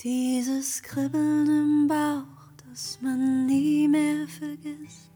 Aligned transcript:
Dieses 0.00 0.82
Kribbeln 0.82 1.46
im 1.46 1.86
Bauch, 1.86 2.24
das 2.68 2.98
man 3.00 3.46
nie 3.46 3.86
mehr 3.86 4.26
vergisst. 4.26 5.12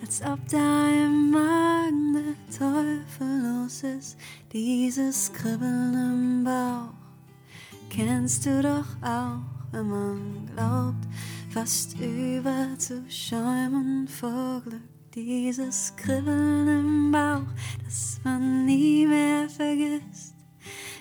Als 0.00 0.22
ob 0.22 0.38
da 0.48 0.88
im 0.88 1.30
Magen 1.30 2.14
der 2.14 2.34
Teufel 2.56 3.42
los 3.42 3.82
ist. 3.82 4.16
Dieses 4.52 5.32
Kribbeln 5.32 5.94
im 5.94 6.44
Bauch 6.44 6.94
kennst 7.90 8.46
du 8.46 8.62
doch 8.62 8.86
auch, 9.02 9.40
wenn 9.72 9.88
man 9.88 10.46
glaubt, 10.54 11.04
fast 11.50 11.98
überzuschäumen 11.98 14.06
vor 14.08 14.62
Glück. 14.62 14.80
Dieses 15.14 15.94
Kribbeln 15.96 16.68
im 16.68 17.10
Bauch, 17.10 17.46
das 17.84 18.20
man 18.22 18.64
nie 18.64 19.06
mehr 19.06 19.48
vergisst. 19.48 20.37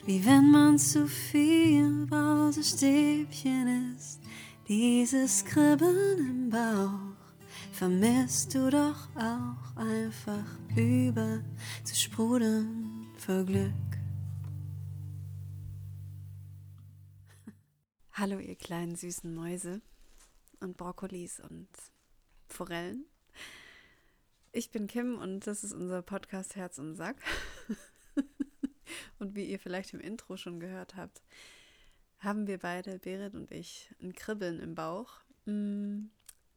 Wie 0.08 0.26
wenn 0.26 0.52
man 0.52 0.80
zu 0.80 1.06
viel 1.06 2.06
Brausestäbchen 2.06 3.94
isst. 3.94 4.22
Dieses 4.66 5.44
Kribbeln 5.44 6.20
im 6.20 6.50
Bauch 6.50 7.18
vermisst 7.74 8.56
du 8.56 8.70
doch 8.70 9.10
auch 9.18 9.76
einfach 9.76 10.46
über 10.78 11.44
zu 11.84 11.94
sprudeln 11.94 13.08
vor 13.18 13.44
Glück. 13.44 13.74
Hallo 18.14 18.40
ihr 18.40 18.56
kleinen 18.56 18.96
süßen 18.96 19.36
Mäuse 19.36 19.82
und 20.62 20.78
Brokkolis 20.78 21.42
und 21.42 21.68
Forellen. 22.48 23.04
Ich 24.54 24.72
bin 24.72 24.88
Kim 24.88 25.18
und 25.18 25.46
das 25.48 25.66
ist 25.66 25.74
unser 25.74 26.02
Podcast 26.02 26.56
Herz 26.56 26.80
und 26.80 26.96
Sack. 26.96 27.18
und 29.20 29.36
wie 29.36 29.46
ihr 29.46 29.60
vielleicht 29.60 29.94
im 29.94 30.00
Intro 30.00 30.38
schon 30.38 30.60
gehört 30.60 30.96
habt, 30.96 31.22
haben 32.20 32.48
wir 32.48 32.60
beide, 32.60 33.00
Berit 33.00 33.36
und 33.36 33.52
ich, 33.52 33.94
ein 34.02 34.14
Kribbeln 34.14 34.60
im 34.60 34.76
Bauch. 34.76 35.22
Mm, 35.46 36.06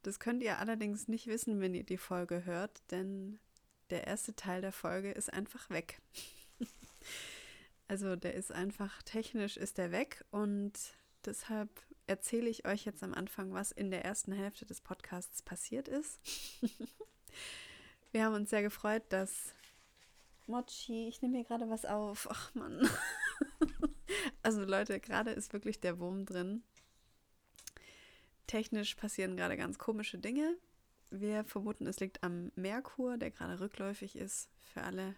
das 0.03 0.19
könnt 0.19 0.43
ihr 0.43 0.59
allerdings 0.59 1.09
nicht 1.09 1.27
wissen, 1.27 1.61
wenn 1.61 1.75
ihr 1.75 1.85
die 1.85 1.99
Folge 1.99 2.45
hört, 2.45 2.83
denn 2.91 3.39
der 3.91 4.07
erste 4.07 4.35
Teil 4.35 4.61
der 4.63 4.73
Folge 4.73 5.11
ist 5.11 5.33
einfach 5.33 5.69
weg. 5.69 6.01
also 7.89 8.17
der 8.17 8.35
ist 8.35 8.53
einfach 8.53 9.03
technisch 9.03 9.57
ist 9.57 9.79
der 9.79 9.93
weg 9.93 10.25
und 10.31 10.73
deshalb 11.25 11.69
erzähle 12.07 12.49
ich 12.49 12.67
euch 12.67 12.85
jetzt 12.85 13.03
am 13.03 13.15
Anfang, 13.15 13.53
was 13.53 13.71
in 13.71 13.91
der 13.91 14.05
ersten 14.05 14.33
Hälfte 14.33 14.65
des 14.65 14.81
Podcasts 14.81 15.43
passiert 15.43 15.89
ist. 15.89 16.21
Wir 18.13 18.25
haben 18.25 18.35
uns 18.35 18.51
sehr 18.51 18.63
gefreut, 18.63 19.05
dass 19.11 19.55
Mochi, 20.51 21.07
ich 21.07 21.23
nehme 21.23 21.37
hier 21.37 21.47
gerade 21.47 21.71
was 21.71 21.85
auf. 21.85 22.27
Ach 22.29 22.53
Mann. 22.55 22.89
also 24.43 24.65
Leute, 24.65 24.99
gerade 24.99 25.31
ist 25.31 25.53
wirklich 25.53 25.81
der 25.81 26.01
Wurm 26.01 26.27
drin. 26.27 26.65
Technisch 28.49 28.97
passieren 28.97 29.37
gerade 29.37 29.57
ganz 29.57 29.79
komische 29.79 30.19
Dinge. 30.19 30.57
Wir 31.11 31.45
vermuten, 31.45 31.87
es 31.87 32.01
liegt 32.01 32.25
am 32.25 32.51
Merkur, 32.57 33.17
der 33.17 33.31
gerade 33.31 33.61
rückläufig 33.61 34.17
ist 34.17 34.51
für 34.65 34.83
alle 34.83 35.15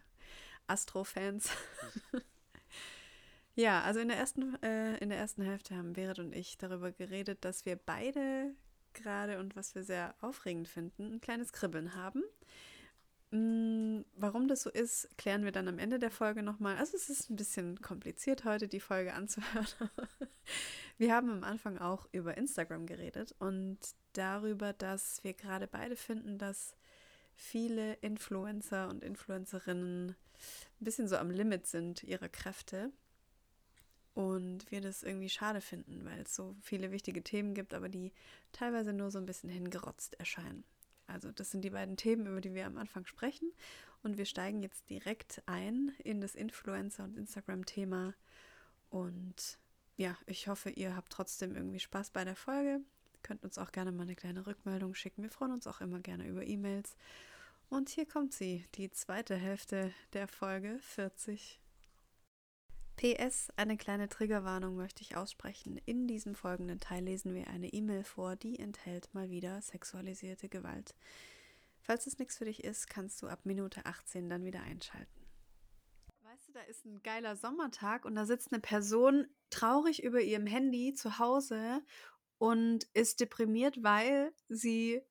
Astro-Fans. 0.66 1.50
ja, 3.54 3.80
also 3.82 4.00
in 4.00 4.08
der 4.08 4.18
ersten, 4.18 4.62
äh, 4.62 4.98
in 4.98 5.08
der 5.08 5.18
ersten 5.18 5.42
Hälfte 5.42 5.76
haben 5.76 5.94
Berit 5.94 6.18
und 6.18 6.34
ich 6.34 6.58
darüber 6.58 6.92
geredet, 6.92 7.44
dass 7.46 7.64
wir 7.64 7.76
beide 7.76 8.54
gerade 8.92 9.38
und 9.38 9.56
was 9.56 9.74
wir 9.74 9.82
sehr 9.82 10.14
aufregend 10.20 10.68
finden, 10.68 11.14
ein 11.14 11.20
kleines 11.22 11.54
Kribbeln 11.54 11.94
haben. 11.94 12.22
Mm, 13.32 14.02
warum 14.14 14.46
das 14.46 14.60
so 14.62 14.68
ist, 14.68 15.08
klären 15.16 15.44
wir 15.44 15.52
dann 15.52 15.66
am 15.66 15.78
Ende 15.78 15.98
der 15.98 16.10
Folge 16.10 16.42
nochmal. 16.42 16.76
Also 16.76 16.98
es 16.98 17.08
ist 17.08 17.30
ein 17.30 17.36
bisschen 17.36 17.80
kompliziert 17.80 18.44
heute, 18.44 18.68
die 18.68 18.78
Folge 18.78 19.14
anzuhören. 19.14 19.66
wir 20.98 21.14
haben 21.14 21.30
am 21.30 21.42
Anfang 21.42 21.78
auch 21.78 22.06
über 22.12 22.36
Instagram 22.36 22.84
geredet 22.84 23.34
und 23.38 23.78
darüber, 24.12 24.74
dass 24.74 25.24
wir 25.24 25.32
gerade 25.32 25.66
beide 25.66 25.96
finden, 25.96 26.36
dass 26.36 26.76
viele 27.34 27.94
Influencer 27.94 28.90
und 28.90 29.02
Influencerinnen 29.02 30.10
ein 30.10 30.84
bisschen 30.84 31.08
so 31.08 31.16
am 31.16 31.30
Limit 31.30 31.66
sind 31.66 32.02
ihrer 32.02 32.28
Kräfte. 32.28 32.92
Und 34.12 34.70
wir 34.70 34.82
das 34.82 35.02
irgendwie 35.02 35.30
schade 35.30 35.62
finden, 35.62 36.04
weil 36.04 36.20
es 36.20 36.34
so 36.34 36.54
viele 36.60 36.90
wichtige 36.90 37.22
Themen 37.22 37.54
gibt, 37.54 37.72
aber 37.72 37.88
die 37.88 38.12
teilweise 38.52 38.92
nur 38.92 39.10
so 39.10 39.16
ein 39.16 39.24
bisschen 39.24 39.48
hingerotzt 39.48 40.20
erscheinen. 40.20 40.64
Also 41.06 41.32
das 41.32 41.50
sind 41.50 41.62
die 41.62 41.70
beiden 41.70 41.96
Themen, 41.96 42.26
über 42.26 42.40
die 42.40 42.54
wir 42.54 42.66
am 42.66 42.76
Anfang 42.76 43.06
sprechen. 43.06 43.50
Und 44.02 44.18
wir 44.18 44.24
steigen 44.24 44.62
jetzt 44.62 44.90
direkt 44.90 45.42
ein 45.46 45.92
in 46.02 46.20
das 46.20 46.34
Influencer- 46.34 47.04
und 47.04 47.16
Instagram-Thema. 47.16 48.14
Und 48.90 49.58
ja, 49.96 50.16
ich 50.26 50.48
hoffe, 50.48 50.70
ihr 50.70 50.96
habt 50.96 51.12
trotzdem 51.12 51.54
irgendwie 51.54 51.80
Spaß 51.80 52.10
bei 52.10 52.24
der 52.24 52.36
Folge. 52.36 52.80
Ihr 53.14 53.20
könnt 53.22 53.44
uns 53.44 53.58
auch 53.58 53.72
gerne 53.72 53.92
mal 53.92 54.02
eine 54.02 54.16
kleine 54.16 54.46
Rückmeldung 54.46 54.94
schicken. 54.94 55.22
Wir 55.22 55.30
freuen 55.30 55.52
uns 55.52 55.66
auch 55.66 55.80
immer 55.80 56.00
gerne 56.00 56.26
über 56.26 56.44
E-Mails. 56.44 56.96
Und 57.68 57.88
hier 57.88 58.06
kommt 58.06 58.34
sie, 58.34 58.66
die 58.74 58.90
zweite 58.90 59.36
Hälfte 59.36 59.92
der 60.12 60.28
Folge 60.28 60.78
40. 60.80 61.61
PS, 62.96 63.48
eine 63.56 63.76
kleine 63.76 64.08
Triggerwarnung 64.08 64.76
möchte 64.76 65.02
ich 65.02 65.16
aussprechen. 65.16 65.80
In 65.86 66.06
diesem 66.06 66.34
folgenden 66.34 66.78
Teil 66.78 67.04
lesen 67.04 67.34
wir 67.34 67.48
eine 67.48 67.72
E-Mail 67.72 68.04
vor, 68.04 68.36
die 68.36 68.58
enthält 68.58 69.12
mal 69.14 69.30
wieder 69.30 69.60
sexualisierte 69.60 70.48
Gewalt. 70.48 70.94
Falls 71.80 72.06
es 72.06 72.18
nichts 72.18 72.38
für 72.38 72.44
dich 72.44 72.62
ist, 72.62 72.88
kannst 72.88 73.20
du 73.22 73.26
ab 73.26 73.40
Minute 73.44 73.84
18 73.84 74.30
dann 74.30 74.44
wieder 74.44 74.62
einschalten. 74.62 75.26
Weißt 76.22 76.48
du, 76.48 76.52
da 76.52 76.60
ist 76.62 76.84
ein 76.84 77.02
geiler 77.02 77.36
Sommertag 77.36 78.04
und 78.04 78.14
da 78.14 78.24
sitzt 78.24 78.52
eine 78.52 78.60
Person 78.60 79.26
traurig 79.50 80.02
über 80.02 80.20
ihrem 80.20 80.46
Handy 80.46 80.94
zu 80.94 81.18
Hause 81.18 81.82
und 82.38 82.84
ist 82.94 83.20
deprimiert, 83.20 83.82
weil 83.82 84.32
sie 84.48 85.02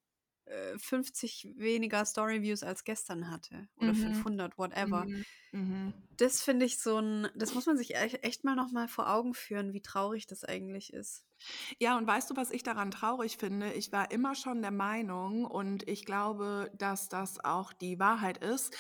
50 0.78 1.46
äh, 1.46 1.60
weniger 1.60 2.06
Storyviews 2.06 2.64
als 2.64 2.84
gestern 2.84 3.30
hatte 3.30 3.68
oder 3.78 3.94
mhm. 3.94 4.14
500, 4.14 4.58
whatever. 4.58 5.06
Mhm. 5.06 5.26
Mhm. 5.52 5.94
Das 6.18 6.42
finde 6.42 6.66
ich 6.66 6.80
so 6.80 6.98
ein, 6.98 7.28
das 7.36 7.54
muss 7.54 7.66
man 7.66 7.78
sich 7.78 7.96
echt 7.96 8.44
mal 8.44 8.56
noch 8.56 8.72
mal 8.72 8.88
vor 8.88 9.12
Augen 9.12 9.34
führen, 9.34 9.74
wie 9.74 9.82
traurig 9.82 10.28
das 10.28 10.44
eigentlich 10.44 10.94
ist. 10.94 11.26
Ja, 11.80 11.98
und 11.98 12.08
weißt 12.08 12.30
du, 12.30 12.36
was 12.36 12.52
ich 12.52 12.64
daran 12.64 12.92
traurig 12.92 13.38
finde? 13.38 13.74
Ich 13.74 13.92
war 13.92 14.12
immer 14.12 14.36
schon 14.36 14.62
der 14.62 14.72
Meinung 14.72 15.46
und 15.46 15.88
ich 15.88 16.06
glaube, 16.06 16.72
dass 16.78 17.10
das 17.10 17.44
auch 17.44 17.74
die 17.74 18.00
Wahrheit 18.00 18.38
ist. 18.38 18.76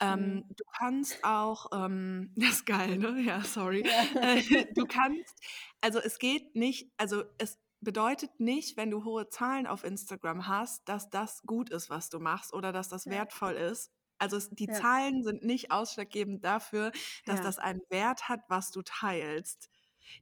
Ähm, 0.00 0.34
mhm. 0.34 0.44
Du 0.56 0.64
kannst 0.78 1.24
auch, 1.24 1.66
ähm, 1.72 2.32
das 2.36 2.50
ist 2.50 2.66
geil, 2.66 2.98
ne? 2.98 3.20
Ja, 3.22 3.42
sorry. 3.42 3.84
Ja. 3.86 4.34
Äh, 4.34 4.66
du 4.74 4.84
kannst, 4.86 5.40
also 5.80 5.98
es 5.98 6.18
geht 6.18 6.54
nicht, 6.54 6.90
also 6.96 7.24
es 7.38 7.58
bedeutet 7.82 8.40
nicht, 8.40 8.76
wenn 8.76 8.90
du 8.90 9.04
hohe 9.04 9.28
Zahlen 9.28 9.66
auf 9.66 9.84
Instagram 9.84 10.48
hast, 10.48 10.88
dass 10.88 11.10
das 11.10 11.42
gut 11.42 11.70
ist, 11.70 11.90
was 11.90 12.08
du 12.08 12.18
machst 12.20 12.52
oder 12.52 12.72
dass 12.72 12.88
das 12.88 13.04
ja. 13.04 13.12
wertvoll 13.12 13.54
ist. 13.54 13.92
Also 14.18 14.36
es, 14.36 14.50
die 14.50 14.66
ja. 14.66 14.74
Zahlen 14.74 15.24
sind 15.24 15.42
nicht 15.42 15.72
ausschlaggebend 15.72 16.44
dafür, 16.44 16.92
dass 17.26 17.38
ja. 17.38 17.44
das 17.44 17.58
einen 17.58 17.80
Wert 17.90 18.28
hat, 18.28 18.40
was 18.48 18.70
du 18.70 18.82
teilst. 18.82 19.68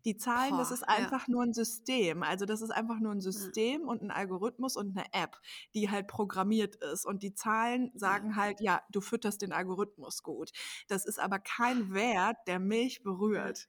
Die 0.05 0.17
Zahlen, 0.17 0.51
Boah, 0.51 0.59
das 0.59 0.71
ist 0.71 0.89
einfach 0.89 1.29
nur 1.29 1.43
ein 1.43 1.53
System. 1.53 2.23
Also 2.23 2.47
das 2.47 2.63
ist 2.63 2.71
einfach 2.71 3.01
nur 3.01 3.13
ein 3.13 3.21
System 3.21 3.89
und 3.89 4.03
ein 4.03 4.11
Algorithmus 4.11 4.77
und 4.77 4.97
eine 4.97 5.13
App, 5.13 5.37
die 5.75 5.91
halt 5.91 6.07
programmiert 6.07 6.77
ist. 6.77 7.05
Und 7.05 7.23
die 7.23 7.35
Zahlen 7.35 7.91
sagen 7.95 8.37
halt, 8.37 8.61
ja, 8.61 8.83
du 8.91 9.01
fütterst 9.01 9.43
den 9.43 9.53
Algorithmus 9.53 10.23
gut. 10.23 10.51
Das 10.89 11.05
ist 11.05 11.19
aber 11.19 11.39
kein 11.39 11.93
Wert, 11.93 12.37
der 12.47 12.59
mich 12.59 13.03
berührt. 13.03 13.69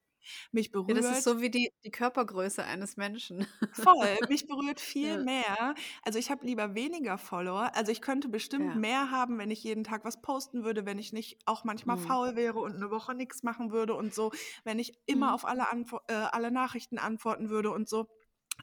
Mich 0.51 0.71
berührt. 0.71 0.97
Ja, 0.97 1.09
das 1.09 1.19
ist 1.19 1.23
so 1.23 1.41
wie 1.41 1.49
die, 1.49 1.71
die 1.83 1.91
Körpergröße 1.91 2.63
eines 2.63 2.97
Menschen. 2.97 3.47
Voll. 3.73 4.17
Mich 4.29 4.47
berührt 4.47 4.79
viel 4.79 5.15
ja. 5.15 5.17
mehr. 5.17 5.75
Also 6.03 6.19
ich 6.19 6.31
habe 6.31 6.45
lieber 6.45 6.75
weniger 6.75 7.17
Follower. 7.17 7.71
Also 7.75 7.91
ich 7.91 8.01
könnte 8.01 8.27
bestimmt 8.29 8.73
ja. 8.73 8.75
mehr 8.75 9.11
haben, 9.11 9.37
wenn 9.37 9.51
ich 9.51 9.63
jeden 9.63 9.83
Tag 9.83 10.05
was 10.05 10.21
posten 10.21 10.63
würde, 10.63 10.85
wenn 10.85 10.99
ich 10.99 11.13
nicht 11.13 11.39
auch 11.45 11.63
manchmal 11.63 11.97
mhm. 11.97 12.01
faul 12.01 12.35
wäre 12.35 12.59
und 12.59 12.75
eine 12.75 12.91
Woche 12.91 13.13
nichts 13.13 13.43
machen 13.43 13.71
würde 13.71 13.93
und 13.93 14.13
so, 14.13 14.31
wenn 14.63 14.79
ich 14.79 14.99
immer 15.05 15.27
mhm. 15.27 15.33
auf 15.33 15.45
alle, 15.45 15.69
Antwo 15.69 15.99
äh, 16.07 16.13
alle 16.13 16.51
Nachrichten 16.51 16.97
antworten 16.97 17.49
würde 17.49 17.71
und 17.71 17.87
so. 17.87 18.07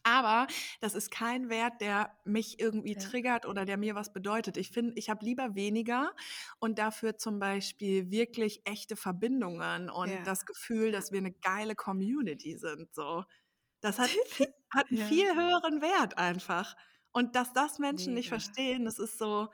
Aber 0.02 0.46
das 0.80 0.94
ist 0.94 1.10
kein 1.10 1.48
Wert, 1.48 1.80
der 1.80 2.16
mich 2.24 2.60
irgendwie 2.60 2.94
ja. 2.94 3.00
triggert 3.00 3.46
oder 3.46 3.64
der 3.64 3.76
mir 3.76 3.94
was 3.94 4.12
bedeutet. 4.12 4.56
Ich 4.56 4.70
finde, 4.70 4.92
ich 4.96 5.10
habe 5.10 5.24
lieber 5.24 5.54
weniger 5.54 6.14
und 6.58 6.78
dafür 6.78 7.16
zum 7.16 7.38
Beispiel 7.38 8.10
wirklich 8.10 8.62
echte 8.64 8.96
Verbindungen 8.96 9.90
und 9.90 10.10
ja. 10.10 10.22
das 10.22 10.46
Gefühl, 10.46 10.92
dass 10.92 11.12
wir 11.12 11.18
eine 11.18 11.32
geile 11.32 11.74
Community 11.74 12.56
sind. 12.56 12.94
So, 12.94 13.24
das 13.80 13.98
hat, 13.98 14.10
hat 14.70 14.88
einen 14.90 15.00
ja. 15.00 15.06
viel 15.06 15.34
höheren 15.34 15.80
Wert 15.80 16.18
einfach. 16.18 16.76
Und 17.12 17.36
dass 17.36 17.52
das 17.52 17.78
Menschen 17.78 18.14
Mega. 18.14 18.18
nicht 18.18 18.28
verstehen, 18.28 18.84
das 18.84 18.98
ist 18.98 19.18
so, 19.18 19.48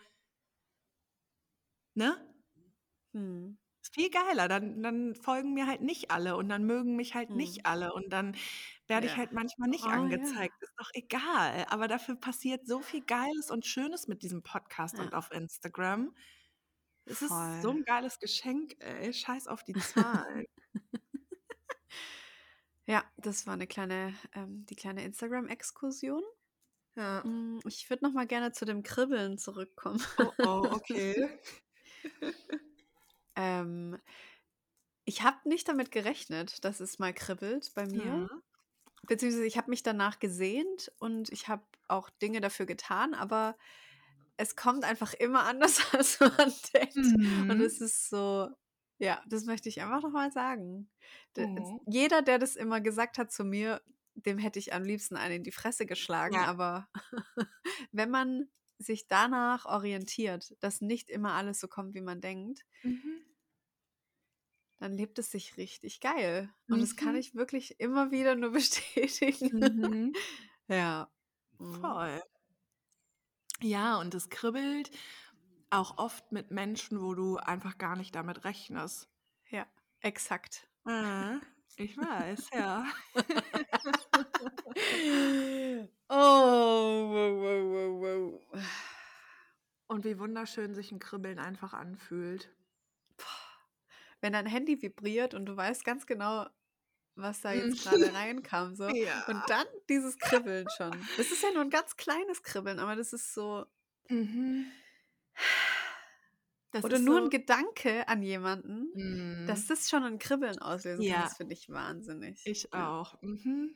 ne? 1.94 2.17
Hm 3.12 3.58
ist 3.85 3.94
viel 3.94 4.11
geiler. 4.11 4.49
Dann, 4.49 4.82
dann 4.82 5.14
folgen 5.14 5.55
mir 5.55 5.67
halt 5.67 5.82
nicht 5.82 6.11
alle 6.11 6.37
und 6.37 6.49
dann 6.49 6.64
mögen 6.64 6.96
mich 6.96 7.14
halt 7.14 7.29
hm. 7.29 7.37
nicht 7.37 7.67
alle 7.67 7.93
und 7.93 8.12
dann 8.12 8.37
werde 8.86 9.06
ja. 9.06 9.12
ich 9.12 9.19
halt 9.19 9.32
manchmal 9.32 9.69
nicht 9.69 9.84
oh, 9.84 9.90
angezeigt. 9.90 10.54
Ja. 10.60 10.66
Ist 10.66 10.75
doch 10.76 10.90
egal. 10.94 11.66
Aber 11.70 11.88
dafür 11.88 12.16
passiert 12.16 12.66
so 12.66 12.81
viel 12.81 13.02
Geiles 13.04 13.50
und 13.50 13.66
Schönes 13.66 14.08
mit 14.08 14.22
diesem 14.22 14.42
Podcast 14.42 14.98
ja. 14.98 15.04
und 15.04 15.14
auf 15.14 15.31
Instagram. 15.31 16.14
Es 17.06 17.20
ist 17.22 17.34
so 17.62 17.70
ein 17.70 17.84
geiles 17.84 18.19
Geschenk, 18.19 18.76
ey. 18.78 19.12
Scheiß 19.12 19.46
auf 19.48 19.62
die 19.62 19.75
Zahlen. 19.75 20.46
Ja, 22.86 23.02
das 23.16 23.46
war 23.46 23.54
eine 23.54 23.66
kleine, 23.66 24.14
ähm, 24.34 24.66
die 24.66 24.76
kleine 24.76 25.04
Instagram-Exkursion. 25.04 26.22
Ja. 26.96 27.25
Mm, 27.25 27.60
Ich 27.66 27.88
würde 27.88 28.04
noch 28.04 28.12
mal 28.12 28.26
gerne 28.26 28.52
zu 28.52 28.64
dem 28.64 28.82
Kribbeln 28.82 29.38
zurückkommen. 29.38 30.02
Oh, 30.19 30.32
oh, 30.38 30.69
okay. 30.70 31.28
Ähm, 33.36 33.98
ich 35.04 35.22
habe 35.22 35.48
nicht 35.48 35.69
damit 35.69 35.90
gerechnet, 35.90 36.64
dass 36.64 36.81
es 36.81 36.98
mal 36.98 37.14
kribbelt 37.14 37.72
bei 37.75 37.86
mir. 37.86 38.04
Mhm. 38.04 38.42
Beziehungsweise 39.06 39.46
ich 39.46 39.56
habe 39.56 39.70
mich 39.70 39.82
danach 39.82 40.18
gesehnt 40.20 40.92
und 40.98 41.30
ich 41.32 41.48
habe 41.48 41.64
auch 41.88 42.10
Dinge 42.10 42.40
dafür 42.40 42.66
getan, 42.66 43.14
aber 43.14 43.56
es 44.36 44.56
kommt 44.56 44.84
einfach 44.84 45.14
immer 45.14 45.44
anders, 45.44 45.78
als 45.94 46.20
man 46.20 46.52
denkt. 46.74 46.96
Und 47.48 47.60
Mhm. 47.60 47.60
es 47.60 47.80
ist 47.80 48.08
so, 48.08 48.48
ja, 48.98 49.22
das 49.28 49.44
möchte 49.44 49.68
ich 49.68 49.82
einfach 49.82 50.02
nochmal 50.02 50.32
sagen. 50.32 50.90
Mhm. 51.36 51.80
Jeder, 51.86 52.22
der 52.22 52.38
das 52.38 52.56
immer 52.56 52.80
gesagt 52.80 53.18
hat 53.18 53.32
zu 53.32 53.44
mir, 53.44 53.82
dem 54.14 54.38
hätte 54.38 54.58
ich 54.58 54.72
am 54.72 54.84
liebsten 54.84 55.16
einen 55.16 55.36
in 55.36 55.42
die 55.44 55.52
Fresse 55.52 55.86
geschlagen. 55.86 56.36
Ja. 56.36 56.44
Aber 56.44 56.88
wenn 57.92 58.10
man 58.10 58.48
sich 58.78 59.06
danach 59.08 59.66
orientiert, 59.66 60.54
dass 60.60 60.80
nicht 60.80 61.10
immer 61.10 61.32
alles 61.34 61.60
so 61.60 61.68
kommt, 61.68 61.94
wie 61.94 62.00
man 62.00 62.20
denkt, 62.20 62.64
Mhm. 62.82 63.24
Dann 64.78 64.92
lebt 64.94 65.18
es 65.18 65.30
sich 65.30 65.56
richtig 65.56 66.00
geil. 66.00 66.52
Und 66.70 66.80
das 66.82 66.96
kann 66.96 67.10
Mhm. 67.14 67.16
ich 67.16 67.34
wirklich 67.34 67.80
immer 67.80 68.10
wieder 68.10 68.34
nur 68.36 68.50
bestätigen. 68.52 69.50
Mhm. 69.50 70.12
Ja. 70.68 71.10
Mhm. 71.58 71.80
Voll. 71.80 72.22
Ja, 73.60 73.98
und 73.98 74.14
es 74.14 74.28
kribbelt 74.28 74.90
auch 75.70 75.98
oft 75.98 76.30
mit 76.32 76.50
Menschen, 76.50 77.00
wo 77.02 77.14
du 77.14 77.36
einfach 77.38 77.78
gar 77.78 77.96
nicht 77.96 78.14
damit 78.14 78.44
rechnest. 78.44 79.08
Ja, 79.50 79.66
exakt. 80.00 80.68
Ah, 80.86 81.40
ich 81.76 81.96
weiß, 81.96 82.50
ja. 82.52 82.84
oh, 86.10 87.08
wow, 87.10 87.32
wow, 87.40 87.62
wow, 87.72 88.00
wow. 88.00 88.40
Und 89.86 90.04
wie 90.04 90.18
wunderschön 90.18 90.74
sich 90.74 90.92
ein 90.92 90.98
Kribbeln 90.98 91.38
einfach 91.38 91.72
anfühlt. 91.72 92.50
Wenn 94.24 94.32
dein 94.32 94.46
Handy 94.46 94.80
vibriert 94.80 95.34
und 95.34 95.44
du 95.44 95.54
weißt 95.54 95.84
ganz 95.84 96.06
genau, 96.06 96.46
was 97.14 97.42
da 97.42 97.52
jetzt 97.52 97.84
Mhm. 97.84 97.90
gerade 97.90 98.14
reinkam, 98.14 98.74
so. 98.74 98.88
Ja. 98.96 99.26
Und 99.26 99.42
dann 99.48 99.66
dieses 99.90 100.16
Kribbeln 100.18 100.66
schon. 100.78 100.92
Das 101.18 101.30
ist 101.30 101.42
ja 101.42 101.50
nur 101.52 101.60
ein 101.60 101.68
ganz 101.68 101.98
kleines 101.98 102.42
Kribbeln, 102.42 102.78
aber 102.78 102.96
das 102.96 103.12
ist 103.12 103.34
so. 103.34 103.66
Mhm. 104.08 104.64
Das 106.70 106.84
oder 106.84 106.98
nur 106.98 107.18
so, 107.18 107.24
ein 107.24 107.30
Gedanke 107.30 108.08
an 108.08 108.22
jemanden, 108.22 108.86
Mhm. 108.94 109.46
dass 109.46 109.66
das 109.66 109.90
schon 109.90 110.04
ein 110.04 110.18
Kribbeln 110.18 110.58
auslösen 110.58 111.02
kann. 111.04 111.12
Ja. 111.12 111.22
Das 111.24 111.36
finde 111.36 111.52
ich 111.52 111.68
wahnsinnig. 111.68 112.40
Ich 112.46 112.66
Ja. 112.72 112.88
auch. 112.98 113.20
Mhm. 113.20 113.74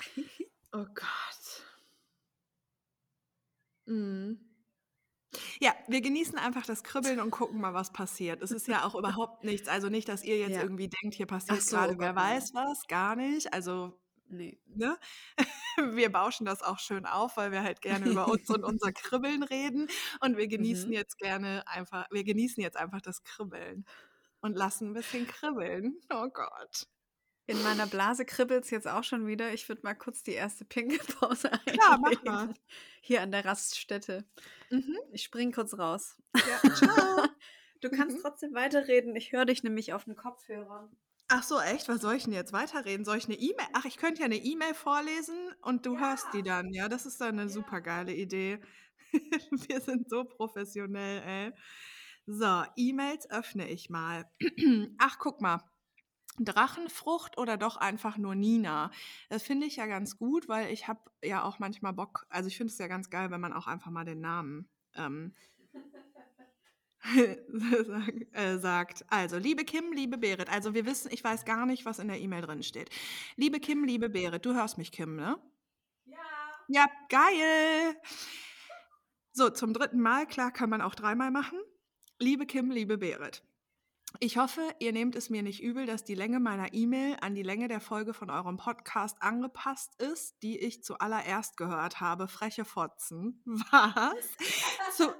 Oh 0.74 0.86
Gott. 0.86 1.66
Mhm. 3.84 4.40
Ja, 5.60 5.74
wir 5.88 6.00
genießen 6.02 6.36
einfach 6.38 6.66
das 6.66 6.82
Kribbeln 6.82 7.20
und 7.20 7.30
gucken 7.30 7.60
mal, 7.60 7.74
was 7.74 7.92
passiert. 7.92 8.42
Es 8.42 8.50
ist 8.50 8.68
ja 8.68 8.84
auch 8.84 8.94
überhaupt 9.20 9.44
nichts. 9.44 9.68
Also 9.68 9.88
nicht, 9.88 10.08
dass 10.08 10.24
ihr 10.24 10.38
jetzt 10.38 10.56
Ja. 10.56 10.62
irgendwie 10.62 10.88
denkt, 10.88 11.14
hier 11.16 11.26
passiert 11.26 11.62
so, 11.62 11.76
gerade 11.76 11.94
oh 11.94 11.98
wer 11.98 12.08
Gott, 12.12 12.16
nein. 12.16 12.36
weiß 12.36 12.54
was, 12.54 12.86
gar 12.86 13.16
nicht. 13.16 13.52
Also, 13.52 13.98
Nee. 14.28 14.58
ne? 14.66 14.98
Wir 15.96 16.10
bauschen 16.12 16.44
das 16.46 16.62
auch 16.62 16.78
schön 16.78 17.06
auf, 17.06 17.36
weil 17.36 17.50
wir 17.52 17.62
halt 17.62 17.80
gerne 17.82 18.06
über 18.10 18.28
uns 18.28 18.48
und 18.50 18.64
unser 18.64 18.92
Kribbeln 18.92 19.42
reden. 19.42 19.88
Und 20.20 20.36
wir 20.36 20.48
genießen 20.48 20.88
Mhm. 20.88 20.94
jetzt 20.94 21.18
gerne 21.18 21.62
einfach, 21.66 22.06
wir 22.10 22.24
genießen 22.24 22.62
jetzt 22.62 22.76
einfach 22.76 23.00
das 23.02 23.22
Kribbeln 23.24 23.84
und 24.40 24.54
lassen 24.56 24.90
ein 24.90 24.94
bisschen 24.94 25.26
kribbeln. 25.26 25.98
Oh 26.12 26.28
Gott. 26.28 26.86
In 27.52 27.62
meiner 27.62 27.86
Blase 27.86 28.24
kribbelt 28.24 28.64
es 28.64 28.70
jetzt 28.70 28.88
auch 28.88 29.04
schon 29.04 29.26
wieder. 29.26 29.52
Ich 29.52 29.68
würde 29.68 29.82
mal 29.84 29.92
kurz 29.94 30.22
die 30.22 30.32
erste 30.32 30.64
Pinkelpause 30.64 31.52
einlegen. 31.52 31.78
Klar, 31.78 31.98
mach 32.00 32.22
mal. 32.24 32.54
Hier 33.02 33.20
an 33.20 33.30
der 33.30 33.44
Raststätte. 33.44 34.24
Mhm. 34.70 34.96
Ich 35.12 35.24
spring 35.24 35.52
kurz 35.52 35.76
raus. 35.76 36.16
Ja, 36.34 36.70
ciao. 36.74 37.26
Du 37.82 37.90
kannst 37.90 38.16
Mhm. 38.16 38.20
trotzdem 38.22 38.54
weiterreden. 38.54 39.14
Ich 39.16 39.32
höre 39.32 39.44
dich 39.44 39.62
nämlich 39.64 39.92
auf 39.92 40.04
den 40.04 40.16
Kopfhörern. 40.16 40.96
Ach 41.28 41.42
so, 41.42 41.60
echt? 41.60 41.88
Was 41.90 42.00
soll 42.00 42.14
ich 42.14 42.24
denn 42.24 42.32
jetzt 42.32 42.54
weiterreden? 42.54 43.04
Soll 43.04 43.18
ich 43.18 43.26
eine 43.26 43.34
E-Mail? 43.34 43.66
Ach, 43.74 43.84
ich 43.84 43.98
könnte 43.98 44.20
ja 44.20 44.26
eine 44.26 44.36
E-Mail 44.36 44.72
vorlesen 44.72 45.36
und 45.60 45.84
du 45.84 45.98
hörst 45.98 46.28
die 46.32 46.42
dann. 46.42 46.72
Ja, 46.72 46.88
das 46.88 47.04
ist 47.04 47.20
dann 47.20 47.38
eine 47.38 47.50
super 47.50 47.82
geile 47.82 48.14
Idee. 48.14 48.60
Wir 49.68 49.80
sind 49.82 50.08
so 50.08 50.24
professionell, 50.24 51.22
ey. 51.22 51.52
So, 52.26 52.64
E-Mails 52.76 53.28
öffne 53.30 53.68
ich 53.68 53.90
mal. 53.90 54.24
Ach, 54.98 55.18
guck 55.18 55.42
mal. 55.42 55.60
Drachenfrucht 56.38 57.38
oder 57.38 57.56
doch 57.56 57.76
einfach 57.76 58.16
nur 58.16 58.34
Nina? 58.34 58.90
Das 59.28 59.42
finde 59.42 59.66
ich 59.66 59.76
ja 59.76 59.86
ganz 59.86 60.16
gut, 60.16 60.48
weil 60.48 60.72
ich 60.72 60.88
habe 60.88 61.00
ja 61.22 61.42
auch 61.44 61.58
manchmal 61.58 61.92
Bock. 61.92 62.26
Also 62.28 62.48
ich 62.48 62.56
finde 62.56 62.72
es 62.72 62.78
ja 62.78 62.88
ganz 62.88 63.10
geil, 63.10 63.30
wenn 63.30 63.40
man 63.40 63.52
auch 63.52 63.66
einfach 63.66 63.90
mal 63.90 64.04
den 64.04 64.20
Namen 64.20 64.68
ähm, 64.94 65.34
äh, 68.32 68.58
sagt. 68.58 69.04
Also, 69.08 69.36
liebe 69.38 69.64
Kim, 69.64 69.92
liebe 69.92 70.18
Berit. 70.18 70.48
Also 70.48 70.74
wir 70.74 70.86
wissen, 70.86 71.10
ich 71.12 71.22
weiß 71.22 71.44
gar 71.44 71.66
nicht, 71.66 71.84
was 71.84 71.98
in 71.98 72.08
der 72.08 72.20
E-Mail 72.20 72.42
drin 72.42 72.62
steht. 72.62 72.90
Liebe 73.36 73.60
Kim, 73.60 73.84
liebe 73.84 74.08
Berit. 74.08 74.46
Du 74.46 74.54
hörst 74.54 74.78
mich, 74.78 74.92
Kim, 74.92 75.16
ne? 75.16 75.38
Ja. 76.04 76.16
Ja, 76.68 76.86
geil. 77.08 77.96
So, 79.32 79.50
zum 79.50 79.72
dritten 79.72 80.00
Mal, 80.00 80.26
klar, 80.26 80.52
kann 80.52 80.70
man 80.70 80.80
auch 80.80 80.94
dreimal 80.94 81.30
machen. 81.30 81.58
Liebe 82.18 82.46
Kim, 82.46 82.70
liebe 82.70 82.98
Berit. 82.98 83.42
Ich 84.20 84.36
hoffe, 84.36 84.62
ihr 84.78 84.92
nehmt 84.92 85.16
es 85.16 85.30
mir 85.30 85.42
nicht 85.42 85.62
übel, 85.62 85.86
dass 85.86 86.04
die 86.04 86.14
Länge 86.14 86.40
meiner 86.40 86.72
E-Mail 86.72 87.16
an 87.20 87.34
die 87.34 87.42
Länge 87.42 87.68
der 87.68 87.80
Folge 87.80 88.14
von 88.14 88.30
eurem 88.30 88.56
Podcast 88.56 89.20
angepasst 89.20 90.00
ist, 90.00 90.42
die 90.42 90.58
ich 90.58 90.82
zuallererst 90.82 91.56
gehört 91.56 92.00
habe. 92.00 92.28
Freche 92.28 92.64
Fotzen. 92.64 93.42
Was? 93.46 94.96
Zu, 94.96 95.12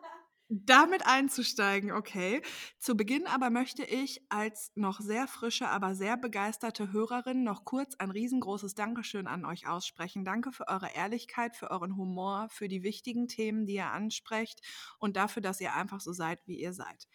damit 0.55 1.07
einzusteigen, 1.07 1.93
okay. 1.93 2.43
Zu 2.79 2.95
Beginn 2.95 3.27
aber 3.27 3.49
möchte 3.49 3.85
ich 3.85 4.21
als 4.29 4.71
noch 4.75 5.01
sehr 5.01 5.27
frische, 5.27 5.69
aber 5.69 5.95
sehr 5.95 6.19
begeisterte 6.19 6.93
Hörerin 6.93 7.43
noch 7.43 7.65
kurz 7.65 7.95
ein 7.97 8.11
riesengroßes 8.11 8.75
Dankeschön 8.75 9.27
an 9.27 9.47
euch 9.47 9.67
aussprechen. 9.67 10.27
Danke 10.27 10.53
für 10.53 10.69
eure 10.69 10.95
Ehrlichkeit, 10.95 11.57
für 11.57 11.71
euren 11.71 11.97
Humor, 11.97 12.49
für 12.51 12.69
die 12.69 12.83
wichtigen 12.83 13.29
Themen, 13.29 13.65
die 13.65 13.75
ihr 13.75 13.91
ansprecht 13.91 14.61
und 14.99 15.17
dafür, 15.17 15.41
dass 15.41 15.61
ihr 15.61 15.75
einfach 15.75 16.01
so 16.01 16.13
seid, 16.13 16.47
wie 16.47 16.61
ihr 16.61 16.75
seid. 16.75 17.09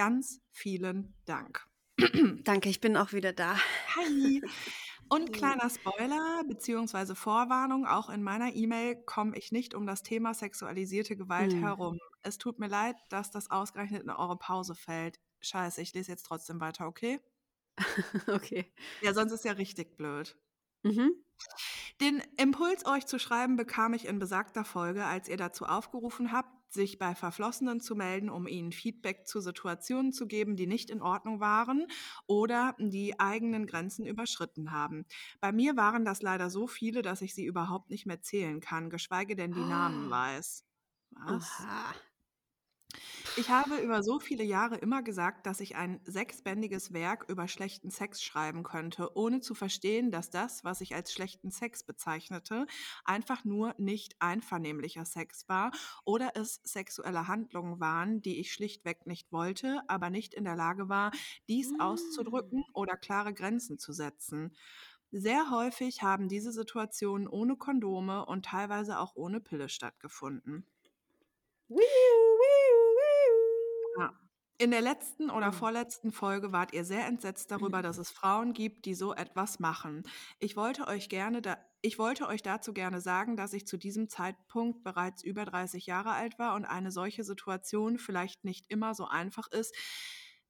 Ganz 0.00 0.40
vielen 0.50 1.12
Dank. 1.26 1.68
Danke, 2.44 2.70
ich 2.70 2.80
bin 2.80 2.96
auch 2.96 3.12
wieder 3.12 3.34
da. 3.34 3.58
Hi. 3.96 4.40
Und 5.10 5.30
kleiner 5.30 5.68
Spoiler 5.68 6.42
bzw. 6.48 7.14
Vorwarnung, 7.14 7.84
auch 7.84 8.08
in 8.08 8.22
meiner 8.22 8.54
E-Mail 8.54 8.96
komme 9.04 9.36
ich 9.36 9.52
nicht 9.52 9.74
um 9.74 9.86
das 9.86 10.02
Thema 10.02 10.32
sexualisierte 10.32 11.16
Gewalt 11.16 11.52
Hm. 11.52 11.60
herum. 11.60 11.98
Es 12.22 12.38
tut 12.38 12.58
mir 12.58 12.68
leid, 12.68 12.96
dass 13.10 13.30
das 13.30 13.50
ausgerechnet 13.50 14.02
in 14.02 14.08
eure 14.08 14.38
Pause 14.38 14.74
fällt. 14.74 15.20
Scheiße, 15.40 15.82
ich 15.82 15.92
lese 15.92 16.12
jetzt 16.12 16.24
trotzdem 16.24 16.60
weiter, 16.60 16.86
okay? 16.86 17.20
okay. 18.28 18.72
Ja, 19.02 19.12
sonst 19.12 19.32
ist 19.32 19.44
ja 19.44 19.52
richtig 19.52 19.98
blöd. 19.98 20.34
Mhm. 20.84 21.10
Den 22.00 22.22
Impuls, 22.36 22.86
euch 22.86 23.06
zu 23.06 23.18
schreiben, 23.18 23.56
bekam 23.56 23.94
ich 23.94 24.06
in 24.06 24.18
besagter 24.18 24.64
Folge, 24.64 25.04
als 25.04 25.28
ihr 25.28 25.36
dazu 25.36 25.66
aufgerufen 25.66 26.32
habt, 26.32 26.50
sich 26.72 26.98
bei 26.98 27.14
Verflossenen 27.14 27.80
zu 27.80 27.96
melden, 27.96 28.30
um 28.30 28.46
ihnen 28.46 28.72
Feedback 28.72 29.26
zu 29.26 29.40
Situationen 29.40 30.12
zu 30.12 30.26
geben, 30.26 30.56
die 30.56 30.66
nicht 30.68 30.88
in 30.88 31.02
Ordnung 31.02 31.40
waren 31.40 31.86
oder 32.26 32.76
die 32.78 33.18
eigenen 33.18 33.66
Grenzen 33.66 34.06
überschritten 34.06 34.70
haben. 34.70 35.04
Bei 35.40 35.50
mir 35.52 35.76
waren 35.76 36.04
das 36.04 36.22
leider 36.22 36.48
so 36.48 36.66
viele, 36.68 37.02
dass 37.02 37.22
ich 37.22 37.34
sie 37.34 37.44
überhaupt 37.44 37.90
nicht 37.90 38.06
mehr 38.06 38.22
zählen 38.22 38.60
kann, 38.60 38.88
geschweige 38.88 39.34
denn 39.36 39.52
die 39.54 39.64
Namen 39.64 40.08
weiß. 40.10 40.64
Was? 41.26 41.68
Aha. 41.68 41.94
Ich 43.36 43.48
habe 43.48 43.76
über 43.76 44.02
so 44.02 44.18
viele 44.18 44.42
Jahre 44.42 44.76
immer 44.76 45.02
gesagt, 45.02 45.46
dass 45.46 45.60
ich 45.60 45.76
ein 45.76 46.00
sechsbändiges 46.04 46.92
Werk 46.92 47.26
über 47.28 47.48
schlechten 47.48 47.90
Sex 47.90 48.22
schreiben 48.22 48.62
könnte, 48.62 49.16
ohne 49.16 49.40
zu 49.40 49.54
verstehen, 49.54 50.10
dass 50.10 50.30
das, 50.30 50.64
was 50.64 50.80
ich 50.80 50.94
als 50.94 51.12
schlechten 51.12 51.50
Sex 51.50 51.84
bezeichnete, 51.84 52.66
einfach 53.04 53.44
nur 53.44 53.74
nicht 53.78 54.16
einvernehmlicher 54.20 55.04
Sex 55.04 55.48
war 55.48 55.70
oder 56.04 56.32
es 56.34 56.60
sexuelle 56.64 57.28
Handlungen 57.28 57.80
waren, 57.80 58.20
die 58.20 58.40
ich 58.40 58.52
schlichtweg 58.52 59.06
nicht 59.06 59.32
wollte, 59.32 59.82
aber 59.88 60.10
nicht 60.10 60.34
in 60.34 60.44
der 60.44 60.56
Lage 60.56 60.88
war, 60.88 61.12
dies 61.48 61.72
auszudrücken 61.78 62.64
oder 62.74 62.96
klare 62.96 63.32
Grenzen 63.32 63.78
zu 63.78 63.92
setzen. 63.92 64.54
Sehr 65.12 65.50
häufig 65.50 66.02
haben 66.02 66.28
diese 66.28 66.52
Situationen 66.52 67.26
ohne 67.26 67.56
Kondome 67.56 68.26
und 68.26 68.44
teilweise 68.44 68.98
auch 68.98 69.16
ohne 69.16 69.40
Pille 69.40 69.68
stattgefunden. 69.68 70.64
Wiu, 71.68 71.78
wiu. 71.78 72.69
Ja. 73.98 74.12
In 74.58 74.70
der 74.72 74.82
letzten 74.82 75.30
oder 75.30 75.52
Mhm. 75.52 75.52
vorletzten 75.52 76.12
Folge 76.12 76.52
wart 76.52 76.74
ihr 76.74 76.84
sehr 76.84 77.06
entsetzt 77.06 77.50
darüber, 77.50 77.80
dass 77.80 77.96
es 77.96 78.10
Frauen 78.10 78.52
gibt, 78.52 78.84
die 78.84 78.94
so 78.94 79.14
etwas 79.14 79.58
machen. 79.58 80.02
Ich 80.38 80.54
wollte 80.54 80.86
euch 80.86 81.08
gerne 81.08 81.40
da, 81.40 81.56
ich 81.80 81.98
wollte 81.98 82.26
euch 82.28 82.42
dazu 82.42 82.74
gerne 82.74 83.00
sagen, 83.00 83.36
dass 83.36 83.54
ich 83.54 83.66
zu 83.66 83.78
diesem 83.78 84.08
Zeitpunkt 84.10 84.82
bereits 84.84 85.22
über 85.24 85.46
30 85.46 85.86
Jahre 85.86 86.12
alt 86.12 86.38
war 86.38 86.54
und 86.56 86.66
eine 86.66 86.90
solche 86.92 87.24
Situation 87.24 87.98
vielleicht 87.98 88.44
nicht 88.44 88.66
immer 88.68 88.94
so 88.94 89.06
einfach 89.06 89.48
ist, 89.50 89.74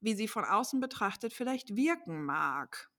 wie 0.01 0.15
sie 0.15 0.27
von 0.29 0.45
außen 0.45 0.81
betrachtet 0.81 1.33
vielleicht 1.33 1.77
wirken 1.77 2.25
mag. 2.25 2.91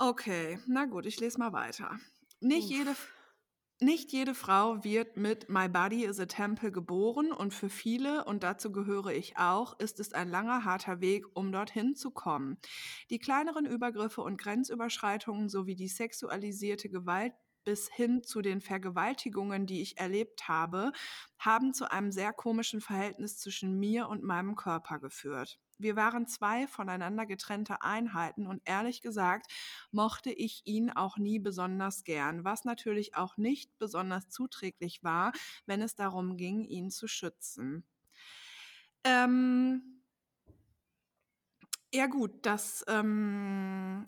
Okay, 0.00 0.58
na 0.66 0.86
gut, 0.86 1.06
ich 1.06 1.18
lese 1.20 1.38
mal 1.38 1.52
weiter. 1.52 1.98
Nicht 2.40 2.70
jede, 2.70 2.94
Uff. 2.94 3.08
Nicht 3.80 4.12
jede 4.12 4.34
Frau 4.34 4.84
wird 4.84 5.16
mit 5.16 5.48
My 5.48 5.68
Body 5.68 6.04
is 6.04 6.20
a 6.20 6.26
Temple 6.26 6.70
geboren 6.70 7.32
und 7.32 7.52
für 7.52 7.68
viele, 7.68 8.24
und 8.24 8.42
dazu 8.42 8.70
gehöre 8.72 9.12
ich 9.12 9.36
auch, 9.36 9.78
ist 9.78 10.00
es 10.00 10.12
ein 10.12 10.28
langer, 10.28 10.64
harter 10.64 11.00
Weg, 11.00 11.24
um 11.34 11.50
dorthin 11.52 11.94
zu 11.96 12.10
kommen. 12.10 12.58
Die 13.10 13.18
kleineren 13.18 13.66
Übergriffe 13.66 14.22
und 14.22 14.40
Grenzüberschreitungen 14.40 15.48
sowie 15.48 15.74
die 15.74 15.88
sexualisierte 15.88 16.88
Gewalt 16.88 17.34
bis 17.64 17.88
hin 17.90 18.22
zu 18.22 18.42
den 18.42 18.60
Vergewaltigungen, 18.60 19.66
die 19.66 19.82
ich 19.82 19.98
erlebt 19.98 20.48
habe, 20.48 20.92
haben 21.38 21.72
zu 21.72 21.90
einem 21.90 22.12
sehr 22.12 22.32
komischen 22.32 22.80
Verhältnis 22.80 23.38
zwischen 23.38 23.78
mir 23.78 24.08
und 24.08 24.22
meinem 24.22 24.54
Körper 24.54 24.98
geführt. 24.98 25.58
Wir 25.78 25.96
waren 25.96 26.26
zwei 26.26 26.66
voneinander 26.66 27.26
getrennte 27.26 27.82
Einheiten 27.82 28.46
und 28.46 28.62
ehrlich 28.64 29.02
gesagt 29.02 29.46
mochte 29.90 30.30
ich 30.30 30.62
ihn 30.64 30.90
auch 30.90 31.16
nie 31.16 31.38
besonders 31.38 32.04
gern, 32.04 32.44
was 32.44 32.64
natürlich 32.64 33.16
auch 33.16 33.36
nicht 33.36 33.76
besonders 33.78 34.28
zuträglich 34.28 35.02
war, 35.02 35.32
wenn 35.66 35.82
es 35.82 35.94
darum 35.94 36.36
ging, 36.36 36.64
ihn 36.64 36.90
zu 36.90 37.08
schützen. 37.08 37.84
Ähm, 39.04 40.02
ja 41.92 42.06
gut, 42.06 42.44
das 42.46 42.84
ähm, 42.88 44.06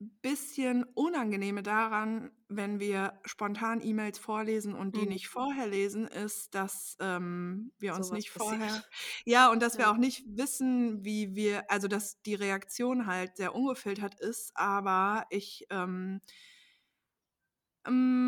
bisschen 0.00 0.84
Unangenehme 0.94 1.62
daran, 1.62 2.30
wenn 2.48 2.78
wir 2.80 3.20
spontan 3.24 3.80
E-Mails 3.80 4.18
vorlesen 4.18 4.74
und 4.74 4.96
die 4.96 5.06
Mhm. 5.06 5.08
nicht 5.08 5.28
vorher 5.28 5.66
lesen, 5.66 6.06
ist, 6.06 6.54
dass 6.54 6.96
ähm, 7.00 7.72
wir 7.78 7.94
uns 7.94 8.10
Sowas 8.10 8.12
nicht 8.12 8.30
vorher, 8.30 8.30
passiert. 8.30 8.86
ja, 9.26 9.50
und 9.50 9.60
dass 9.62 9.78
wir 9.78 9.90
Ja. 9.90 9.92
auch 9.92 9.96
nicht 9.96 10.24
wissen, 10.26 11.04
wie 11.04 11.34
wir, 11.34 11.70
also 11.70 11.88
dass 11.88 12.22
die 12.22 12.34
Reaktion 12.36 13.06
halt 13.06 13.36
sehr 13.36 13.54
ungefiltert 13.54 14.20
ist, 14.20 14.52
aber 14.56 15.26
ich, 15.30 15.66
ähm, 15.70 16.20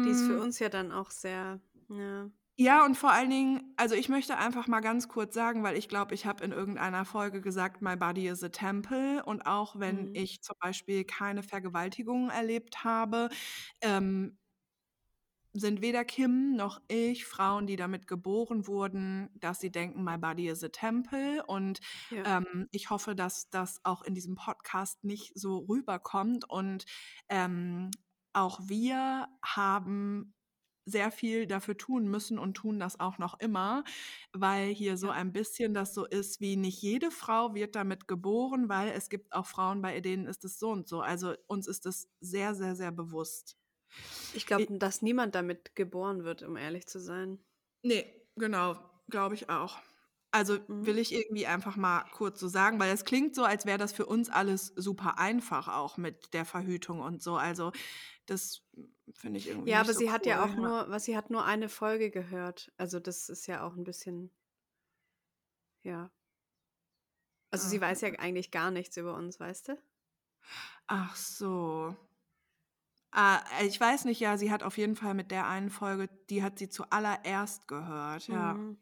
Die 0.04 0.10
ist 0.10 0.22
für 0.22 0.36
ähm, 0.36 0.40
uns 0.40 0.58
ja 0.58 0.68
dann 0.68 0.92
auch 0.92 1.10
sehr, 1.10 1.60
ja. 1.88 2.30
Ja, 2.62 2.84
und 2.84 2.94
vor 2.96 3.10
allen 3.12 3.30
Dingen, 3.30 3.72
also 3.78 3.94
ich 3.94 4.08
möchte 4.10 4.36
einfach 4.36 4.66
mal 4.66 4.80
ganz 4.80 5.08
kurz 5.08 5.32
sagen, 5.34 5.62
weil 5.62 5.76
ich 5.78 5.88
glaube, 5.88 6.14
ich 6.14 6.26
habe 6.26 6.44
in 6.44 6.52
irgendeiner 6.52 7.06
Folge 7.06 7.40
gesagt, 7.40 7.80
my 7.80 7.96
body 7.96 8.28
is 8.28 8.42
a 8.44 8.50
temple. 8.50 9.24
Und 9.24 9.46
auch 9.46 9.78
wenn 9.78 10.10
Mhm. 10.10 10.12
ich 10.12 10.42
zum 10.42 10.56
Beispiel 10.60 11.04
keine 11.04 11.42
Vergewaltigungen 11.42 12.28
erlebt 12.30 12.84
habe, 12.84 13.30
ähm, 13.80 14.36
sind 15.52 15.80
weder 15.82 16.04
Kim 16.04 16.54
noch 16.54 16.80
ich 16.88 17.24
Frauen, 17.26 17.66
die 17.66 17.74
damit 17.74 18.06
geboren 18.06 18.68
wurden, 18.68 19.30
dass 19.34 19.58
sie 19.60 19.72
denken, 19.72 20.04
my 20.04 20.16
body 20.16 20.48
is 20.48 20.62
a 20.62 20.68
temple. 20.68 21.44
Und 21.44 21.80
Ja. 22.10 22.24
ähm, 22.24 22.68
ich 22.70 22.90
hoffe, 22.90 23.16
dass 23.16 23.50
das 23.50 23.80
auch 23.84 24.02
in 24.02 24.14
diesem 24.14 24.36
Podcast 24.36 25.02
nicht 25.02 25.32
so 25.34 25.58
rüberkommt. 25.58 26.48
Und 26.48 26.84
ähm, 27.28 27.90
auch 28.32 28.60
wir 28.68 29.26
haben 29.44 30.34
sehr 30.84 31.10
viel 31.10 31.46
dafür 31.46 31.76
tun 31.76 32.08
müssen 32.08 32.38
und 32.38 32.54
tun 32.54 32.78
das 32.80 32.98
auch 33.00 33.18
noch 33.18 33.38
immer, 33.40 33.84
weil 34.32 34.68
hier 34.74 34.96
so 34.96 35.10
ein 35.10 35.32
bisschen 35.32 35.74
das 35.74 35.94
so 35.94 36.06
ist, 36.06 36.40
wie 36.40 36.56
nicht 36.56 36.82
jede 36.82 37.10
Frau 37.10 37.54
wird 37.54 37.76
damit 37.76 38.08
geboren, 38.08 38.68
weil 38.68 38.90
es 38.90 39.08
gibt 39.10 39.32
auch 39.32 39.46
Frauen, 39.46 39.82
bei 39.82 40.00
denen 40.00 40.26
ist 40.26 40.44
es 40.44 40.58
so 40.58 40.70
und 40.70 40.88
so. 40.88 41.00
Also 41.00 41.34
uns 41.46 41.66
ist 41.66 41.86
es 41.86 42.08
sehr, 42.20 42.54
sehr, 42.54 42.76
sehr 42.76 42.92
bewusst. 42.92 43.56
Ich 44.32 44.46
glaube, 44.46 44.78
dass 44.78 45.02
niemand 45.02 45.34
damit 45.34 45.74
geboren 45.76 46.24
wird, 46.24 46.42
um 46.42 46.56
ehrlich 46.56 46.86
zu 46.86 47.00
sein. 47.00 47.44
Nee, 47.82 48.26
genau, 48.36 48.76
glaube 49.08 49.34
ich 49.34 49.48
auch. 49.50 49.78
Also 50.32 50.60
Mhm. 50.68 50.80
will 50.80 50.98
ich 50.98 51.12
irgendwie 51.12 51.46
einfach 51.46 51.76
mal 51.76 52.04
kurz 52.12 52.38
so 52.40 52.48
sagen, 52.48 52.78
weil 52.78 52.92
es 52.92 53.04
klingt 53.04 53.34
so, 53.34 53.44
als 53.44 53.66
wäre 53.66 53.78
das 53.78 53.92
für 53.92 54.06
uns 54.06 54.30
alles 54.30 54.66
super 54.76 55.18
einfach 55.18 55.68
auch 55.68 55.96
mit 55.96 56.34
der 56.34 56.44
Verhütung 56.44 57.00
und 57.00 57.22
so. 57.22 57.36
Also 57.36 57.72
das 58.26 58.62
finde 59.14 59.38
ich 59.38 59.48
irgendwie 59.48 59.72
Ja, 59.72 59.80
aber 59.80 59.94
so 59.94 59.94
sie 59.94 60.10
hat 60.10 60.26
ja 60.26 60.44
cool. 60.44 60.44
auch 60.44 60.54
nur, 60.56 60.90
was 60.90 61.04
sie 61.04 61.16
hat 61.16 61.30
nur 61.30 61.44
eine 61.46 61.68
Folge 61.70 62.10
gehört. 62.10 62.72
Also 62.76 63.00
das 63.00 63.28
ist 63.30 63.46
ja 63.46 63.62
auch 63.66 63.74
ein 63.76 63.84
bisschen, 63.84 64.32
ja. 65.82 66.10
Also 67.52 67.68
sie 67.68 67.80
Ah, 67.80 67.80
weiß 67.80 68.00
ja 68.02 68.08
eigentlich 68.18 68.50
gar 68.50 68.70
nichts 68.72 68.96
über 68.96 69.14
uns, 69.14 69.38
weißt 69.40 69.68
du? 69.68 69.78
Ach 70.88 71.16
so. 71.16 71.96
Ah, 73.12 73.42
ich 73.64 73.80
weiß 73.80 74.04
nicht, 74.04 74.20
ja, 74.20 74.36
sie 74.38 74.52
hat 74.52 74.62
auf 74.62 74.78
jeden 74.78 74.94
Fall 74.96 75.14
mit 75.14 75.30
der 75.32 75.46
einen 75.48 75.70
Folge, 75.70 76.08
die 76.30 76.42
hat 76.44 76.58
sie 76.58 76.68
zuallererst 76.68 77.66
gehört, 77.66 78.28
ja. 78.28 78.56
Mhm. 78.56 78.78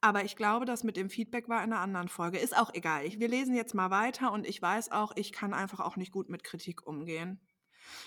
Aber 0.00 0.24
ich 0.24 0.36
glaube, 0.36 0.64
das 0.64 0.82
mit 0.82 0.96
dem 0.96 1.10
Feedback 1.10 1.48
war 1.48 1.62
in 1.62 1.72
einer 1.72 1.80
anderen 1.80 2.08
Folge. 2.08 2.38
Ist 2.38 2.56
auch 2.56 2.72
egal. 2.72 3.04
Wir 3.04 3.28
lesen 3.28 3.54
jetzt 3.54 3.74
mal 3.74 3.90
weiter 3.90 4.32
und 4.32 4.46
ich 4.46 4.60
weiß 4.60 4.92
auch, 4.92 5.12
ich 5.16 5.32
kann 5.32 5.52
einfach 5.52 5.80
auch 5.80 5.96
nicht 5.96 6.12
gut 6.12 6.28
mit 6.30 6.44
Kritik 6.44 6.86
umgehen. 6.86 7.40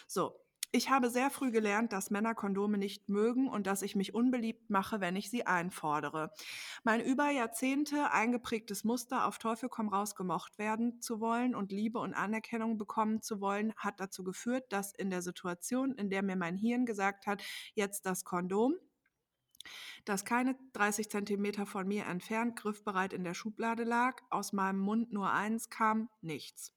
So. 0.08 0.40
Ich 0.76 0.90
habe 0.90 1.12
sehr 1.12 1.30
früh 1.30 1.52
gelernt, 1.52 1.94
dass 1.94 2.10
Männer 2.10 2.34
Kondome 2.34 2.80
nicht 2.80 3.08
mögen 3.08 3.48
und 3.48 3.68
dass 3.68 3.84
ich 3.84 3.96
mich 3.96 4.16
unbeliebt 4.16 4.72
mache, 4.72 5.00
wenn 5.02 5.16
ich 5.16 5.30
sie 5.30 5.46
einfordere. 5.46 6.32
Mein 6.84 7.00
über 7.00 7.30
Jahrzehnte 7.30 8.10
eingeprägtes 8.10 8.84
Muster, 8.84 9.28
auf 9.28 9.38
Teufel 9.38 9.70
komm 9.70 9.90
raus 9.90 10.16
gemocht 10.16 10.58
werden 10.58 11.00
zu 11.00 11.20
wollen 11.20 11.54
und 11.54 11.72
Liebe 11.72 12.00
und 12.00 12.16
Anerkennung 12.16 12.80
bekommen 12.80 13.22
zu 13.22 13.40
wollen, 13.40 13.72
hat 13.78 14.00
dazu 14.00 14.24
geführt, 14.24 14.66
dass 14.74 14.96
in 14.96 15.12
der 15.12 15.22
Situation, 15.22 15.94
in 15.94 16.10
der 16.10 16.24
mir 16.24 16.36
mein 16.36 16.58
Hirn 16.58 16.88
gesagt 16.88 17.28
hat, 17.28 17.44
jetzt 17.76 18.08
das 18.08 18.24
Kondom, 18.24 18.74
das 20.06 20.26
keine 20.26 20.56
30 20.74 21.10
Zentimeter 21.10 21.66
von 21.66 21.88
mir 21.88 22.06
entfernt 22.06 22.56
griffbereit 22.56 23.14
in 23.14 23.24
der 23.24 23.34
Schublade 23.34 23.84
lag, 23.84 24.22
aus 24.30 24.54
meinem 24.54 24.80
Mund 24.80 25.12
nur 25.12 25.32
eins 25.32 25.70
kam, 25.70 26.10
nichts. 26.22 26.74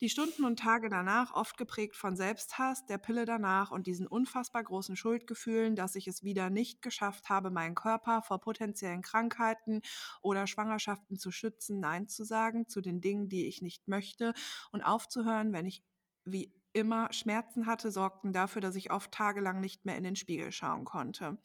Die 0.00 0.08
Stunden 0.08 0.44
und 0.44 0.58
Tage 0.58 0.88
danach, 0.88 1.32
oft 1.32 1.56
geprägt 1.56 1.96
von 1.96 2.16
Selbsthass, 2.16 2.84
der 2.86 2.98
Pille 2.98 3.24
danach 3.24 3.70
und 3.70 3.86
diesen 3.86 4.06
unfassbar 4.06 4.62
großen 4.62 4.96
Schuldgefühlen, 4.96 5.76
dass 5.76 5.94
ich 5.94 6.08
es 6.08 6.24
wieder 6.24 6.50
nicht 6.50 6.82
geschafft 6.82 7.28
habe, 7.28 7.50
meinen 7.50 7.74
Körper 7.74 8.22
vor 8.22 8.40
potenziellen 8.40 9.02
Krankheiten 9.02 9.82
oder 10.20 10.46
Schwangerschaften 10.46 11.16
zu 11.18 11.30
schützen, 11.30 11.80
Nein 11.80 12.08
zu 12.08 12.24
sagen 12.24 12.68
zu 12.68 12.80
den 12.80 13.00
Dingen, 13.00 13.28
die 13.28 13.46
ich 13.46 13.62
nicht 13.62 13.88
möchte 13.88 14.34
und 14.72 14.82
aufzuhören, 14.82 15.52
wenn 15.52 15.66
ich 15.66 15.84
wie 16.24 16.52
immer 16.72 17.12
Schmerzen 17.12 17.66
hatte, 17.66 17.90
sorgten 17.90 18.32
dafür, 18.32 18.60
dass 18.60 18.74
ich 18.74 18.90
oft 18.90 19.12
tagelang 19.12 19.60
nicht 19.60 19.84
mehr 19.84 19.96
in 19.96 20.04
den 20.04 20.16
Spiegel 20.16 20.50
schauen 20.50 20.84
konnte. 20.84 21.38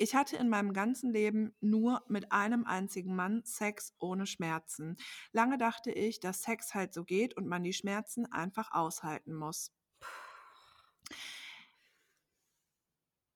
Ich 0.00 0.14
hatte 0.14 0.36
in 0.36 0.48
meinem 0.48 0.72
ganzen 0.72 1.12
Leben 1.12 1.56
nur 1.60 2.04
mit 2.06 2.30
einem 2.30 2.64
einzigen 2.64 3.16
Mann 3.16 3.42
Sex 3.44 3.94
ohne 3.98 4.26
Schmerzen. 4.26 4.96
Lange 5.32 5.58
dachte 5.58 5.90
ich, 5.90 6.20
dass 6.20 6.42
Sex 6.42 6.72
halt 6.72 6.94
so 6.94 7.02
geht 7.04 7.36
und 7.36 7.48
man 7.48 7.64
die 7.64 7.72
Schmerzen 7.72 8.24
einfach 8.26 8.70
aushalten 8.70 9.34
muss. 9.34 9.72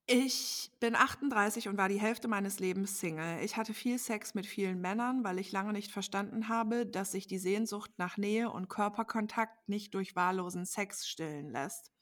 Ich 0.07 0.73
bin 0.81 0.97
38 0.97 1.69
und 1.69 1.79
war 1.79 1.89
die 1.89 2.01
Hälfte 2.01 2.27
meines 2.27 2.59
Lebens 2.59 2.99
Single. 2.99 3.41
Ich 3.45 3.57
hatte 3.57 3.73
viel 3.73 4.01
Sex 4.01 4.35
mit 4.35 4.47
vielen 4.47 4.81
Männern, 4.81 5.23
weil 5.23 5.39
ich 5.39 5.53
lange 5.53 5.73
nicht 5.73 5.93
verstanden 5.93 6.49
habe, 6.49 6.87
dass 6.87 7.13
sich 7.13 7.29
die 7.29 7.39
Sehnsucht 7.39 7.93
nach 7.99 8.17
Nähe 8.17 8.51
und 8.51 8.69
Körperkontakt 8.69 9.69
nicht 9.69 9.95
durch 9.95 10.17
wahllosen 10.17 10.67
Sex 10.67 11.07
stillen 11.07 11.51
lässt. 11.53 11.93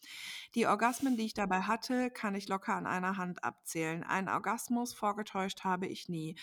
Die 0.54 0.66
Orgasmen, 0.66 1.18
die 1.18 1.26
ich 1.26 1.34
dabei 1.34 1.60
hatte, 1.60 2.10
kann 2.10 2.34
ich 2.34 2.48
locker 2.48 2.74
an 2.74 2.86
einer 2.86 3.18
Hand 3.18 3.44
abzählen. 3.44 4.02
Einen 4.02 4.30
Orgasmus 4.30 4.94
vorgetäuscht 4.94 5.62
habe 5.62 5.86
ich 5.86 6.08
nie. 6.08 6.36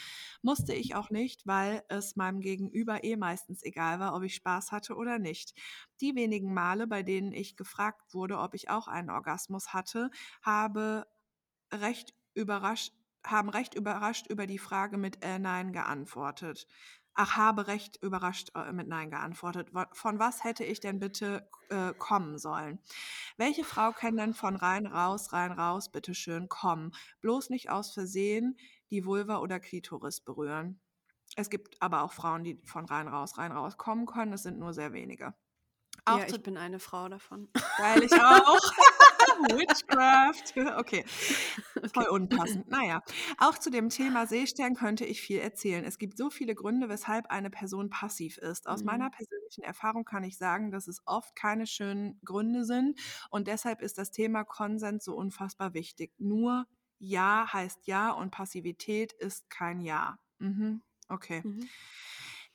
Musste 0.43 0.75
ich 0.75 0.93
auch 0.93 1.09
nicht, 1.09 1.47
weil 1.47 1.83
es 1.89 2.15
meinem 2.15 2.39
Gegenüber 2.39 3.03
eh 3.03 3.15
meistens 3.15 3.63
egal 3.63 3.99
war, 3.99 4.15
ob 4.15 4.21
ich 4.21 4.35
Spaß 4.35 4.71
hatte 4.71 4.95
oder 4.95 5.17
nicht. 5.17 5.55
Die 6.01 6.15
wenigen 6.15 6.53
Male, 6.53 6.85
bei 6.85 7.01
denen 7.01 7.33
ich 7.33 7.55
gefragt 7.55 8.13
wurde, 8.13 8.37
ob 8.37 8.53
ich 8.53 8.69
auch 8.69 8.87
einen 8.87 9.09
Orgasmus 9.09 9.73
hatte, 9.73 10.11
habe 10.43 11.07
recht 11.73 12.13
überrascht, 12.33 12.93
haben 13.25 13.49
recht 13.49 13.75
überrascht 13.75 14.27
über 14.27 14.47
die 14.47 14.59
Frage 14.59 14.97
mit 14.97 15.23
äh, 15.23 15.39
Nein 15.39 15.73
geantwortet. 15.73 16.67
Ach, 17.19 17.35
habe 17.35 17.67
recht 17.67 17.97
überrascht 18.03 18.51
äh, 18.55 18.71
mit 18.71 18.87
Nein 18.87 19.09
geantwortet. 19.09 19.71
Von 19.93 20.19
was 20.19 20.43
hätte 20.43 20.63
ich 20.63 20.79
denn 20.79 20.99
bitte 20.99 21.49
äh, 21.69 21.93
kommen 21.93 22.37
sollen? 22.37 22.79
Welche 23.37 23.63
Frau 23.63 23.91
kann 23.91 24.17
denn 24.17 24.35
von 24.35 24.55
rein 24.55 24.85
raus, 24.85 25.33
rein 25.33 25.51
raus, 25.51 25.91
bitteschön 25.91 26.47
kommen? 26.47 26.93
Bloß 27.21 27.49
nicht 27.49 27.71
aus 27.71 27.91
Versehen 27.91 28.57
die 28.91 29.03
Vulva 29.03 29.37
oder 29.37 29.59
Klitoris 29.59 30.21
berühren. 30.21 30.79
Es 31.35 31.49
gibt 31.49 31.81
aber 31.81 32.03
auch 32.03 32.13
Frauen, 32.13 32.43
die 32.43 32.61
von 32.65 32.85
rein 32.85 33.07
raus, 33.07 33.37
rein 33.37 33.51
raus 33.51 33.77
kommen 33.77 34.05
können. 34.05 34.33
Es 34.33 34.43
sind 34.43 34.59
nur 34.59 34.73
sehr 34.73 34.93
wenige. 34.93 35.33
Auch 36.05 36.19
Ja, 36.19 36.27
ich 36.27 36.41
bin 36.43 36.55
eine 36.55 36.79
Frau 36.79 37.09
davon. 37.09 37.49
Geil, 37.79 38.03
ich 38.03 38.13
auch. 38.13 38.59
Witchcraft. 39.39 40.53
Okay. 40.79 41.05
Voll 41.93 42.07
unpassend. 42.09 42.67
Naja, 42.69 43.01
auch 43.39 43.57
zu 43.57 43.69
dem 43.71 43.89
Thema 43.89 44.27
Seestern 44.27 44.75
könnte 44.75 45.05
ich 45.05 45.21
viel 45.21 45.39
erzählen. 45.39 45.85
Es 45.85 45.97
gibt 45.97 46.17
so 46.17 46.29
viele 46.29 46.53
Gründe, 46.53 46.89
weshalb 46.89 47.27
eine 47.31 47.49
Person 47.49 47.89
passiv 47.89 48.37
ist. 48.37 48.67
Aus 48.67 48.83
meiner 48.83 49.09
Mhm. 49.09 49.11
persönlichen 49.11 49.63
Erfahrung 49.63 50.03
kann 50.05 50.23
ich 50.23 50.37
sagen, 50.37 50.71
dass 50.71 50.87
es 50.87 51.01
oft 51.05 51.35
keine 51.35 51.65
schönen 51.65 52.19
Gründe 52.23 52.65
sind 52.65 52.99
und 53.29 53.47
deshalb 53.47 53.81
ist 53.81 53.97
das 53.97 54.11
Thema 54.11 54.43
Konsens 54.43 55.05
so 55.05 55.15
unfassbar 55.15 55.73
wichtig. 55.73 56.13
Nur 56.17 56.67
Ja 56.99 57.47
heißt 57.51 57.87
Ja 57.87 58.11
und 58.11 58.31
Passivität 58.31 59.13
ist 59.13 59.49
kein 59.49 59.81
Ja. 59.81 60.19
Mhm. 60.39 60.81
Okay. 61.09 61.43
Mhm. 61.43 61.69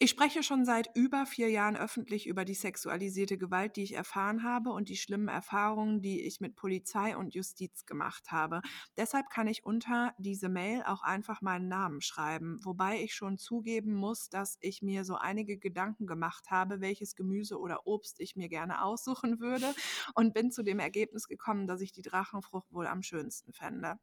Ich 0.02 0.10
spreche 0.10 0.42
schon 0.42 0.64
seit 0.64 0.90
über 0.96 1.26
vier 1.26 1.48
Jahren 1.48 1.76
öffentlich 1.76 2.26
über 2.26 2.44
die 2.44 2.54
sexualisierte 2.54 3.38
Gewalt, 3.38 3.76
die 3.76 3.84
ich 3.84 3.94
erfahren 3.94 4.42
habe 4.42 4.70
und 4.70 4.88
die 4.88 4.96
schlimmen 4.96 5.28
Erfahrungen, 5.28 6.02
die 6.02 6.22
ich 6.22 6.40
mit 6.40 6.56
Polizei 6.56 7.16
und 7.16 7.36
Justiz 7.36 7.86
gemacht 7.86 8.32
habe. 8.32 8.62
Deshalb 8.96 9.30
kann 9.30 9.46
ich 9.46 9.64
unter 9.64 10.12
diese 10.18 10.48
Mail 10.48 10.82
auch 10.82 11.04
einfach 11.04 11.40
meinen 11.40 11.68
Namen 11.68 12.00
schreiben, 12.00 12.58
wobei 12.64 13.00
ich 13.00 13.14
schon 13.14 13.38
zugeben 13.38 13.94
muss, 13.94 14.28
dass 14.28 14.58
ich 14.60 14.82
mir 14.82 15.04
so 15.04 15.14
einige 15.14 15.56
Gedanken 15.56 16.08
gemacht 16.08 16.50
habe, 16.50 16.80
welches 16.80 17.14
Gemüse 17.14 17.60
oder 17.60 17.86
Obst 17.86 18.18
ich 18.18 18.34
mir 18.34 18.48
gerne 18.48 18.82
aussuchen 18.82 19.38
würde 19.38 19.72
und 20.16 20.34
bin 20.34 20.50
zu 20.50 20.64
dem 20.64 20.80
Ergebnis 20.80 21.28
gekommen, 21.28 21.68
dass 21.68 21.80
ich 21.80 21.92
die 21.92 22.02
Drachenfrucht 22.02 22.72
wohl 22.72 22.88
am 22.88 23.04
schönsten 23.04 23.52
fände. 23.52 24.00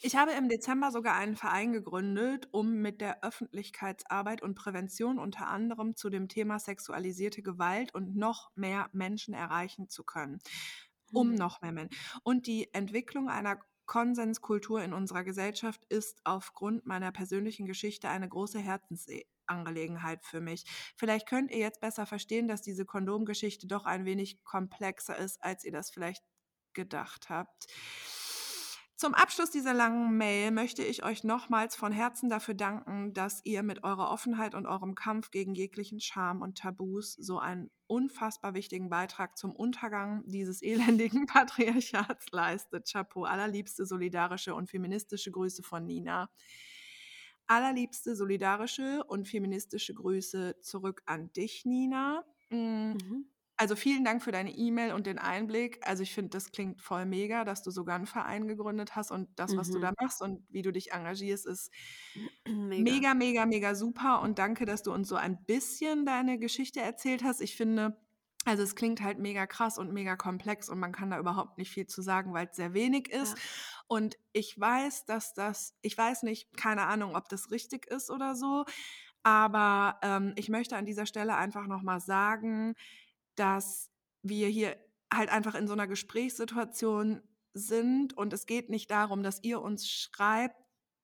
Ich 0.00 0.16
habe 0.16 0.32
im 0.32 0.48
Dezember 0.48 0.90
sogar 0.90 1.14
einen 1.14 1.36
Verein 1.36 1.72
gegründet, 1.72 2.48
um 2.50 2.74
mit 2.74 3.00
der 3.00 3.22
Öffentlichkeitsarbeit 3.22 4.42
und 4.42 4.54
Prävention 4.54 5.18
unter 5.18 5.46
anderem 5.46 5.94
zu 5.94 6.10
dem 6.10 6.28
Thema 6.28 6.58
sexualisierte 6.58 7.42
Gewalt 7.42 7.94
und 7.94 8.16
noch 8.16 8.50
mehr 8.56 8.88
Menschen 8.92 9.34
erreichen 9.34 9.88
zu 9.88 10.02
können. 10.02 10.40
Um 11.12 11.30
mhm. 11.30 11.34
noch 11.36 11.60
mehr 11.62 11.72
Menschen. 11.72 11.96
Und 12.24 12.46
die 12.46 12.72
Entwicklung 12.74 13.28
einer 13.28 13.60
Konsenskultur 13.86 14.82
in 14.82 14.92
unserer 14.92 15.24
Gesellschaft 15.24 15.84
ist 15.88 16.20
aufgrund 16.24 16.86
meiner 16.86 17.12
persönlichen 17.12 17.66
Geschichte 17.66 18.08
eine 18.08 18.28
große 18.28 18.58
Herzensangelegenheit 18.58 20.24
für 20.24 20.40
mich. 20.40 20.64
Vielleicht 20.96 21.28
könnt 21.28 21.50
ihr 21.50 21.58
jetzt 21.58 21.80
besser 21.80 22.06
verstehen, 22.06 22.48
dass 22.48 22.62
diese 22.62 22.86
Kondomgeschichte 22.86 23.66
doch 23.66 23.84
ein 23.84 24.04
wenig 24.04 24.42
komplexer 24.44 25.16
ist, 25.18 25.42
als 25.44 25.64
ihr 25.64 25.72
das 25.72 25.90
vielleicht 25.90 26.24
gedacht 26.72 27.28
habt. 27.28 27.66
Zum 29.02 29.14
Abschluss 29.14 29.50
dieser 29.50 29.74
langen 29.74 30.16
Mail 30.16 30.52
möchte 30.52 30.84
ich 30.84 31.02
euch 31.02 31.24
nochmals 31.24 31.74
von 31.74 31.90
Herzen 31.90 32.28
dafür 32.28 32.54
danken, 32.54 33.12
dass 33.12 33.44
ihr 33.44 33.64
mit 33.64 33.82
eurer 33.82 34.12
Offenheit 34.12 34.54
und 34.54 34.64
eurem 34.64 34.94
Kampf 34.94 35.32
gegen 35.32 35.56
jeglichen 35.56 35.98
Scham 35.98 36.40
und 36.40 36.58
Tabus 36.58 37.14
so 37.14 37.40
einen 37.40 37.68
unfassbar 37.88 38.54
wichtigen 38.54 38.90
Beitrag 38.90 39.36
zum 39.36 39.56
Untergang 39.56 40.22
dieses 40.26 40.62
elendigen 40.62 41.26
Patriarchats 41.26 42.26
leistet. 42.30 42.88
Chapeau, 42.92 43.24
allerliebste 43.24 43.86
solidarische 43.86 44.54
und 44.54 44.70
feministische 44.70 45.32
Grüße 45.32 45.64
von 45.64 45.84
Nina. 45.84 46.30
Allerliebste 47.48 48.14
solidarische 48.14 49.02
und 49.02 49.26
feministische 49.26 49.94
Grüße 49.94 50.60
zurück 50.60 51.02
an 51.06 51.32
dich, 51.32 51.64
Nina. 51.64 52.24
Mm. 52.50 52.92
Mhm. 52.92 53.31
Also 53.62 53.76
vielen 53.76 54.02
Dank 54.02 54.24
für 54.24 54.32
deine 54.32 54.50
E-Mail 54.50 54.92
und 54.92 55.06
den 55.06 55.20
Einblick. 55.20 55.78
Also 55.86 56.02
ich 56.02 56.12
finde, 56.12 56.30
das 56.30 56.50
klingt 56.50 56.80
voll 56.80 57.06
mega, 57.06 57.44
dass 57.44 57.62
du 57.62 57.70
sogar 57.70 57.94
einen 57.94 58.06
Verein 58.06 58.48
gegründet 58.48 58.96
hast 58.96 59.12
und 59.12 59.28
das, 59.36 59.56
was 59.56 59.70
du 59.70 59.78
da 59.78 59.90
mhm. 59.90 59.96
machst 60.00 60.20
und 60.20 60.44
wie 60.50 60.62
du 60.62 60.72
dich 60.72 60.90
engagierst, 60.90 61.46
ist 61.46 61.70
mega. 62.44 62.82
mega, 62.82 63.14
mega, 63.14 63.46
mega 63.46 63.74
super. 63.76 64.20
Und 64.20 64.40
danke, 64.40 64.66
dass 64.66 64.82
du 64.82 64.92
uns 64.92 65.08
so 65.08 65.14
ein 65.14 65.44
bisschen 65.44 66.04
deine 66.04 66.40
Geschichte 66.40 66.80
erzählt 66.80 67.22
hast. 67.22 67.40
Ich 67.40 67.54
finde, 67.54 67.96
also 68.44 68.64
es 68.64 68.74
klingt 68.74 69.00
halt 69.00 69.20
mega 69.20 69.46
krass 69.46 69.78
und 69.78 69.92
mega 69.92 70.16
komplex 70.16 70.68
und 70.68 70.80
man 70.80 70.90
kann 70.90 71.10
da 71.10 71.20
überhaupt 71.20 71.56
nicht 71.56 71.70
viel 71.70 71.86
zu 71.86 72.02
sagen, 72.02 72.34
weil 72.34 72.48
es 72.48 72.56
sehr 72.56 72.74
wenig 72.74 73.12
ist. 73.12 73.38
Ja. 73.38 73.44
Und 73.86 74.18
ich 74.32 74.58
weiß, 74.58 75.04
dass 75.06 75.34
das, 75.34 75.76
ich 75.82 75.96
weiß 75.96 76.24
nicht, 76.24 76.56
keine 76.56 76.82
Ahnung, 76.88 77.14
ob 77.14 77.28
das 77.28 77.52
richtig 77.52 77.86
ist 77.86 78.10
oder 78.10 78.34
so, 78.34 78.64
aber 79.22 79.98
ähm, 80.02 80.32
ich 80.36 80.48
möchte 80.48 80.76
an 80.76 80.84
dieser 80.84 81.06
Stelle 81.06 81.36
einfach 81.36 81.66
nochmal 81.66 82.00
sagen, 82.00 82.74
dass 83.34 83.90
wir 84.22 84.48
hier 84.48 84.76
halt 85.12 85.30
einfach 85.30 85.54
in 85.54 85.66
so 85.66 85.72
einer 85.72 85.86
Gesprächssituation 85.86 87.22
sind 87.54 88.16
und 88.16 88.32
es 88.32 88.46
geht 88.46 88.70
nicht 88.70 88.90
darum, 88.90 89.22
dass 89.22 89.42
ihr 89.42 89.60
uns 89.60 89.88
schreibt, 89.88 90.56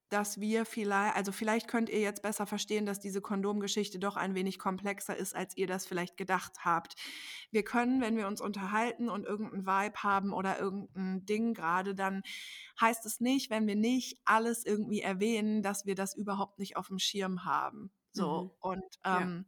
dass 0.08 0.40
wir 0.40 0.64
vielleicht, 0.64 1.16
also 1.16 1.32
vielleicht 1.32 1.68
könnt 1.68 1.90
ihr 1.90 2.00
jetzt 2.00 2.22
besser 2.22 2.46
verstehen, 2.46 2.86
dass 2.86 2.98
diese 3.00 3.20
Kondomgeschichte 3.20 3.98
doch 3.98 4.16
ein 4.16 4.34
wenig 4.34 4.58
komplexer 4.58 5.16
ist, 5.16 5.34
als 5.34 5.56
ihr 5.56 5.66
das 5.66 5.86
vielleicht 5.86 6.16
gedacht 6.16 6.64
habt. 6.64 6.94
Wir 7.50 7.62
können, 7.62 8.00
wenn 8.00 8.16
wir 8.16 8.26
uns 8.26 8.40
unterhalten 8.40 9.08
und 9.08 9.24
irgendeinen 9.24 9.66
Vibe 9.66 10.02
haben 10.02 10.32
oder 10.32 10.58
irgendein 10.58 11.26
Ding 11.26 11.52
gerade, 11.52 11.94
dann 11.94 12.22
heißt 12.80 13.04
es 13.04 13.20
nicht, 13.20 13.50
wenn 13.50 13.66
wir 13.66 13.76
nicht 13.76 14.18
alles 14.24 14.64
irgendwie 14.64 15.02
erwähnen, 15.02 15.62
dass 15.62 15.84
wir 15.84 15.94
das 15.94 16.16
überhaupt 16.16 16.58
nicht 16.58 16.76
auf 16.76 16.88
dem 16.88 16.98
Schirm 16.98 17.44
haben. 17.44 17.90
So 18.12 18.44
mhm. 18.44 18.50
und 18.60 18.98
ähm, 19.04 19.46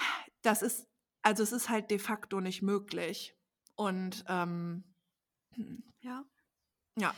ja. 0.00 0.06
das 0.42 0.62
ist 0.62 0.88
also 1.28 1.42
es 1.42 1.52
ist 1.52 1.68
halt 1.68 1.90
de 1.90 1.98
facto 1.98 2.40
nicht 2.40 2.62
möglich. 2.62 3.36
Und 3.76 4.24
ähm, 4.28 4.82
hm. 5.52 5.82
ja. 6.00 6.24
Ja. 6.96 7.14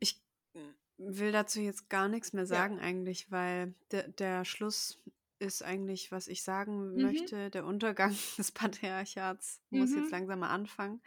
Ich 0.00 0.20
will 0.98 1.30
dazu 1.30 1.60
jetzt 1.60 1.88
gar 1.88 2.08
nichts 2.08 2.32
mehr 2.32 2.46
sagen 2.46 2.78
ja. 2.78 2.82
eigentlich, 2.82 3.30
weil 3.30 3.74
de 3.92 4.10
der 4.10 4.44
Schluss 4.44 5.00
ist 5.38 5.62
eigentlich, 5.62 6.10
was 6.10 6.26
ich 6.26 6.42
sagen 6.42 6.94
mhm. 6.94 7.02
möchte. 7.02 7.48
Der 7.50 7.64
Untergang 7.64 8.16
des 8.38 8.50
Patriarchats 8.50 9.60
mhm. 9.70 9.78
muss 9.78 9.94
jetzt 9.94 10.06
mhm. 10.06 10.10
langsam 10.10 10.40
mal 10.40 10.50
anfangen. 10.50 11.00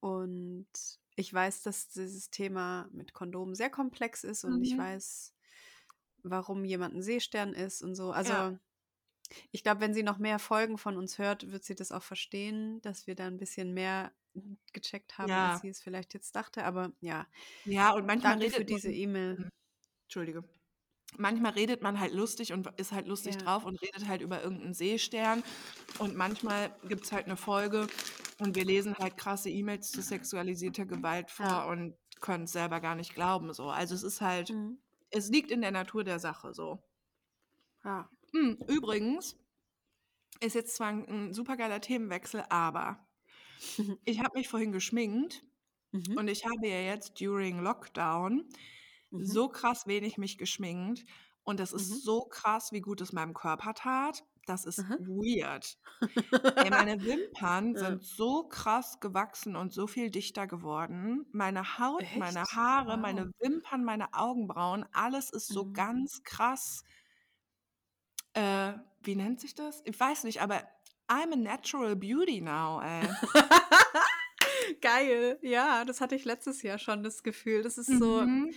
Und 0.00 0.68
ich 1.16 1.34
weiß, 1.34 1.64
dass 1.64 1.88
dieses 1.88 2.30
Thema 2.30 2.88
mit 2.92 3.12
Kondomen 3.12 3.54
sehr 3.54 3.70
komplex 3.70 4.24
ist 4.24 4.44
und 4.44 4.56
mhm. 4.56 4.62
ich 4.62 4.78
weiß, 4.78 5.34
warum 6.22 6.64
jemand 6.64 6.94
ein 6.94 7.02
Seestern 7.02 7.52
ist 7.52 7.82
und 7.82 7.94
so. 7.94 8.10
Also 8.10 8.32
ja. 8.32 8.58
Ich 9.50 9.62
glaube, 9.62 9.80
wenn 9.80 9.94
sie 9.94 10.02
noch 10.02 10.18
mehr 10.18 10.38
Folgen 10.38 10.78
von 10.78 10.96
uns 10.96 11.18
hört, 11.18 11.50
wird 11.50 11.64
sie 11.64 11.74
das 11.74 11.92
auch 11.92 12.02
verstehen, 12.02 12.80
dass 12.82 13.06
wir 13.06 13.14
da 13.14 13.26
ein 13.26 13.38
bisschen 13.38 13.74
mehr 13.74 14.12
gecheckt 14.72 15.18
haben, 15.18 15.28
ja. 15.28 15.52
als 15.52 15.62
sie 15.62 15.68
es 15.68 15.80
vielleicht 15.80 16.14
jetzt 16.14 16.36
dachte. 16.36 16.64
Aber 16.64 16.92
ja. 17.00 17.26
Ja, 17.64 17.92
und 17.92 18.06
manchmal 18.06 18.38
Danke 18.38 18.54
für 18.54 18.64
diese 18.64 18.92
E-Mail. 18.92 19.38
Hm, 19.38 19.50
Entschuldige. 20.04 20.44
Manchmal 21.18 21.52
redet 21.52 21.82
man 21.82 21.98
halt 21.98 22.12
lustig 22.12 22.52
und 22.52 22.68
ist 22.78 22.92
halt 22.92 23.06
lustig 23.06 23.36
ja. 23.36 23.40
drauf 23.40 23.64
und 23.64 23.80
redet 23.80 24.06
halt 24.06 24.20
über 24.20 24.42
irgendeinen 24.42 24.74
Seestern. 24.74 25.42
Und 25.98 26.16
manchmal 26.16 26.76
gibt 26.88 27.04
es 27.04 27.12
halt 27.12 27.26
eine 27.26 27.36
Folge 27.36 27.86
und 28.38 28.54
wir 28.54 28.64
lesen 28.64 28.96
halt 28.98 29.16
krasse 29.16 29.48
E-Mails 29.48 29.90
zu 29.90 30.02
sexualisierter 30.02 30.84
Gewalt 30.84 31.30
vor 31.30 31.46
ja. 31.46 31.64
und 31.64 31.96
können 32.20 32.44
es 32.44 32.52
selber 32.52 32.80
gar 32.80 32.96
nicht 32.96 33.14
glauben. 33.14 33.52
So. 33.54 33.70
Also 33.70 33.94
es 33.94 34.02
ist 34.02 34.20
halt, 34.20 34.50
mhm. 34.50 34.78
es 35.10 35.28
liegt 35.30 35.50
in 35.50 35.62
der 35.62 35.70
Natur 35.70 36.04
der 36.04 36.18
Sache 36.18 36.52
so. 36.52 36.82
Ja. 37.84 38.10
Hm, 38.32 38.58
übrigens 38.68 39.36
ist 40.40 40.54
jetzt 40.54 40.76
zwar 40.76 40.88
ein 40.88 41.32
supergeiler 41.32 41.80
Themenwechsel, 41.80 42.44
aber 42.48 43.06
ich 44.04 44.20
habe 44.20 44.38
mich 44.38 44.48
vorhin 44.48 44.72
geschminkt 44.72 45.44
mhm. 45.92 46.16
und 46.18 46.28
ich 46.28 46.44
habe 46.44 46.66
ja 46.66 46.80
jetzt 46.80 47.20
during 47.20 47.60
Lockdown 47.60 48.48
mhm. 49.10 49.24
so 49.24 49.48
krass 49.48 49.86
wenig 49.86 50.18
mich 50.18 50.38
geschminkt 50.38 51.04
und 51.46 51.60
das 51.60 51.72
ist 51.72 51.90
mhm. 51.90 51.94
so 51.98 52.24
krass, 52.24 52.72
wie 52.72 52.80
gut 52.80 53.00
es 53.00 53.12
meinem 53.12 53.32
Körper 53.32 53.72
tat. 53.72 54.24
Das 54.46 54.64
ist 54.64 54.78
weird. 54.78 55.76
Ey, 56.56 56.70
meine 56.70 57.02
Wimpern 57.04 57.74
ja. 57.74 57.80
sind 57.80 58.04
so 58.04 58.48
krass 58.48 59.00
gewachsen 59.00 59.56
und 59.56 59.72
so 59.72 59.86
viel 59.88 60.10
dichter 60.10 60.46
geworden. 60.46 61.26
Meine 61.32 61.78
Haut, 61.78 62.02
Echt? 62.02 62.16
meine 62.16 62.44
Haare, 62.44 62.92
wow. 62.92 62.96
meine 62.96 63.32
Wimpern, 63.40 63.84
meine 63.84 64.12
Augenbrauen, 64.12 64.84
alles 64.92 65.30
ist 65.30 65.48
so 65.48 65.64
mhm. 65.66 65.72
ganz 65.72 66.22
krass 66.22 66.84
äh, 68.36 68.74
wie 69.02 69.16
nennt 69.16 69.40
sich 69.40 69.54
das? 69.54 69.82
Ich 69.84 69.98
weiß 69.98 70.24
nicht, 70.24 70.42
aber 70.42 70.62
I'm 71.08 71.32
a 71.32 71.36
natural 71.36 71.96
beauty 71.96 72.40
now, 72.40 72.80
ey. 72.80 73.08
Geil. 74.80 75.38
Ja, 75.42 75.84
das 75.84 76.00
hatte 76.00 76.14
ich 76.16 76.24
letztes 76.24 76.62
Jahr 76.62 76.78
schon 76.78 77.02
das 77.02 77.22
Gefühl. 77.22 77.62
Das 77.62 77.78
ist 77.78 77.86
so, 77.86 78.22
mhm. 78.22 78.52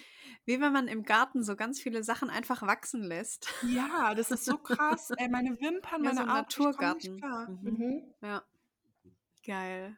wie 0.45 0.59
wenn 0.59 0.73
man 0.73 0.87
im 0.87 1.03
Garten 1.03 1.43
so 1.43 1.55
ganz 1.55 1.79
viele 1.79 2.03
Sachen 2.03 2.29
einfach 2.29 2.61
wachsen 2.63 3.03
lässt. 3.03 3.47
Ja, 3.63 4.15
das 4.15 4.31
ist 4.31 4.45
so 4.45 4.57
krass. 4.57 5.11
Ey, 5.17 5.29
meine 5.29 5.59
Wimpern, 5.59 6.03
ja, 6.03 6.13
meine 6.13 6.15
so 6.15 6.21
Augen, 6.23 6.33
Naturgarten. 6.33 7.15
Mhm. 7.61 7.71
Mhm. 7.71 8.13
Ja. 8.21 8.43
Geil. 9.45 9.97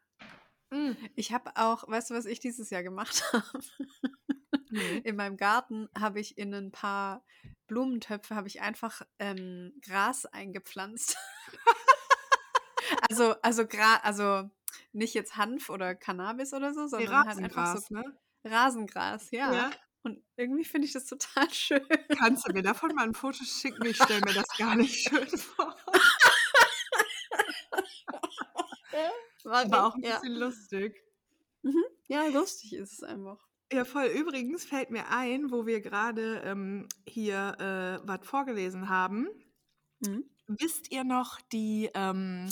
Mhm. 0.71 0.97
Ich 1.15 1.31
habe 1.31 1.51
auch, 1.55 1.87
weißt 1.87 2.09
du, 2.09 2.13
was 2.15 2.25
ich 2.25 2.39
dieses 2.39 2.69
Jahr 2.69 2.83
gemacht 2.83 3.23
habe? 3.33 3.63
Nee. 4.69 4.97
In 4.99 5.17
meinem 5.17 5.37
Garten 5.37 5.89
habe 5.97 6.19
ich 6.19 6.37
in 6.37 6.53
ein 6.53 6.71
paar 6.71 7.23
Blumentöpfe 7.67 8.35
habe 8.35 8.47
ich 8.47 8.61
einfach 8.61 9.01
ähm, 9.19 9.73
Gras 9.81 10.25
eingepflanzt. 10.25 11.17
also, 13.09 13.35
also, 13.41 13.65
Gra 13.65 13.97
also 14.03 14.49
nicht 14.93 15.13
jetzt 15.13 15.37
Hanf 15.37 15.69
oder 15.69 15.95
Cannabis 15.95 16.53
oder 16.53 16.73
so, 16.73 16.87
sondern 16.87 17.25
halt 17.25 17.37
einfach 17.37 17.77
so 17.77 17.93
ne? 17.93 18.03
Rasengras, 18.43 19.31
ja. 19.31 19.53
ja. 19.53 19.71
Und 20.03 20.23
irgendwie 20.35 20.65
finde 20.65 20.87
ich 20.87 20.93
das 20.93 21.05
total 21.05 21.49
schön. 21.53 21.85
Kannst 22.17 22.47
du 22.47 22.53
mir 22.53 22.63
davon 22.63 22.93
mal 22.95 23.03
ein 23.03 23.13
Foto 23.13 23.43
schicken? 23.43 23.85
Ich 23.85 23.97
stelle 23.97 24.21
mir 24.21 24.33
das 24.33 24.47
gar 24.57 24.75
nicht 24.75 25.07
schön 25.07 25.27
vor. 25.27 25.75
War 29.43 29.65
Aber 29.65 29.87
auch 29.87 29.95
ein 29.95 30.01
bisschen 30.01 30.33
ja. 30.33 30.39
lustig. 30.39 31.01
Mhm. 31.63 31.83
Ja, 32.07 32.25
lustig 32.27 32.73
ist 32.73 32.93
es 32.93 33.03
einfach. 33.03 33.37
Ja, 33.71 33.85
voll. 33.85 34.05
Übrigens 34.07 34.65
fällt 34.65 34.91
mir 34.91 35.07
ein, 35.09 35.51
wo 35.51 35.65
wir 35.65 35.79
gerade 35.81 36.41
ähm, 36.43 36.87
hier 37.07 37.55
äh, 38.03 38.07
was 38.07 38.25
vorgelesen 38.27 38.89
haben. 38.89 39.27
Mhm. 40.01 40.25
Wisst 40.47 40.91
ihr 40.91 41.03
noch 41.05 41.39
die 41.53 41.89
ähm, 41.93 42.49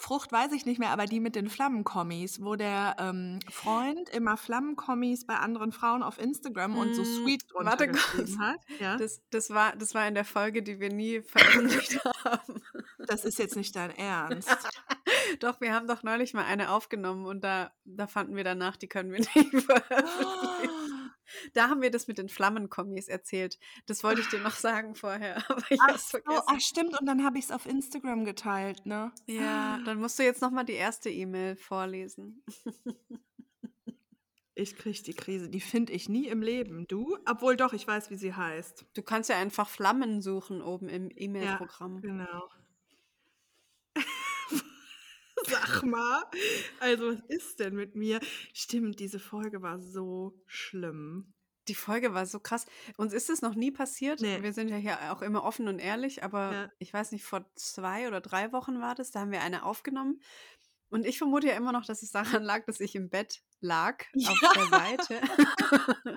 Frucht 0.00 0.30
weiß 0.30 0.52
ich 0.52 0.64
nicht 0.64 0.78
mehr, 0.78 0.90
aber 0.90 1.06
die 1.06 1.18
mit 1.18 1.34
den 1.34 1.50
Flammenkommis, 1.50 2.40
wo 2.40 2.54
der 2.54 2.94
ähm, 3.00 3.40
Freund 3.50 4.08
immer 4.10 4.36
Flammenkommis 4.36 5.26
bei 5.26 5.34
anderen 5.34 5.72
Frauen 5.72 6.04
auf 6.04 6.20
Instagram 6.20 6.78
und 6.78 6.94
so 6.94 7.02
Mm, 7.02 7.04
sweet 7.04 7.42
drunter 7.50 7.70
warte 7.72 7.88
kurz. 7.90 8.38
hat. 8.38 8.60
Ja? 8.78 8.96
Das, 8.96 9.20
das, 9.30 9.50
war, 9.50 9.74
das 9.74 9.96
war 9.96 10.06
in 10.06 10.14
der 10.14 10.24
Folge, 10.24 10.62
die 10.62 10.78
wir 10.78 10.92
nie 10.92 11.20
veröffentlicht 11.22 11.98
haben. 12.24 12.62
Das 13.08 13.24
ist 13.24 13.40
jetzt 13.40 13.56
nicht 13.56 13.74
dein 13.74 13.90
Ernst. 13.90 14.48
Doch, 15.40 15.60
wir 15.60 15.74
haben 15.74 15.86
doch 15.86 16.02
neulich 16.02 16.34
mal 16.34 16.44
eine 16.44 16.70
aufgenommen 16.70 17.26
und 17.26 17.42
da, 17.42 17.72
da 17.84 18.06
fanden 18.06 18.36
wir 18.36 18.44
danach, 18.44 18.76
die 18.76 18.88
können 18.88 19.10
wir 19.12 19.18
nicht 19.34 19.64
veröffentlichen. 19.64 21.12
Da 21.52 21.68
haben 21.68 21.82
wir 21.82 21.90
das 21.90 22.08
mit 22.08 22.18
den 22.18 22.28
Flammenkommis 22.28 23.08
erzählt. 23.08 23.58
Das 23.86 24.02
wollte 24.02 24.22
ich 24.22 24.28
dir 24.28 24.40
noch 24.40 24.56
sagen 24.56 24.94
vorher, 24.94 25.36
aber 25.50 25.62
ich 25.70 25.80
Ach, 25.82 25.88
hab's 25.88 26.10
vergessen. 26.10 26.42
ach 26.46 26.60
stimmt, 26.60 26.98
und 26.98 27.06
dann 27.06 27.24
habe 27.24 27.38
ich 27.38 27.44
es 27.44 27.50
auf 27.50 27.66
Instagram 27.66 28.24
geteilt, 28.24 28.86
ne? 28.86 29.12
Ja, 29.26 29.78
dann 29.84 29.98
musst 29.98 30.18
du 30.18 30.22
jetzt 30.22 30.40
nochmal 30.40 30.64
die 30.64 30.72
erste 30.72 31.10
E-Mail 31.10 31.56
vorlesen. 31.56 32.42
Ich 34.60 34.74
krieg 34.74 35.04
die 35.04 35.14
Krise, 35.14 35.48
die 35.48 35.60
finde 35.60 35.92
ich 35.92 36.08
nie 36.08 36.26
im 36.26 36.42
Leben. 36.42 36.88
Du? 36.88 37.16
Obwohl 37.30 37.56
doch, 37.56 37.72
ich 37.74 37.86
weiß, 37.86 38.10
wie 38.10 38.16
sie 38.16 38.34
heißt. 38.34 38.86
Du 38.92 39.02
kannst 39.02 39.30
ja 39.30 39.36
einfach 39.36 39.68
Flammen 39.68 40.20
suchen 40.20 40.62
oben 40.62 40.88
im 40.88 41.12
E-Mail-Programm. 41.14 42.00
Genau. 42.00 42.48
Sag 45.80 45.84
mal, 45.90 46.24
also 46.80 47.12
was 47.12 47.20
ist 47.28 47.60
denn 47.60 47.74
mit 47.74 47.94
mir? 47.94 48.20
Stimmt, 48.52 49.00
diese 49.00 49.18
Folge 49.18 49.62
war 49.62 49.80
so 49.80 50.40
schlimm. 50.46 51.32
Die 51.68 51.74
Folge 51.74 52.14
war 52.14 52.24
so 52.24 52.40
krass. 52.40 52.64
Uns 52.96 53.12
ist 53.12 53.28
es 53.28 53.42
noch 53.42 53.54
nie 53.54 53.70
passiert. 53.70 54.20
Nee. 54.22 54.42
Wir 54.42 54.52
sind 54.54 54.68
ja 54.68 54.76
hier 54.76 55.12
auch 55.12 55.20
immer 55.20 55.44
offen 55.44 55.68
und 55.68 55.78
ehrlich, 55.78 56.22
aber 56.24 56.52
Ja. 56.52 56.72
ich 56.78 56.92
weiß 56.94 57.12
nicht, 57.12 57.24
vor 57.24 57.44
zwei 57.56 58.08
oder 58.08 58.20
drei 58.22 58.52
Wochen 58.52 58.80
war 58.80 58.94
das, 58.94 59.10
da 59.10 59.20
haben 59.20 59.32
wir 59.32 59.42
eine 59.42 59.64
aufgenommen. 59.64 60.20
Und 60.90 61.04
ich 61.04 61.18
vermute 61.18 61.48
ja 61.48 61.52
immer 61.54 61.72
noch, 61.72 61.84
dass 61.84 62.02
es 62.02 62.10
daran 62.10 62.42
lag, 62.42 62.64
dass 62.64 62.80
ich 62.80 62.94
im 62.96 63.10
Bett 63.10 63.42
lag, 63.60 64.02
auf 64.26 64.54
der 64.54 64.66
Seite. 64.66 65.20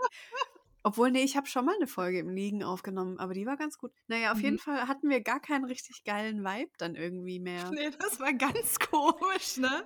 Obwohl, 0.84 1.12
nee, 1.12 1.24
ich 1.24 1.38
habe 1.38 1.48
schon 1.48 1.65
mal 1.65 1.76
eine 1.76 1.88
Folge 1.88 2.20
im 2.20 2.30
Liegen 2.30 2.63
aufgenommen, 2.63 3.20
aber 3.20 3.34
die 3.34 3.46
war 3.46 3.56
ganz 3.58 3.78
gut. 3.78 3.91
Naja, 4.08 4.32
auf 4.32 4.41
jeden 4.41 4.56
Mhm. 4.56 4.60
Fall 4.60 4.88
hatten 4.88 5.10
wir 5.10 5.22
gar 5.22 5.39
keinen 5.39 5.65
richtig 5.65 6.04
geilen 6.04 6.44
Vibe 6.44 6.72
dann 6.78 6.96
irgendwie 6.96 7.39
mehr. 7.39 7.70
Nee, 7.72 7.91
das 8.00 8.20
war 8.20 8.34
ganz 8.34 8.80
komisch, 8.91 9.58
ne? 9.58 9.84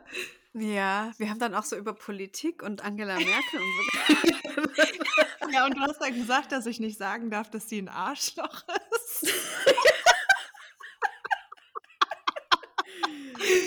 Ja, 0.53 1.11
wir 1.17 1.29
haben 1.29 1.39
dann 1.39 1.53
auch 1.53 1.63
so 1.65 1.75
über 1.75 1.93
Politik 1.93 2.63
und 2.63 2.81
Angela 2.83 3.15
Merkel 3.15 3.59
und 3.59 3.73
so. 3.75 4.61
Ja, 5.51 5.65
und 5.65 5.75
du 5.77 5.81
hast 5.81 5.99
dann 6.01 6.13
gesagt, 6.15 6.51
dass 6.51 6.65
ich 6.65 6.79
nicht 6.79 6.97
sagen 6.97 7.29
darf, 7.29 7.49
dass 7.49 7.69
sie 7.69 7.79
ein 7.79 7.87
Arschloch 7.89 8.63
ist. 8.95 9.31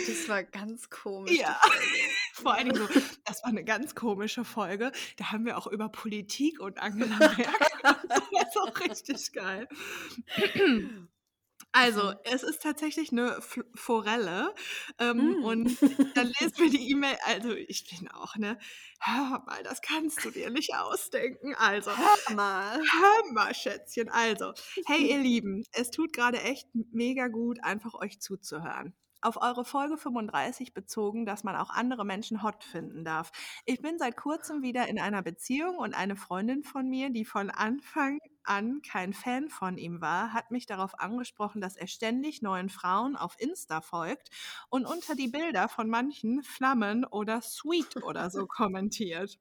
Das 0.09 0.29
war 0.29 0.43
ganz 0.45 0.91
komisch. 0.91 1.33
Ja. 1.39 1.61
Vor 2.35 2.55
allen 2.55 2.71
Dingen 2.71 2.89
so, 2.89 3.01
das 3.25 3.43
war 3.43 3.51
eine 3.51 3.65
ganz 3.65 3.95
komische 3.95 4.45
Folge. 4.45 4.93
Da 5.17 5.33
haben 5.33 5.45
wir 5.45 5.59
auch 5.59 5.67
über 5.67 5.89
Politik 5.89 6.61
und 6.61 6.79
Angela 6.81 7.17
Merkel. 7.19 7.47
Das 7.83 8.55
war 8.57 8.63
auch 8.65 8.81
richtig 8.81 9.33
geil. 9.33 9.69
Also, 11.73 12.15
es 12.25 12.43
ist 12.45 12.63
tatsächlich 12.63 13.13
eine 13.13 13.37
F 13.37 13.61
Forelle. 13.75 14.55
Ähm, 14.99 15.19
Mm. 15.41 15.45
Und 15.45 15.79
dann 16.15 16.33
lesen 16.41 16.57
wir 16.57 16.71
die 16.71 16.91
E-Mail. 16.91 17.17
Also, 17.27 17.53
ich 17.53 17.85
bin 17.91 18.09
auch, 18.11 18.37
ne? 18.37 18.59
Hör 19.01 19.43
mal, 19.47 19.63
das 19.65 19.83
kannst 19.83 20.25
du 20.25 20.31
dir 20.31 20.49
nicht 20.51 20.75
ausdenken. 20.75 21.55
Also, 21.57 21.91
Hör 21.97 22.35
mal. 22.35 22.79
hör 22.79 23.33
mal, 23.33 23.55
Schätzchen. 23.55 24.09
Also, 24.09 24.55
hey, 24.87 25.11
ihr 25.11 25.19
Lieben, 25.23 25.63
es 25.73 25.91
tut 25.91 26.15
gerade 26.15 26.41
echt 26.41 26.69
mega 26.75 27.29
gut, 27.29 27.63
einfach 27.63 27.93
euch 27.95 28.19
zuzuhören. 28.19 28.95
Auf 29.21 29.41
eure 29.41 29.65
Folge 29.65 29.97
35 29.97 30.75
bezogen, 30.75 31.27
dass 31.27 31.43
man 31.45 31.57
auch 31.57 31.71
andere 31.71 32.05
Menschen 32.05 32.43
hot 32.43 32.63
finden 32.63 33.05
darf. 33.05 33.33
Ich 33.65 33.83
bin 33.83 33.99
seit 33.99 34.17
kurzem 34.17 34.63
wieder 34.63 34.87
in 34.89 35.01
einer 35.01 35.23
Beziehung 35.23 35.77
und 35.79 35.95
eine 35.95 36.17
Freundin 36.17 36.63
von 36.63 36.89
mir, 36.89 37.11
die 37.11 37.25
von 37.25 37.51
Anfang 37.51 38.19
an 38.45 38.81
kein 38.83 39.13
Fan 39.13 39.49
von 39.51 39.77
ihm 39.77 40.01
war, 40.01 40.33
hat 40.33 40.51
mich 40.51 40.67
darauf 40.67 40.99
angesprochen, 40.99 41.61
dass 41.61 41.77
er 41.77 41.87
ständig 41.87 42.43
neuen 42.43 42.69
Frauen 42.69 43.17
auf 43.17 43.35
Insta 43.39 43.81
folgt 43.81 44.31
und 44.71 44.87
unter 44.87 45.15
die 45.15 45.29
Bilder 45.29 45.69
von 45.69 45.89
manchen 45.89 46.43
Flammen 46.43 47.05
oder 47.05 47.43
Sweet 47.43 48.03
oder 48.03 48.31
so 48.31 48.47
kommentiert 48.49 49.39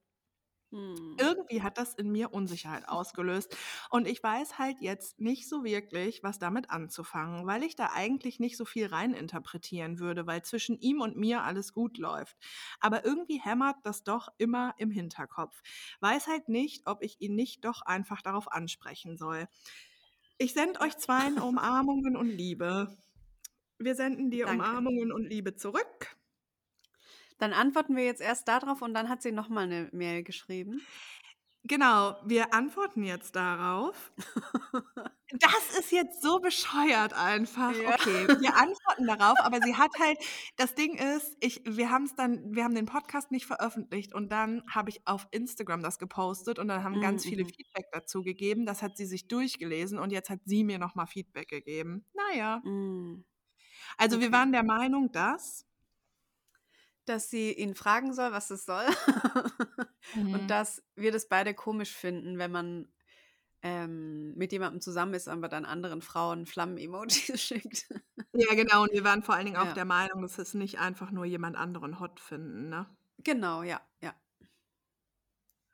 Hm. 0.72 1.16
irgendwie 1.18 1.62
hat 1.62 1.78
das 1.78 1.94
in 1.94 2.12
mir 2.12 2.34
Unsicherheit 2.34 2.88
ausgelöst. 2.90 3.56
Und 3.90 4.08
ich 4.08 4.22
weiß 4.22 4.58
halt 4.58 4.82
jetzt 4.82 5.20
nicht 5.20 5.48
so 5.48 5.64
wirklich, 5.64 6.24
was 6.24 6.40
damit 6.40 6.70
anzufangen, 6.70 7.48
weil 7.48 7.64
ich 7.64 7.76
da 7.76 7.92
eigentlich 7.94 8.40
nicht 8.40 8.58
so 8.58 8.66
viel 8.66 8.88
reininterpretieren 8.88 10.00
würde, 10.00 10.28
weil 10.28 10.42
zwischen 10.44 10.78
ihm 10.80 11.00
und 11.02 11.16
mir 11.16 11.44
alles 11.44 11.74
gut 11.74 11.98
läuft. 11.98 12.36
Aber 12.80 13.06
irgendwie 13.06 13.40
hämmert 13.40 13.78
das 13.84 14.04
doch 14.04 14.28
immer 14.38 14.74
im 14.78 14.92
Hinterkopf. 14.92 15.62
Weiß 16.02 16.28
halt 16.28 16.50
nicht, 16.50 16.86
ob 16.86 17.02
ich 17.02 17.22
ihn 17.22 17.36
nicht 17.36 17.64
doch 17.64 17.82
einfach 17.82 18.22
darauf 18.22 18.52
ansprechen 18.52 19.18
soll. 19.18 19.48
Ich 20.38 20.54
sende 20.54 20.82
euch 20.82 20.98
zweien 20.98 21.40
Umarmungen 21.40 22.16
und 22.18 22.30
Liebe. 22.30 22.96
Wir 23.80 23.96
senden 23.96 24.32
dir 24.32 24.46
Danke. 24.46 24.66
Umarmungen 24.66 25.12
und 25.12 25.24
Liebe 25.24 25.56
zurück. 25.56 26.17
Dann 27.40 27.54
antworten 27.54 27.96
wir 27.96 28.06
jetzt 28.06 28.22
erst 28.22 28.48
darauf 28.48 28.82
und 28.82 28.94
dann 28.94 29.10
hat 29.10 29.22
sie 29.22 29.32
nochmal 29.32 29.66
eine 29.66 29.90
Mail 29.92 30.24
geschrieben. 30.24 30.88
Genau, 31.64 32.16
wir 32.26 32.54
antworten 32.54 33.04
jetzt 33.04 33.36
darauf. 33.36 34.12
Das 35.42 35.78
ist 35.78 35.92
jetzt 35.92 36.22
so 36.22 36.40
bescheuert 36.40 37.12
einfach. 37.12 37.76
Ja. 37.76 37.96
Okay, 37.96 38.28
wir 38.40 38.56
antworten 38.56 39.08
darauf, 39.08 39.38
aber 39.44 39.60
sie 39.62 39.76
hat 39.76 39.90
halt, 40.00 40.18
das 40.56 40.74
Ding 40.74 40.96
ist, 40.98 41.36
ich, 41.42 41.62
wir 41.66 41.90
haben 41.92 42.06
es 42.06 42.16
dann, 42.16 42.56
wir 42.56 42.64
haben 42.64 42.74
den 42.76 42.86
Podcast 42.86 43.30
nicht 43.30 43.46
veröffentlicht 43.46 44.14
und 44.14 44.32
dann 44.32 44.64
habe 44.74 44.90
ich 44.90 45.06
auf 45.06 45.28
Instagram 45.32 45.84
das 45.84 46.00
gepostet 46.00 46.60
und 46.60 46.70
dann 46.70 46.82
haben 46.86 47.02
ganz 47.02 47.26
viele 47.26 47.44
Mhm. 47.44 47.50
Feedback 47.50 47.88
dazu 47.92 48.22
gegeben. 48.22 48.66
Das 48.66 48.82
hat 48.82 48.96
sie 48.96 49.06
sich 49.06 49.28
durchgelesen 49.28 50.00
und 50.00 50.12
jetzt 50.14 50.30
hat 50.30 50.40
sie 50.46 50.64
mir 50.64 50.80
nochmal 50.80 51.08
Feedback 51.08 51.50
gegeben. 51.50 52.06
Naja, 52.14 52.60
Mm. 52.64 53.26
also 53.98 54.22
wir 54.22 54.28
Okay. 54.28 54.34
waren 54.38 54.54
der 54.54 54.64
Meinung, 54.64 55.12
dass. 55.12 55.67
Dass 57.08 57.30
sie 57.30 57.54
ihn 57.54 57.76
fragen 57.76 58.14
soll, 58.14 58.32
was 58.34 58.52
es 58.52 58.66
soll. 58.66 58.86
Mhm. 60.14 60.34
Und 60.34 60.48
dass 60.50 60.84
wir 60.96 61.12
das 61.12 61.28
beide 61.28 61.54
komisch 61.54 61.94
finden, 61.94 62.38
wenn 62.38 62.52
man 62.52 62.94
ähm, 63.64 64.36
mit 64.36 64.52
jemandem 64.54 64.82
zusammen 64.82 65.14
ist, 65.16 65.28
aber 65.28 65.50
dann 65.50 65.66
anderen 65.66 66.02
Frauen 66.02 66.46
Flammen-Emojis 66.46 67.42
schickt. 67.42 67.88
Ja, 68.34 68.54
genau, 68.56 68.84
und 68.84 68.92
wir 68.94 69.04
waren 69.04 69.22
vor 69.24 69.36
allen 69.36 69.46
Dingen 69.48 69.58
auch 69.58 69.72
Ja. 69.72 69.74
der 69.74 69.84
Meinung, 69.86 70.22
dass 70.22 70.38
es 70.38 70.54
nicht 70.54 70.80
einfach 70.80 71.12
nur 71.12 71.26
jemand 71.26 71.56
anderen 71.58 72.00
hot 72.00 72.20
finden, 72.22 72.70
ne? 72.70 72.86
Genau, 73.24 73.64
ja, 73.64 73.82
ja. 74.02 74.16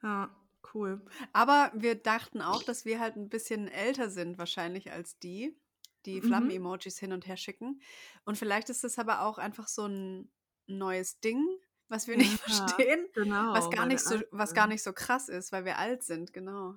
Ja, 0.01 0.35
cool. 0.73 1.05
Aber 1.31 1.71
wir 1.75 1.95
dachten 1.95 2.41
auch, 2.41 2.63
dass 2.63 2.85
wir 2.85 2.99
halt 2.99 3.15
ein 3.15 3.29
bisschen 3.29 3.67
älter 3.67 4.09
sind 4.09 4.37
wahrscheinlich 4.37 4.91
als 4.91 5.17
die, 5.19 5.57
die 6.05 6.21
Mhm. 6.21 6.21
Flammen-Emojis 6.21 6.97
hin 6.99 7.13
und 7.13 7.27
her 7.27 7.37
schicken. 7.37 7.81
Und 8.25 8.37
vielleicht 8.37 8.69
ist 8.69 8.83
das 8.83 8.99
aber 8.99 9.21
auch 9.21 9.37
einfach 9.37 9.67
so 9.67 9.85
ein 9.87 10.31
neues 10.67 11.19
Ding, 11.19 11.45
was 11.89 12.07
wir 12.07 12.17
nicht 12.17 12.31
Ja, 12.47 12.55
verstehen, 12.67 13.07
Genau. 13.13 13.53
was 13.53 13.69
gar 13.69 13.85
nicht 13.85 14.01
so, 14.01 14.19
was 14.31 14.53
gar 14.53 14.67
nicht 14.67 14.83
so 14.83 14.93
krass 14.93 15.29
ist, 15.29 15.51
weil 15.51 15.65
wir 15.65 15.77
alt 15.77 16.03
sind, 16.03 16.33
genau. 16.33 16.75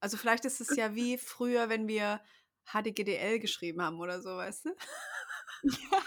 Also 0.00 0.16
vielleicht 0.16 0.44
ist 0.44 0.60
es 0.60 0.76
ja 0.76 0.94
wie 0.94 1.16
früher, 1.18 1.68
wenn 1.68 1.86
wir 1.88 2.20
HDGDL 2.72 3.38
geschrieben 3.38 3.82
haben 3.82 3.98
oder 4.00 4.20
so, 4.20 4.36
weißt 4.36 4.66
du? 4.66 4.70
Ja, 5.62 5.98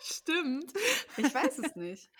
stimmt. 0.00 0.72
Ich 1.16 1.34
weiß 1.34 1.58
es 1.58 1.74
nicht. 1.74 2.10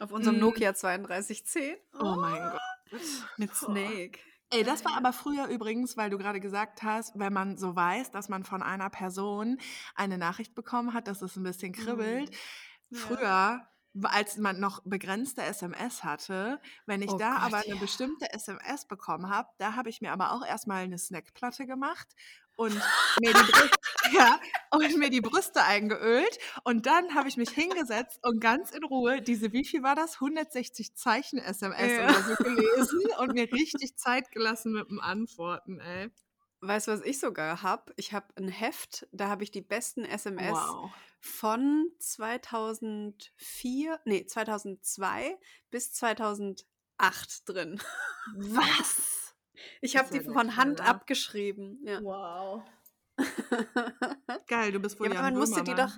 Auf 0.00 0.12
unserem 0.12 0.36
Mm. 0.36 0.40
Nokia 0.40 0.72
3210. 0.72 1.76
Oh 1.98 2.16
mein 2.16 2.50
Gott. 2.50 3.00
Mit 3.38 3.54
Snake. 3.54 4.18
Ey, 4.50 4.64
das 4.64 4.84
war 4.84 4.98
aber 4.98 5.14
früher 5.14 5.46
übrigens, 5.46 5.96
weil 5.96 6.10
du 6.10 6.18
gerade 6.18 6.40
gesagt 6.40 6.82
hast, 6.82 7.18
wenn 7.18 7.32
man 7.32 7.56
so 7.56 7.74
weiß, 7.74 8.10
dass 8.10 8.28
man 8.28 8.44
von 8.44 8.62
einer 8.62 8.90
Person 8.90 9.58
eine 9.94 10.18
Nachricht 10.18 10.54
bekommen 10.54 10.92
hat, 10.92 11.08
dass 11.08 11.22
es 11.22 11.36
ein 11.36 11.42
bisschen 11.42 11.72
kribbelt. 11.72 12.28
Ja. 12.30 12.36
Früher, 12.92 13.66
als 14.04 14.36
man 14.38 14.58
noch 14.60 14.80
begrenzte 14.84 15.42
SMS 15.42 16.02
hatte, 16.04 16.60
wenn 16.86 17.02
ich 17.02 17.10
Oh 17.10 17.18
da 17.18 17.34
Gott, 17.34 17.42
aber 17.42 17.56
eine 17.58 17.74
ja. 17.74 17.80
bestimmte 17.80 18.32
SMS 18.32 18.86
bekommen 18.86 19.28
habe, 19.28 19.48
da 19.58 19.74
habe 19.76 19.90
ich 19.90 20.00
mir 20.00 20.12
aber 20.12 20.32
auch 20.32 20.44
erstmal 20.46 20.84
eine 20.84 20.98
Snackplatte 20.98 21.66
gemacht 21.66 22.08
und 22.56 22.74
mir 23.20 23.32
die, 23.34 23.52
Brüste, 23.52 23.78
ja, 24.12 24.40
und 24.70 24.98
mir 24.98 25.10
die 25.10 25.20
Brüste 25.20 25.62
eingeölt 25.62 26.38
und 26.64 26.86
dann 26.86 27.14
habe 27.14 27.28
ich 27.28 27.36
mich 27.36 27.50
hingesetzt 27.50 28.18
und 28.22 28.40
ganz 28.40 28.70
in 28.70 28.84
Ruhe 28.84 29.20
diese, 29.22 29.52
wie 29.52 29.64
viel 29.64 29.82
war 29.82 29.94
das? 29.94 30.14
160 30.14 30.94
Zeichen 30.94 31.38
SMS 31.38 31.92
Ja. 31.92 32.04
oder 32.04 32.22
so 32.22 32.34
gelesen 32.36 33.00
und 33.18 33.34
mir 33.34 33.50
richtig 33.52 33.96
Zeit 33.96 34.30
gelassen 34.30 34.72
mit 34.72 34.88
dem 34.88 35.00
Antworten, 35.00 35.80
ey. 35.80 36.10
Weißt 36.64 36.86
du, 36.86 36.92
was 36.92 37.02
ich 37.02 37.18
sogar 37.18 37.62
habe? 37.62 37.92
Ich 37.96 38.12
habe 38.12 38.26
ein 38.36 38.46
Heft, 38.46 39.08
da 39.10 39.28
habe 39.28 39.42
ich 39.42 39.50
die 39.50 39.62
besten 39.62 40.04
SMS 40.04 40.52
Wow. 40.52 40.92
von 41.18 41.88
2004, 41.98 43.98
nee, 44.04 44.24
2002 44.24 45.36
bis 45.70 45.92
2008 45.92 46.62
drin. 47.48 47.82
Was? 48.36 49.34
Ich 49.80 49.96
habe 49.96 50.08
die 50.12 50.20
von 50.20 50.54
Hand 50.56 50.76
Knaller. 50.76 50.90
abgeschrieben. 50.90 51.80
Ja. 51.84 52.00
Wow. 52.00 52.62
Geil, 54.46 54.70
du 54.70 54.78
bist 54.78 55.00
wohl 55.00 55.08
ja, 55.08 55.14
ja, 55.14 55.20
aber 55.20 55.30
man 55.30 55.38
musste 55.40 55.64
die 55.64 55.74
doch. 55.74 55.90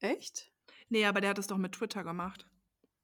Echt? 0.00 0.50
Nee, 0.88 1.06
aber 1.06 1.20
der 1.20 1.30
hat 1.30 1.38
es 1.38 1.46
doch 1.46 1.58
mit 1.58 1.72
Twitter 1.72 2.02
gemacht. 2.02 2.48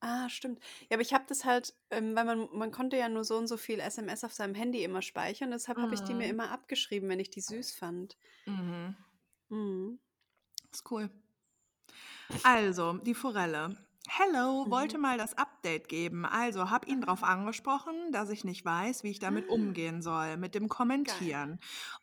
Ah, 0.00 0.28
stimmt. 0.28 0.60
Ja, 0.90 0.96
aber 0.96 1.02
ich 1.02 1.12
habe 1.14 1.24
das 1.28 1.44
halt, 1.44 1.74
ähm, 1.90 2.14
weil 2.14 2.24
man, 2.24 2.48
man 2.52 2.70
konnte 2.70 2.96
ja 2.98 3.08
nur 3.08 3.24
so 3.24 3.36
und 3.38 3.46
so 3.48 3.56
viel 3.56 3.80
SMS 3.80 4.24
auf 4.24 4.32
seinem 4.32 4.54
Handy 4.54 4.84
immer 4.84 5.00
speichern. 5.02 5.50
Deshalb 5.50 5.80
habe 5.80 5.94
ich 5.94 6.02
die 6.04 6.14
mir 6.14 6.28
Mhm. 6.28 6.28
immer 6.28 6.50
abgeschrieben, 6.50 7.08
wenn 7.08 7.20
ich 7.20 7.30
die 7.30 7.40
süß 7.40 7.72
fand. 7.74 8.16
Mhm. 8.46 8.96
Mhm. 9.50 9.98
Ist 10.72 10.84
cool. 10.90 11.10
Also, 12.42 12.94
die 12.98 13.14
Forelle. 13.14 13.76
Hello, 14.08 14.70
wollte 14.70 14.98
Mhm. 14.98 14.98
mal 14.98 15.18
das 15.18 15.36
Update 15.36 15.88
geben. 15.88 16.24
Also, 16.24 16.70
hab 16.70 16.86
ihn 16.86 17.00
darauf 17.00 17.24
angesprochen, 17.24 18.12
dass 18.12 18.30
ich 18.30 18.44
nicht 18.44 18.64
weiß, 18.64 19.02
wie 19.02 19.10
ich 19.10 19.18
damit 19.18 19.48
Ah. 19.48 19.48
umgehen 19.48 20.00
soll, 20.00 20.36
mit 20.36 20.54
dem 20.54 20.68
Geil. 21.04 21.46
Kommentieren. 21.48 21.58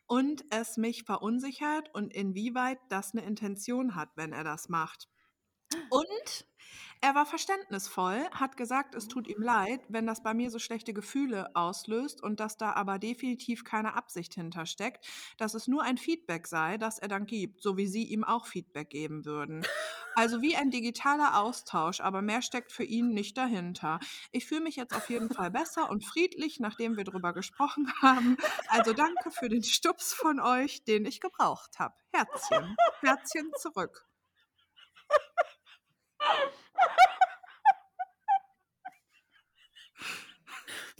Und 0.06 0.44
es 0.50 0.76
mich 0.76 1.04
verunsichert 1.04 1.94
und 1.94 2.12
inwieweit 2.12 2.78
das 2.90 3.12
eine 3.14 3.24
Intention 3.24 3.94
hat, 3.94 4.10
wenn 4.16 4.32
er 4.32 4.44
das 4.44 4.68
macht. 4.68 5.08
Und 5.88 6.46
er 7.04 7.14
war 7.14 7.26
verständnisvoll, 7.26 8.24
hat 8.30 8.56
gesagt, 8.56 8.94
es 8.94 9.08
tut 9.08 9.28
ihm 9.28 9.42
leid, 9.42 9.82
wenn 9.90 10.06
das 10.06 10.22
bei 10.22 10.32
mir 10.32 10.50
so 10.50 10.58
schlechte 10.58 10.94
Gefühle 10.94 11.54
auslöst 11.54 12.22
und 12.22 12.40
dass 12.40 12.56
da 12.56 12.72
aber 12.72 12.98
definitiv 12.98 13.62
keine 13.62 13.92
Absicht 13.92 14.32
hintersteckt, 14.32 15.06
dass 15.36 15.52
es 15.52 15.68
nur 15.68 15.82
ein 15.82 15.98
Feedback 15.98 16.46
sei, 16.46 16.78
das 16.78 16.98
er 16.98 17.08
dann 17.08 17.26
gibt, 17.26 17.60
so 17.60 17.76
wie 17.76 17.88
sie 17.88 18.04
ihm 18.04 18.24
auch 18.24 18.46
Feedback 18.46 18.88
geben 18.88 19.26
würden. 19.26 19.66
Also 20.14 20.40
wie 20.40 20.56
ein 20.56 20.70
digitaler 20.70 21.42
Austausch, 21.42 22.00
aber 22.00 22.22
mehr 22.22 22.40
steckt 22.40 22.72
für 22.72 22.84
ihn 22.84 23.10
nicht 23.10 23.36
dahinter. 23.36 24.00
Ich 24.32 24.46
fühle 24.46 24.62
mich 24.62 24.76
jetzt 24.76 24.96
auf 24.96 25.10
jeden 25.10 25.28
Fall 25.28 25.50
besser 25.50 25.90
und 25.90 26.06
friedlich, 26.06 26.58
nachdem 26.58 26.96
wir 26.96 27.04
drüber 27.04 27.34
gesprochen 27.34 27.92
haben. 28.00 28.38
Also 28.68 28.94
danke 28.94 29.30
für 29.30 29.50
den 29.50 29.62
Stups 29.62 30.14
von 30.14 30.40
euch, 30.40 30.84
den 30.84 31.04
ich 31.04 31.20
gebraucht 31.20 31.78
habe. 31.78 31.96
Herzchen. 32.12 32.76
Herzchen 33.02 33.52
zurück. 33.60 34.08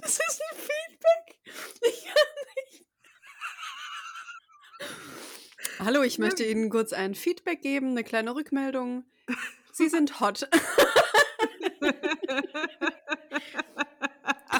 Das 0.04 0.18
ist 0.18 0.42
ein 0.50 0.58
Feedback. 0.58 1.40
Ich 1.80 2.04
kann 2.04 2.14
nicht. 2.56 2.86
Hallo, 5.80 6.02
ich 6.02 6.18
möchte 6.18 6.44
Ihnen 6.44 6.68
kurz 6.68 6.92
ein 6.92 7.14
Feedback 7.14 7.62
geben, 7.62 7.90
eine 7.90 8.04
kleine 8.04 8.34
Rückmeldung. 8.34 9.04
Sie 9.72 9.88
sind 9.88 10.20
hot. 10.20 10.48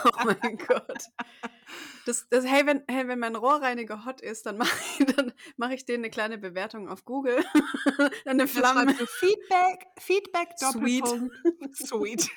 Oh 0.07 0.11
mein 0.25 0.59
Gott. 0.59 1.05
Das, 2.05 2.29
das, 2.29 2.45
hey, 2.45 2.67
wenn, 2.67 2.83
hey, 2.89 3.09
wenn 3.09 3.19
mein 3.19 3.37
Rohrreiniger 3.37 4.05
hot 4.05 4.21
ist, 4.21 4.45
dann 4.45 4.59
mache 4.59 4.71
ich, 4.99 5.07
dann 5.07 5.33
mach 5.57 5.71
ich 5.71 5.87
denen 5.87 6.05
eine 6.05 6.11
kleine 6.11 6.37
Bewertung 6.37 6.89
auf 6.89 7.07
Google. 7.07 7.43
eine 8.27 8.47
Flamme. 8.47 8.95
du 8.95 9.07
Feedback, 9.07 9.87
Feedback, 9.99 10.49
Sweet. 10.59 11.05
Doppelpunkt, 11.05 11.77
sweet. 11.77 12.31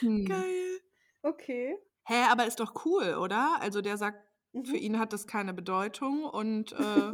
Hm. 0.00 0.24
Geil. 0.24 0.80
Okay. 1.22 1.76
Hä, 2.04 2.24
aber 2.30 2.46
ist 2.46 2.60
doch 2.60 2.84
cool, 2.84 3.14
oder? 3.14 3.58
Also 3.60 3.80
der 3.80 3.96
sagt, 3.96 4.18
für 4.64 4.76
Mhm. 4.76 4.76
ihn 4.76 4.98
hat 4.98 5.12
das 5.12 5.26
keine 5.26 5.54
Bedeutung 5.54 6.24
und 6.24 6.72
äh, 6.72 7.12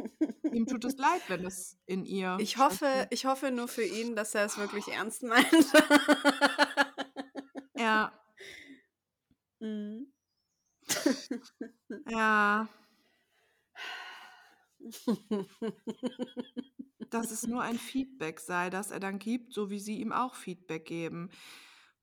ihm 0.50 0.66
tut 0.66 0.84
es 0.84 0.96
leid, 0.98 1.22
wenn 1.28 1.44
es 1.44 1.78
in 1.86 2.04
ihr. 2.04 2.40
Ich 2.40 2.56
hoffe, 2.58 2.84
wird. 2.86 3.08
ich 3.10 3.26
hoffe 3.26 3.50
nur 3.50 3.68
für 3.68 3.84
ihn, 3.84 4.16
dass 4.16 4.34
er 4.34 4.44
es 4.44 4.58
wirklich 4.58 4.88
ernst 4.88 5.22
meint. 5.22 5.46
Ja, 7.74 8.12
Mhm. 9.60 10.06
ja, 12.06 12.68
dass 17.10 17.30
es 17.30 17.46
nur 17.46 17.62
ein 17.62 17.78
Feedback 17.78 18.40
sei, 18.40 18.70
das 18.70 18.90
er 18.90 19.00
dann 19.00 19.18
gibt, 19.18 19.52
so 19.52 19.70
wie 19.70 19.78
sie 19.80 20.00
ihm 20.00 20.12
auch 20.12 20.34
Feedback 20.34 20.84
geben. 20.84 21.30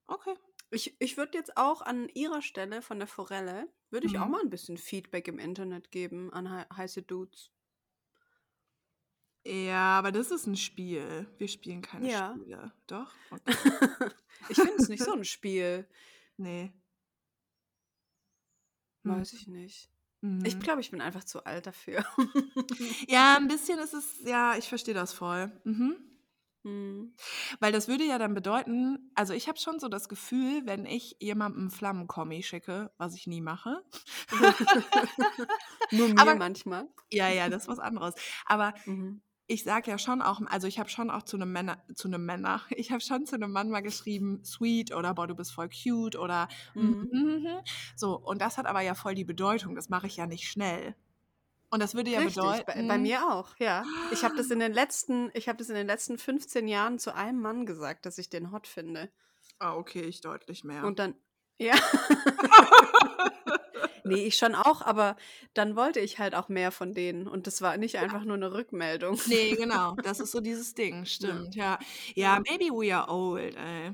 Okay. 0.08 0.36
Ich, 0.72 0.96
ich 1.00 1.15
würde 1.18 1.38
jetzt 1.38 1.58
auch 1.58 1.82
an 1.82 2.10
ihrer 2.10 2.41
Stelle 2.41 2.82
von 2.82 2.98
der 3.00 3.08
Forelle, 3.08 3.68
würde 3.91 4.08
ich 4.08 4.18
auch 4.18 4.26
Mhm. 4.26 4.32
mal 4.32 4.41
ein 4.41 4.50
bisschen 4.50 4.78
Feedback 4.78 5.28
im 5.28 5.39
Internet 5.39 5.91
geben 5.91 6.34
an 6.34 6.50
hei- 6.50 6.65
heiße 6.76 7.02
Dudes. 7.04 7.52
Ja, 9.46 10.00
aber 10.00 10.12
das 10.12 10.32
ist 10.32 10.48
ein 10.48 10.58
Spiel. 10.58 11.28
Wir 11.38 11.48
spielen 11.48 11.82
keine 11.84 12.10
Ja. 12.10 12.34
Spiele. 12.36 12.72
Doch? 12.88 13.13
Okay. 13.30 13.56
ich 14.50 14.56
finde 14.58 14.74
es 14.80 14.89
nicht 14.89 15.04
so 15.04 15.13
ein 15.13 15.26
Spiel. 15.26 15.88
Nee. 16.38 16.74
Hm. 19.04 19.12
Weiß 19.22 19.32
ich 19.34 19.48
nicht. 19.48 19.89
Mhm. 20.22 20.44
Ich 20.46 20.60
glaube, 20.60 20.82
ich 20.82 20.91
bin 20.91 21.00
einfach 21.00 21.24
zu 21.24 21.46
alt 21.46 21.65
dafür. 21.68 22.04
Ja, 23.08 23.38
ein 23.38 23.48
bisschen 23.48 23.80
ist 23.80 23.94
es, 23.94 24.20
ja, 24.26 24.58
ich 24.58 24.68
verstehe 24.68 24.94
das 24.94 25.13
voll. 25.13 25.50
Mhm. 25.63 25.96
Hm. 26.65 27.13
Weil 27.60 27.71
das 27.71 27.88
würde 27.88 28.04
ja 28.06 28.17
dann 28.17 28.34
bedeuten, 28.34 29.12
also 29.13 29.34
ich 29.34 29.47
habe 29.47 29.60
schon 29.60 29.80
so 29.80 29.88
das 29.88 30.10
Gefühl, 30.10 30.63
wenn 30.65 30.88
ich 30.88 31.15
jemandem 31.19 31.69
Flammenkommi 31.69 32.41
schicke, 32.41 32.91
was 32.97 33.13
ich 33.13 33.28
nie 33.28 33.39
mache. 33.41 33.84
Nur 35.91 36.10
mir 36.10 36.19
Aber- 36.19 36.36
manchmal. 36.36 36.88
Ja, 37.12 37.30
ja, 37.30 37.49
das 37.49 37.63
ist 37.63 37.67
was 37.67 37.80
anderes. 37.80 38.15
Aber 38.45 38.73
Mhm. 38.86 39.21
ich 39.47 39.63
sage 39.63 39.91
ja 39.91 39.99
schon 39.99 40.23
auch, 40.23 40.41
also 40.47 40.65
ich 40.67 40.80
habe 40.80 40.89
schon 40.89 41.12
auch 41.12 41.21
zu 41.23 41.38
einem 41.38 41.51
Männer, 41.51 41.78
zu 41.93 42.08
einem 42.08 42.25
Männer, 42.25 42.62
ich 42.71 42.91
habe 42.91 43.01
schon 43.01 43.25
zu 43.28 43.36
einem 43.36 43.51
Mann 43.51 43.69
mal 43.69 43.82
geschrieben, 43.82 44.43
sweet 44.43 44.91
oder 44.93 45.13
boah, 45.13 45.28
du 45.28 45.36
bist 45.36 45.54
voll 45.54 45.69
cute 45.69 46.15
oder 46.15 46.47
Mhm. 46.73 47.08
mhm. 47.12 47.47
so. 47.95 48.17
Und 48.19 48.41
das 48.41 48.58
hat 48.58 48.65
aber 48.65 48.82
ja 48.82 48.95
voll 48.95 49.13
die 49.15 49.23
Bedeutung. 49.25 49.75
Das 49.75 49.89
mache 49.89 50.08
ich 50.08 50.17
ja 50.17 50.25
nicht 50.25 50.47
schnell. 50.49 50.95
Und 51.75 51.81
das 51.81 51.93
würde 51.93 52.09
ja 52.09 52.19
Richtig, 52.19 52.38
bedeuten. 52.38 52.88
bei, 52.88 52.95
bei 52.95 52.97
mir 52.97 53.33
auch, 53.33 53.53
ja. 53.57 53.83
Ich 54.13 54.23
habe 54.23 54.38
das 54.38 54.49
in 54.49 54.59
den 54.59 54.71
letzten, 54.71 55.29
ich 55.33 55.49
habe 55.49 55.57
das 55.57 55.67
in 55.67 55.75
den 55.75 55.88
letzten 55.88 56.17
15 56.17 56.69
Jahren 56.69 56.99
zu 56.99 57.13
einem 57.13 57.41
Mann 57.41 57.65
gesagt, 57.65 58.05
dass 58.05 58.17
ich 58.17 58.29
den 58.29 58.53
hot 58.53 58.65
finde. 58.65 59.11
Ah, 59.59 59.75
okay, 59.75 60.03
ich 60.03 60.21
deutlich 60.21 60.63
mehr. 60.63 60.85
Und 60.85 60.99
dann, 60.99 61.15
ja. 61.57 61.73
nee, 64.05 64.25
ich 64.25 64.38
schon 64.38 64.55
auch, 64.55 64.83
aber 64.83 65.17
dann 65.53 65.75
wollte 65.75 65.99
ich 65.99 66.17
halt 66.17 66.33
auch 66.33 66.47
mehr 66.47 66.71
von 66.71 66.93
denen. 66.93 67.27
Und 67.27 67.45
das 67.45 67.61
war 67.61 67.75
nicht 67.75 67.97
einfach 67.97 68.23
nur 68.23 68.38
eine 68.38 68.53
Rückmeldung. 68.53 69.19
Nee, 69.27 69.55
genau. 69.55 69.95
Das 69.95 70.21
ist 70.21 70.31
so 70.31 70.39
dieses 70.39 70.75
Ding, 70.75 71.03
stimmt, 71.05 71.55
ja. 71.55 71.77
Ja, 72.13 72.41
maybe 72.49 72.73
we 72.73 72.95
are 72.95 73.11
old, 73.11 73.53
ey. 73.57 73.93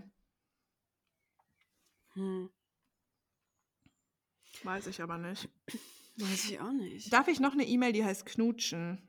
Hm, 2.13 2.51
Weiß 4.63 4.85
ich 4.85 5.01
aber 5.01 5.17
nicht. 5.17 5.49
Weiß 6.17 6.45
ich 6.45 6.59
auch 6.59 6.71
nicht. 6.71 7.11
Darf 7.11 7.27
ich 7.27 7.39
noch 7.39 7.53
eine 7.53 7.65
E-Mail, 7.65 7.93
die 7.93 8.03
heißt 8.03 8.25
Knutschen? 8.25 9.01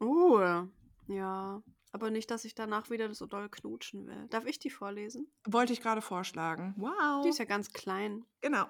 Uh, 0.00 0.66
ja. 1.08 1.62
Aber 1.90 2.10
nicht, 2.10 2.30
dass 2.30 2.44
ich 2.44 2.54
danach 2.54 2.90
wieder 2.90 3.12
so 3.14 3.26
doll 3.26 3.48
knutschen 3.48 4.06
will. 4.06 4.26
Darf 4.28 4.44
ich 4.44 4.58
die 4.58 4.70
vorlesen? 4.70 5.26
Wollte 5.46 5.72
ich 5.72 5.80
gerade 5.80 6.02
vorschlagen. 6.02 6.74
Wow. 6.76 7.22
Die 7.22 7.30
ist 7.30 7.38
ja 7.38 7.44
ganz 7.44 7.72
klein. 7.72 8.24
Genau. 8.40 8.66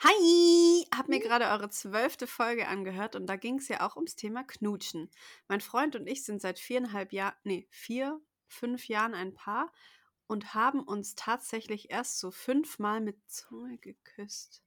Hi! 0.00 0.86
Hab 0.94 1.08
mir 1.08 1.20
gerade 1.20 1.46
eure 1.46 1.70
zwölfte 1.70 2.26
Folge 2.26 2.68
angehört 2.68 3.16
und 3.16 3.26
da 3.26 3.36
ging 3.36 3.58
es 3.58 3.68
ja 3.68 3.86
auch 3.86 3.96
ums 3.96 4.14
Thema 4.14 4.44
Knutschen. 4.44 5.10
Mein 5.48 5.60
Freund 5.60 5.96
und 5.96 6.06
ich 6.06 6.24
sind 6.24 6.42
seit 6.42 6.58
viereinhalb 6.58 7.12
Jahren, 7.12 7.36
nee, 7.44 7.66
vier, 7.70 8.20
fünf 8.46 8.88
Jahren 8.88 9.14
ein 9.14 9.34
Paar 9.34 9.72
und 10.26 10.54
haben 10.54 10.80
uns 10.80 11.14
tatsächlich 11.14 11.90
erst 11.90 12.18
so 12.18 12.30
fünfmal 12.30 13.00
mit 13.00 13.16
Zunge 13.26 13.78
geküsst. 13.78 14.62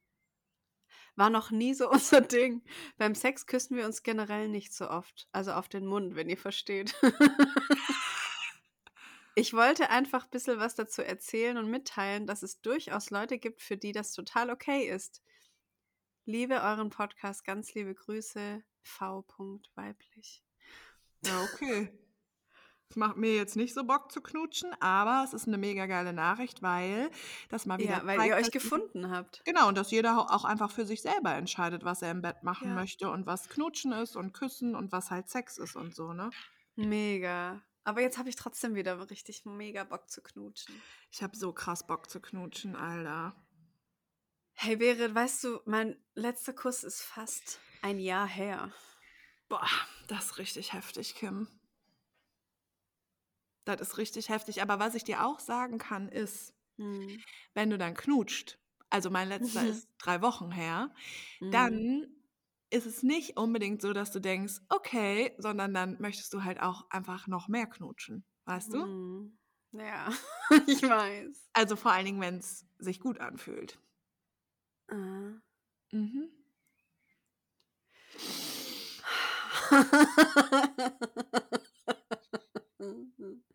War 1.20 1.28
noch 1.28 1.50
nie 1.50 1.74
so 1.74 1.90
unser 1.90 2.22
Ding. 2.22 2.62
Beim 2.96 3.14
Sex 3.14 3.44
küssen 3.44 3.76
wir 3.76 3.84
uns 3.84 4.02
generell 4.02 4.48
nicht 4.48 4.72
so 4.72 4.88
oft. 4.88 5.28
Also 5.32 5.52
auf 5.52 5.68
den 5.68 5.86
Mund, 5.86 6.16
wenn 6.16 6.30
ihr 6.30 6.38
versteht. 6.38 6.94
Ich 9.36 9.54
wollte 9.54 9.90
einfach 9.90 10.24
ein 10.24 10.30
bisschen 10.30 10.58
was 10.58 10.74
dazu 10.74 11.02
erzählen 11.02 11.56
und 11.56 11.70
mitteilen, 11.70 12.26
dass 12.26 12.42
es 12.42 12.60
durchaus 12.60 13.10
Leute 13.10 13.38
gibt, 13.38 13.62
für 13.62 13.76
die 13.76 13.92
das 13.92 14.12
total 14.12 14.50
okay 14.50 14.88
ist. 14.88 15.22
Liebe 16.26 16.56
euren 16.56 16.90
Podcast, 16.90 17.44
ganz 17.44 17.72
liebe 17.72 17.94
Grüße, 17.94 18.62
V. 18.82 19.24
weiblich. 19.76 20.42
Ja, 21.24 21.42
okay. 21.44 21.96
Es 22.90 22.96
macht 22.96 23.16
mir 23.16 23.36
jetzt 23.36 23.54
nicht 23.54 23.72
so 23.72 23.84
Bock 23.84 24.10
zu 24.10 24.20
knutschen, 24.20 24.74
aber 24.80 25.22
es 25.24 25.32
ist 25.32 25.46
eine 25.46 25.58
mega 25.58 25.86
geile 25.86 26.12
Nachricht, 26.12 26.60
weil 26.60 27.08
das 27.48 27.64
mal 27.64 27.78
wieder 27.78 27.98
Ja, 27.98 28.06
weil 28.06 28.18
zeigt, 28.18 28.30
ihr 28.30 28.36
euch 28.36 28.50
gefunden 28.50 29.10
habt. 29.10 29.42
Genau, 29.44 29.68
und 29.68 29.78
dass 29.78 29.92
jeder 29.92 30.18
auch 30.18 30.44
einfach 30.44 30.72
für 30.72 30.84
sich 30.84 31.00
selber 31.00 31.32
entscheidet, 31.34 31.84
was 31.84 32.02
er 32.02 32.10
im 32.10 32.20
Bett 32.20 32.42
machen 32.42 32.70
Ja. 32.70 32.74
möchte 32.74 33.08
und 33.08 33.26
was 33.26 33.48
Knutschen 33.48 33.92
ist 33.92 34.16
und 34.16 34.32
Küssen 34.32 34.74
und 34.74 34.90
was 34.90 35.12
halt 35.12 35.28
Sex 35.28 35.56
ist 35.56 35.76
und 35.76 35.94
so, 35.94 36.12
ne? 36.12 36.30
Mega. 36.74 37.62
Aber 37.84 38.00
jetzt 38.00 38.18
habe 38.18 38.28
ich 38.28 38.34
trotzdem 38.36 38.74
wieder 38.74 39.08
richtig 39.08 39.44
mega 39.44 39.84
Bock 39.84 40.10
zu 40.10 40.20
knutschen. 40.20 40.74
Ich 41.12 41.22
habe 41.22 41.36
so 41.36 41.52
krass 41.52 41.86
Bock 41.86 42.10
zu 42.10 42.20
knutschen, 42.20 42.74
Alter. 42.74 43.36
Hey, 44.52 44.76
Berit, 44.76 45.14
weißt 45.14 45.44
du, 45.44 45.60
mein 45.64 45.96
letzter 46.14 46.52
Kuss 46.52 46.82
ist 46.82 47.02
fast 47.02 47.60
ein 47.82 48.00
Jahr 48.00 48.26
her. 48.26 48.72
Boah, 49.48 49.66
das 50.08 50.26
ist 50.26 50.38
richtig 50.38 50.72
heftig, 50.72 51.14
Kim. 51.14 51.48
Das 53.64 53.80
ist 53.80 53.98
richtig 53.98 54.28
heftig. 54.28 54.62
Aber 54.62 54.78
was 54.78 54.94
ich 54.94 55.04
dir 55.04 55.24
auch 55.24 55.40
sagen 55.40 55.78
kann, 55.78 56.08
ist, 56.08 56.54
Hm. 56.78 57.22
wenn 57.54 57.70
du 57.70 57.78
dann 57.78 57.94
knutscht, 57.94 58.58
also 58.90 59.10
mein 59.10 59.28
letzter 59.28 59.62
Mhm. 59.62 59.66
ist 59.68 59.88
drei 59.98 60.22
Wochen 60.22 60.50
her, 60.50 60.92
Mhm. 61.40 61.50
dann 61.50 62.06
ist 62.70 62.86
es 62.86 63.02
nicht 63.02 63.36
unbedingt 63.38 63.82
so, 63.82 63.92
dass 63.92 64.12
du 64.12 64.20
denkst, 64.20 64.54
okay, 64.68 65.34
sondern 65.38 65.74
dann 65.74 66.00
möchtest 66.00 66.32
du 66.34 66.44
halt 66.44 66.60
auch 66.60 66.86
einfach 66.90 67.26
noch 67.28 67.48
mehr 67.48 67.66
knutschen, 67.66 68.24
weißt 68.46 68.72
du? 68.74 68.74
Mhm. 68.74 69.38
Ja, 69.72 70.10
ich 70.66 70.82
weiß. 70.82 71.50
Also 71.52 71.76
vor 71.76 71.92
allen 71.92 72.06
Dingen, 72.06 72.20
wenn 72.20 72.38
es 72.38 72.66
sich 72.78 72.98
gut 73.00 73.20
anfühlt. 73.20 73.78
Äh. 74.88 75.40
Mhm. 75.92 76.30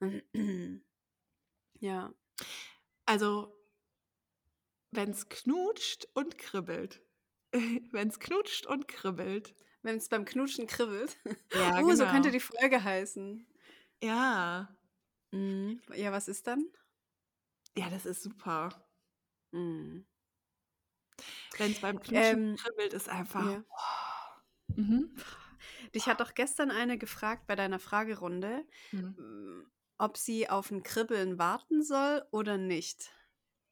ja. 1.80 2.12
Also, 3.06 3.54
wenn 4.90 5.10
es 5.10 5.28
knutscht 5.28 6.06
und 6.14 6.38
kribbelt. 6.38 7.02
wenn 7.52 8.08
es 8.08 8.18
knutscht 8.18 8.66
und 8.66 8.88
kribbelt. 8.88 9.54
Wenn 9.82 9.96
es 9.96 10.08
beim 10.08 10.24
Knutschen 10.24 10.66
kribbelt. 10.66 11.16
Ja, 11.52 11.80
oh, 11.82 11.90
so 11.92 12.04
genau. 12.04 12.10
könnte 12.10 12.30
die 12.30 12.40
Folge 12.40 12.82
heißen. 12.82 13.46
Ja. 14.02 14.76
Mhm. 15.30 15.80
Ja, 15.94 16.12
was 16.12 16.28
ist 16.28 16.46
dann? 16.46 16.66
Ja, 17.76 17.88
das 17.90 18.06
ist 18.06 18.22
super. 18.22 18.70
Mhm. 19.52 20.04
Wenn 21.56 21.72
es 21.72 21.80
beim 21.80 22.00
Knutschen 22.00 22.50
Ähm, 22.50 22.56
kribbelt, 22.56 22.92
ist 22.92 23.08
einfach. 23.08 23.50
ja. 23.50 23.64
Mhm. 24.76 25.14
Dich 25.94 26.06
hat 26.06 26.20
doch 26.20 26.34
gestern 26.34 26.70
eine 26.70 26.98
gefragt 26.98 27.46
bei 27.46 27.56
deiner 27.56 27.78
Fragerunde, 27.78 28.64
Mhm. 28.92 29.70
Ob 29.98 30.16
sie 30.16 30.48
auf 30.48 30.70
ein 30.70 30.82
Kribbeln 30.82 31.38
warten 31.38 31.82
soll 31.82 32.24
oder 32.30 32.56
nicht. 32.58 33.10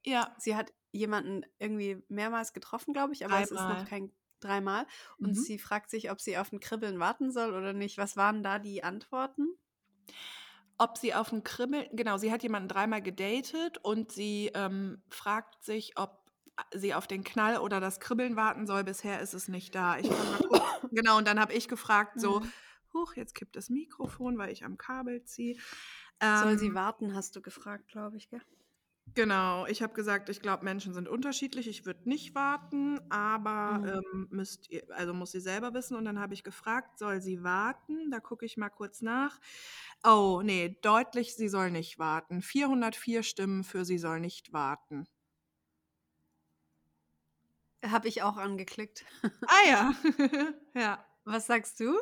Ja, 0.04 0.34
Sie 0.38 0.56
hat 0.56 0.72
jemanden 0.92 1.44
irgendwie 1.58 2.02
mehrmals 2.08 2.52
getroffen, 2.52 2.92
glaube 2.94 3.12
ich, 3.12 3.24
aber 3.24 3.38
es 3.38 3.50
ist 3.50 3.68
noch 3.68 3.84
kein 3.84 4.12
dreimal. 4.40 4.86
Und 5.20 5.36
Mhm. 5.36 5.36
sie 5.36 5.58
fragt 5.58 5.90
sich, 5.90 6.10
ob 6.10 6.20
sie 6.20 6.38
auf 6.38 6.52
ein 6.52 6.60
Kribbeln 6.60 6.98
warten 6.98 7.30
soll 7.32 7.52
oder 7.54 7.72
nicht. 7.72 7.98
Was 7.98 8.16
waren 8.16 8.42
da 8.42 8.58
die 8.58 8.82
Antworten? 8.84 9.58
ob 10.78 10.98
sie 10.98 11.14
auf 11.14 11.30
dem 11.30 11.42
Kribbeln, 11.42 11.86
genau, 11.92 12.18
sie 12.18 12.30
hat 12.30 12.42
jemanden 12.42 12.68
dreimal 12.68 13.00
gedatet 13.02 13.78
und 13.78 14.12
sie 14.12 14.50
ähm, 14.54 15.02
fragt 15.08 15.64
sich, 15.64 15.98
ob 15.98 16.30
sie 16.74 16.94
auf 16.94 17.06
den 17.06 17.24
Knall 17.24 17.58
oder 17.58 17.80
das 17.80 18.00
Kribbeln 18.00 18.36
warten 18.36 18.66
soll. 18.66 18.84
Bisher 18.84 19.20
ist 19.20 19.34
es 19.34 19.48
nicht 19.48 19.74
da. 19.74 19.98
Ich 19.98 20.12
kann 20.12 20.28
mal 20.28 20.40
gucken. 20.40 20.66
Genau, 20.90 21.18
und 21.18 21.26
dann 21.26 21.40
habe 21.40 21.52
ich 21.52 21.68
gefragt, 21.68 22.20
so, 22.20 22.40
Mhm. 22.40 22.52
huch, 22.94 23.14
jetzt 23.16 23.34
kippt 23.34 23.56
das 23.56 23.68
Mikrofon, 23.70 24.38
weil 24.38 24.52
ich 24.52 24.64
am 24.64 24.78
Kabel 24.78 25.24
ziehe. 25.24 25.56
Soll 26.32 26.56
sie 26.56 26.72
Ähm, 26.72 26.74
warten, 26.74 27.14
hast 27.16 27.34
du 27.34 27.42
gefragt, 27.42 27.88
glaube 27.88 28.16
ich, 28.16 28.30
gell? 28.30 28.42
Genau, 29.14 29.64
ich 29.66 29.82
habe 29.82 29.94
gesagt, 29.94 30.28
ich 30.28 30.40
glaube, 30.42 30.64
Menschen 30.64 30.92
sind 30.92 31.08
unterschiedlich. 31.08 31.68
Ich 31.68 31.86
würde 31.86 32.06
nicht 32.08 32.34
warten, 32.34 33.00
aber 33.10 33.80
Mhm. 33.80 33.96
ähm, 34.12 34.26
müsst 34.30 34.68
ihr, 34.70 34.82
also 34.90 35.14
muss 35.14 35.30
sie 35.30 35.40
selber 35.40 35.72
wissen. 35.74 35.96
Und 35.96 36.04
dann 36.04 36.18
habe 36.18 36.34
ich 36.34 36.42
gefragt, 36.44 36.98
soll 36.98 37.20
sie 37.22 37.42
warten? 37.42 38.10
Da 38.10 38.20
gucke 38.20 38.44
ich 38.44 38.56
mal 38.58 38.68
kurz 38.68 39.00
nach. 39.02 39.38
Oh, 40.04 40.40
nee, 40.42 40.78
deutlich, 40.82 41.34
sie 41.36 41.48
soll 41.50 41.70
nicht 41.70 41.98
warten. 41.98 42.40
404 42.42 43.22
Stimmen 43.22 43.62
für 43.64 43.84
sie 43.84 43.98
soll 43.98 44.20
nicht 44.20 44.52
warten. 44.54 45.06
Habe 47.84 48.08
ich 48.08 48.22
auch 48.22 48.36
angeklickt. 48.36 49.04
Ah 49.48 49.62
ja, 49.66 49.92
ja. 50.74 51.04
Was 51.24 51.46
sagst 51.46 51.80
du? 51.80 52.00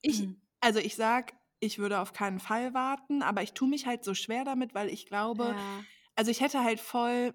Ich, 0.00 0.28
also 0.60 0.78
ich 0.78 0.96
sag, 0.96 1.34
ich 1.60 1.78
würde 1.78 2.00
auf 2.00 2.12
keinen 2.12 2.40
Fall 2.40 2.74
warten, 2.74 3.22
aber 3.22 3.42
ich 3.42 3.52
tue 3.52 3.68
mich 3.68 3.86
halt 3.86 4.04
so 4.04 4.14
schwer 4.14 4.44
damit, 4.44 4.74
weil 4.74 4.88
ich 4.88 5.06
glaube, 5.06 5.54
Ja. 5.54 5.86
also 6.16 6.30
ich 6.30 6.40
hätte 6.40 6.64
halt 6.64 6.80
voll, 6.80 7.34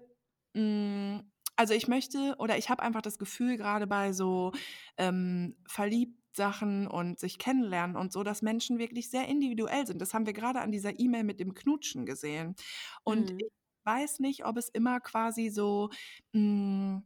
mh, 0.54 1.24
also 1.56 1.74
ich 1.74 1.88
möchte 1.88 2.34
oder 2.38 2.58
ich 2.58 2.70
habe 2.70 2.82
einfach 2.82 3.02
das 3.02 3.18
Gefühl, 3.18 3.56
gerade 3.56 3.86
bei 3.86 4.12
so 4.12 4.52
ähm, 4.98 5.56
Verliebt-Sachen 5.68 6.86
und 6.88 7.18
sich 7.20 7.38
kennenlernen 7.38 7.96
und 7.96 8.12
so, 8.12 8.22
dass 8.24 8.42
Menschen 8.42 8.78
wirklich 8.78 9.10
sehr 9.10 9.28
individuell 9.28 9.86
sind. 9.86 10.00
Das 10.02 10.14
haben 10.14 10.26
wir 10.26 10.32
gerade 10.32 10.60
an 10.60 10.72
dieser 10.72 10.98
E-Mail 10.98 11.24
mit 11.24 11.40
dem 11.40 11.54
Knutschen 11.54 12.06
gesehen. 12.06 12.56
Und 13.04 13.30
Mhm. 13.30 13.38
ich 13.38 13.50
weiß 13.84 14.18
nicht, 14.20 14.44
ob 14.46 14.56
es 14.56 14.68
immer 14.68 15.00
quasi 15.00 15.50
so 15.50 15.90
mh, 16.32 17.02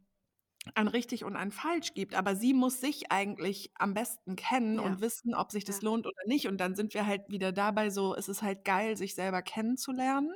ein 0.75 0.87
richtig 0.87 1.23
und 1.23 1.35
ein 1.35 1.51
falsch 1.51 1.93
gibt, 1.93 2.15
aber 2.15 2.35
sie 2.35 2.53
muss 2.53 2.81
sich 2.81 3.11
eigentlich 3.11 3.71
am 3.75 3.93
besten 3.93 4.35
kennen 4.35 4.79
Ja. 4.79 4.81
und 4.81 5.01
wissen, 5.01 5.33
ob 5.35 5.51
sich 5.51 5.65
das 5.65 5.77
Ja. 5.77 5.81
lohnt 5.81 6.05
oder 6.07 6.21
nicht. 6.27 6.47
Und 6.47 6.57
dann 6.59 6.75
sind 6.75 6.93
wir 6.93 7.05
halt 7.05 7.29
wieder 7.29 7.51
dabei 7.51 7.89
so, 7.89 8.15
es 8.15 8.29
ist 8.29 8.41
halt 8.43 8.65
geil, 8.65 8.97
sich 8.97 9.15
selber 9.15 9.41
kennenzulernen 9.41 10.33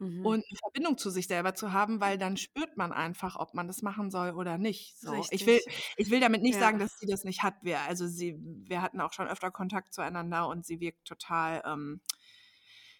Mhm. 0.00 0.22
und 0.22 0.44
eine 0.48 0.58
Verbindung 0.58 0.98
zu 0.98 1.10
sich 1.10 1.28
selber 1.28 1.54
zu 1.54 1.72
haben, 1.72 2.00
weil 2.00 2.18
dann 2.18 2.36
spürt 2.36 2.76
man 2.76 2.92
einfach, 2.92 3.36
ob 3.36 3.54
man 3.54 3.68
das 3.68 3.82
machen 3.82 4.10
soll 4.10 4.32
oder 4.32 4.58
nicht. 4.58 4.98
So. 5.00 5.26
Ich 5.30 5.46
will, 5.46 5.60
ich 5.96 6.10
will 6.10 6.20
damit 6.20 6.42
nicht 6.42 6.58
Ja. 6.58 6.58
sagen, 6.58 6.78
dass 6.78 6.98
sie 6.98 7.06
das 7.06 7.24
nicht 7.24 7.42
hat. 7.44 7.54
Wir, 7.62 7.80
also 7.82 8.06
sie, 8.08 8.36
wir 8.40 8.82
hatten 8.82 9.00
auch 9.00 9.12
schon 9.12 9.28
öfter 9.28 9.50
Kontakt 9.52 9.94
zueinander 9.94 10.48
und 10.48 10.66
sie 10.66 10.80
wirkt 10.80 11.06
total 11.06 11.62
ähm, 11.66 12.00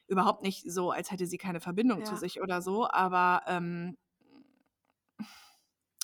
überhaupt 0.07 0.43
nicht 0.43 0.71
so, 0.71 0.91
als 0.91 1.11
hätte 1.11 1.27
sie 1.27 1.39
keine 1.39 1.61
Verbindung 1.61 2.05
zu 2.05 2.17
sich 2.17 2.41
oder 2.41 2.63
so. 2.63 2.89
Aber 2.89 3.43
ähm, 3.49 3.97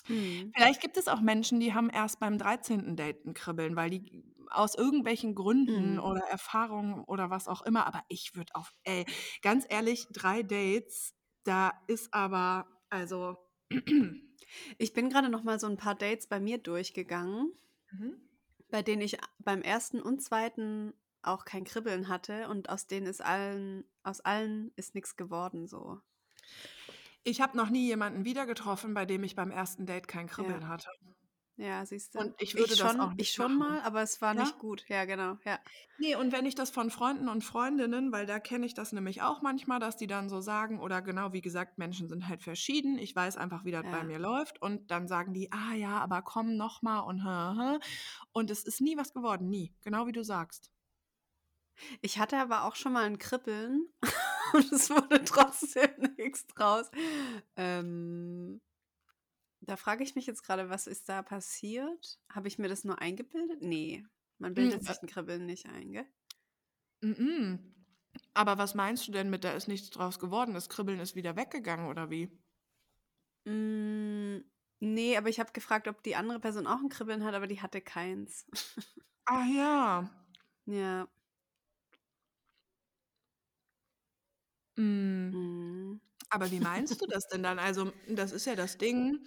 Mhm. 0.09 0.53
vielleicht 0.55 0.81
gibt 0.81 0.97
es 0.97 1.07
auch 1.07 1.21
Menschen, 1.21 1.59
die 1.59 1.73
haben 1.73 1.89
erst 1.89 2.19
beim 2.19 2.37
13. 2.37 2.95
Date 2.95 3.25
ein 3.25 3.33
Kribbeln, 3.33 3.75
weil 3.75 3.89
die 3.91 4.23
aus 4.49 4.75
irgendwelchen 4.75 5.35
Gründen 5.35 5.97
Mhm. 5.97 5.99
oder 5.99 6.21
Erfahrungen 6.29 7.03
oder 7.05 7.29
was 7.29 7.47
auch 7.47 7.61
immer, 7.63 7.87
aber 7.87 8.03
ich 8.09 8.35
würde 8.35 8.53
auf, 8.55 8.71
ey, 8.83 9.05
ganz 9.41 9.65
ehrlich, 9.69 10.07
drei 10.11 10.43
Dates, 10.43 11.15
da 11.43 11.71
ist 11.87 12.13
aber, 12.13 12.67
also, 12.89 13.37
Ich 14.77 14.93
bin 14.93 15.09
gerade 15.09 15.29
noch 15.29 15.43
mal 15.43 15.59
so 15.59 15.67
ein 15.67 15.77
paar 15.77 15.95
Dates 15.95 16.27
bei 16.27 16.39
mir 16.39 16.57
durchgegangen, 16.59 17.53
Mhm. 17.91 18.23
bei 18.69 18.81
denen 18.81 19.01
ich 19.01 19.17
beim 19.39 19.61
ersten 19.61 20.01
und 20.01 20.21
zweiten 20.21 20.93
auch 21.21 21.45
kein 21.45 21.63
Kribbeln 21.63 22.07
hatte 22.09 22.49
und 22.49 22.69
aus 22.69 22.87
denen 22.87 23.05
ist 23.07 23.21
allen, 23.23 23.85
aus 24.03 24.19
allen 24.21 24.71
ist 24.75 24.95
nichts 24.95 25.15
geworden 25.15 25.67
so. 25.67 26.01
Ich 27.23 27.41
habe 27.41 27.57
noch 27.57 27.69
nie 27.69 27.85
jemanden 27.85 28.25
wieder 28.25 28.45
getroffen, 28.45 28.93
bei 28.93 29.05
dem 29.05 29.23
ich 29.23 29.35
beim 29.35 29.51
ersten 29.51 29.85
Date 29.85 30.07
kein 30.07 30.27
Kribbeln 30.27 30.61
Ja. 30.61 30.67
hatte. 30.67 30.89
Ja, 31.55 31.85
siehst 31.85 32.15
du. 32.15 32.19
Und 32.19 32.33
ich 32.41 32.55
würde 32.55 32.75
das 32.75 32.79
schon, 32.91 32.99
auch 32.99 33.13
ich 33.17 33.31
schon 33.31 33.57
machen. 33.57 33.75
mal, 33.75 33.81
aber 33.81 34.01
es 34.01 34.19
war 34.21 34.33
Ja? 34.33 34.41
nicht 34.41 34.57
gut. 34.57 34.83
Ja, 34.87 35.05
genau. 35.05 35.37
Ja. 35.45 35.59
Nee, 35.99 36.15
und 36.15 36.31
wenn 36.31 36.47
ich 36.47 36.55
das 36.55 36.71
von 36.71 36.89
Freunden 36.89 37.29
und 37.29 37.43
Freundinnen, 37.43 38.11
weil 38.11 38.25
da 38.25 38.39
kenne 38.39 38.65
ich 38.65 38.73
das 38.73 38.91
nämlich 38.91 39.21
auch 39.21 39.43
manchmal, 39.43 39.79
dass 39.79 39.95
die 39.95 40.07
dann 40.07 40.29
so 40.29 40.41
sagen, 40.41 40.79
oder 40.79 41.03
genau 41.03 41.31
wie 41.31 41.41
gesagt, 41.41 41.77
Menschen 41.77 42.09
sind 42.09 42.27
halt 42.27 42.41
verschieden. 42.43 42.97
Ich 42.97 43.15
weiß 43.15 43.37
einfach, 43.37 43.63
wie 43.65 43.71
das 43.71 43.83
bei 43.83 43.97
Ja. 43.99 44.03
mir 44.03 44.17
läuft. 44.19 44.59
Und 44.61 44.89
dann 44.89 45.07
sagen 45.07 45.33
die, 45.33 45.51
ah 45.51 45.73
ja, 45.75 45.99
aber 45.99 46.23
komm 46.23 46.57
noch 46.57 46.81
mal 46.81 47.01
und 47.01 47.23
hä. 47.23 47.79
Und 48.31 48.49
es 48.49 48.63
ist 48.63 48.81
nie 48.81 48.97
was 48.97 49.13
geworden, 49.13 49.47
nie. 49.49 49.75
Genau 49.83 50.07
wie 50.07 50.11
du 50.11 50.23
sagst. 50.23 50.71
Ich 52.01 52.19
hatte 52.19 52.37
aber 52.37 52.63
auch 52.65 52.75
schon 52.75 52.93
mal 52.93 53.03
ein 53.05 53.17
Kribbeln 53.17 53.87
und 54.53 54.71
es 54.71 54.89
wurde 54.89 55.23
trotzdem 55.23 55.89
nichts 56.17 56.45
draus. 56.47 56.89
Ähm, 57.55 58.61
da 59.61 59.77
frage 59.77 60.03
ich 60.03 60.15
mich 60.15 60.25
jetzt 60.27 60.43
gerade, 60.43 60.69
was 60.69 60.87
ist 60.87 61.09
da 61.09 61.21
passiert? 61.23 62.19
Habe 62.29 62.47
ich 62.47 62.59
mir 62.59 62.67
das 62.67 62.83
nur 62.83 62.99
eingebildet? 62.99 63.61
Nee, 63.61 64.05
man 64.37 64.53
bildet 64.53 64.83
Mm, 64.83 64.85
sich 64.85 65.01
ein 65.01 65.07
Kribbeln 65.07 65.45
nicht 65.45 65.67
ein, 65.67 65.91
gell? 65.93 66.07
Mhm. 67.01 67.75
Aber 68.33 68.57
was 68.57 68.73
meinst 68.75 69.07
du 69.07 69.11
denn 69.11 69.29
mit, 69.29 69.43
da 69.43 69.51
ist 69.53 69.67
nichts 69.67 69.89
draus 69.91 70.17
geworden? 70.19 70.53
Das 70.55 70.69
Kribbeln 70.69 70.99
ist 70.99 71.15
wieder 71.15 71.35
weggegangen 71.35 71.87
oder 71.87 72.09
wie? 72.09 72.31
Mm, 73.45 74.39
nee, 74.79 75.17
aber 75.17 75.29
ich 75.29 75.39
habe 75.39 75.51
gefragt, 75.51 75.87
ob 75.87 76.01
die 76.03 76.15
andere 76.15 76.39
Person 76.39 76.67
auch 76.67 76.79
ein 76.79 76.89
Kribbeln 76.89 77.23
hat, 77.23 77.33
aber 77.35 77.47
die 77.47 77.61
hatte 77.61 77.81
keins. 77.81 78.45
Ah 79.27 79.45
ja. 79.55 80.09
ja. 80.65 81.07
Mm. 84.77 85.31
Mm. 85.31 85.99
Aber 86.29 86.51
wie 86.51 86.59
meinst 86.59 87.01
du 87.01 87.05
das 87.07 87.27
denn 87.27 87.43
dann? 87.43 87.59
Also, 87.59 87.93
das 88.07 88.31
ist 88.31 88.45
ja 88.45 88.55
das 88.55 88.77
Ding. 88.77 89.19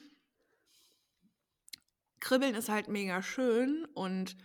Kribbeln 2.20 2.54
ist 2.54 2.68
halt 2.68 2.88
mega 2.88 3.22
schön 3.22 3.86
und 3.94 4.36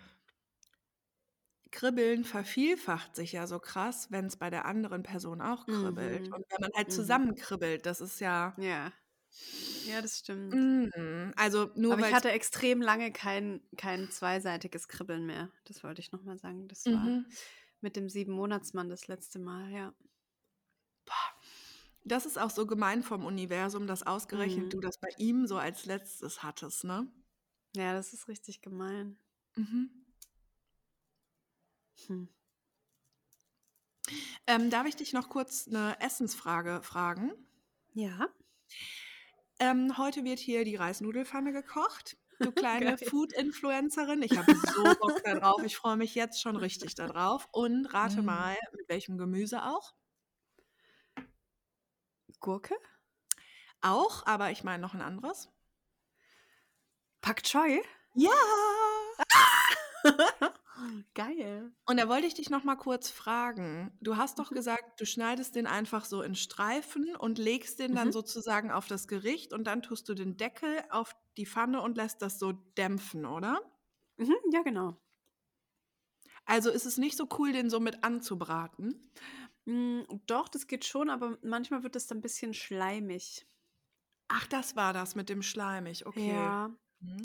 Kribbeln 1.72 2.24
vervielfacht 2.26 3.16
sich 3.16 3.32
ja 3.32 3.48
so 3.48 3.60
krass, 3.60 4.12
wenn 4.12 4.26
es 4.26 4.36
bei 4.38 4.50
der 4.50 4.66
anderen 4.66 5.04
Person 5.04 5.42
auch 5.42 5.70
kribbelt. 5.70 6.28
Mhm. 6.28 6.34
Und 6.34 6.46
wenn 6.50 6.62
man 6.62 6.72
halt 6.76 6.90
Mhm. 6.90 6.92
zusammen 6.92 7.36
kribbelt, 7.36 7.86
das 7.86 8.02
ist 8.02 8.20
ja. 8.20 8.58
Ja. 8.58 8.94
Ja, 9.84 10.02
das 10.02 10.20
stimmt. 10.20 10.62
Mm, 10.96 11.32
also 11.38 11.72
nur 11.76 11.96
Aber 11.96 12.02
ich 12.02 12.14
hatte 12.14 12.32
extrem 12.32 12.82
lange 12.82 13.12
kein, 13.12 13.62
kein 13.78 14.10
zweiseitiges 14.12 14.88
Kribbeln 14.88 15.26
mehr. 15.26 15.52
Das 15.66 15.84
wollte 15.84 16.02
ich 16.02 16.12
nochmal 16.12 16.38
sagen. 16.38 16.68
Das 16.68 16.92
war 16.92 17.14
Mhm. 17.14 17.26
mit 17.82 17.96
dem 17.96 18.10
Sieben-Monatsmann 18.10 18.90
das 18.90 19.08
letzte 19.08 19.40
Mal, 19.40 19.72
ja. 19.72 19.94
Das 22.04 22.26
ist 22.26 22.38
auch 22.40 22.50
so 22.50 22.66
gemein 22.66 23.04
vom 23.04 23.26
Universum, 23.26 23.88
dass 23.88 24.04
ausgerechnet 24.04 24.66
Mhm. 24.66 24.70
du 24.70 24.80
das 24.80 25.00
bei 25.00 25.10
ihm 25.18 25.46
so 25.48 25.58
als 25.58 25.86
letztes 25.86 26.44
hattest, 26.44 26.84
ne? 26.84 27.08
Ja, 27.76 27.94
das 27.94 28.14
ist 28.14 28.28
richtig 28.28 28.62
gemein. 28.62 29.18
Mhm. 29.56 29.90
Hm. 32.08 32.26
Ähm, 34.48 34.70
darf 34.70 34.88
ich 34.88 34.96
dich 34.96 35.14
noch 35.14 35.30
kurz 35.30 35.68
eine 35.68 36.00
Essensfrage 36.02 36.82
fragen? 36.84 37.32
Ja. 37.94 38.28
Ähm, 39.60 39.98
heute 39.98 40.24
wird 40.24 40.40
hier 40.40 40.66
die 40.66 40.76
Reisnudelpfanne 40.76 41.52
gekocht. 41.54 42.18
du 42.40 42.52
kleine. 42.52 42.98
Food-Influencerin. 42.98 44.22
Ich 44.24 44.38
habe 44.38 44.54
so 44.76 44.84
Bock 45.00 45.22
da 45.24 45.36
drauf. 45.36 45.62
Ich 45.64 45.78
freue 45.78 45.98
mich 45.98 46.16
jetzt 46.16 46.42
schon 46.42 46.56
richtig 46.56 46.96
da 46.96 47.08
drauf. 47.08 47.48
Und 47.52 47.86
rate 47.94 48.22
Mm. 48.22 48.26
mal, 48.26 48.58
mit 48.76 48.90
welchem 48.90 49.18
Gemüse 49.18 49.64
auch? 49.64 49.94
Gurke? 52.42 52.76
Auch, 53.82 54.26
aber 54.26 54.52
ich 54.52 54.64
meine 54.64 54.82
noch 54.82 54.94
ein 54.96 55.02
anderes. 55.02 55.50
Pak 57.22 57.44
Choi? 57.44 57.82
Ja! 58.16 58.32
Geil. 61.14 61.72
Und 61.86 61.98
da 62.00 62.08
wollte 62.10 62.26
ich 62.26 62.34
dich 62.34 62.50
noch 62.50 62.64
mal 62.64 62.76
kurz 62.76 63.10
fragen. 63.12 63.92
Du 64.02 64.18
hast 64.18 64.40
doch 64.40 64.50
gesagt, 64.52 65.00
du 65.00 65.06
schneidest 65.06 65.56
den 65.56 65.68
einfach 65.68 66.06
so 66.06 66.22
in 66.24 66.36
Streifen 66.36 67.16
und 67.16 67.38
legst 67.38 67.80
den 67.80 67.94
dann 67.96 68.08
Mhm. 68.08 68.12
sozusagen 68.12 68.72
auf 68.72 68.88
das 68.88 69.08
Gericht 69.08 69.54
und 69.54 69.66
dann 69.66 69.82
tust 69.84 70.10
du 70.10 70.14
den 70.16 70.38
Deckel 70.38 70.84
auf 70.90 71.16
die 71.38 71.46
Pfanne 71.46 71.82
und 71.82 71.98
lässt 71.98 72.22
das 72.22 72.40
so 72.40 72.54
dämpfen, 72.54 73.26
oder? 73.26 73.62
Mhm, 74.18 74.36
ja, 74.54 74.62
genau. 74.64 74.98
Also 76.46 76.70
ist 76.70 76.86
es 76.86 76.98
nicht 76.98 77.18
so 77.18 77.28
cool, 77.40 77.52
den 77.52 77.70
so 77.70 77.80
mit 77.80 78.04
anzubraten? 78.04 79.12
Mm, 79.66 80.02
doch, 80.28 80.50
das 80.50 80.68
geht 80.68 80.86
schon, 80.86 81.10
aber 81.10 81.38
manchmal 81.44 81.84
wird 81.84 81.96
es 81.96 82.08
dann 82.08 82.18
ein 82.20 82.22
bisschen 82.22 82.54
schleimig. 82.54 83.46
Ach, 84.28 84.48
das 84.48 84.76
war 84.76 84.94
das 84.94 85.14
mit 85.16 85.30
dem 85.30 85.42
Schleimig, 85.42 86.06
okay. 86.06 86.30
Ja. 86.34 86.76
Mhm. 87.00 87.22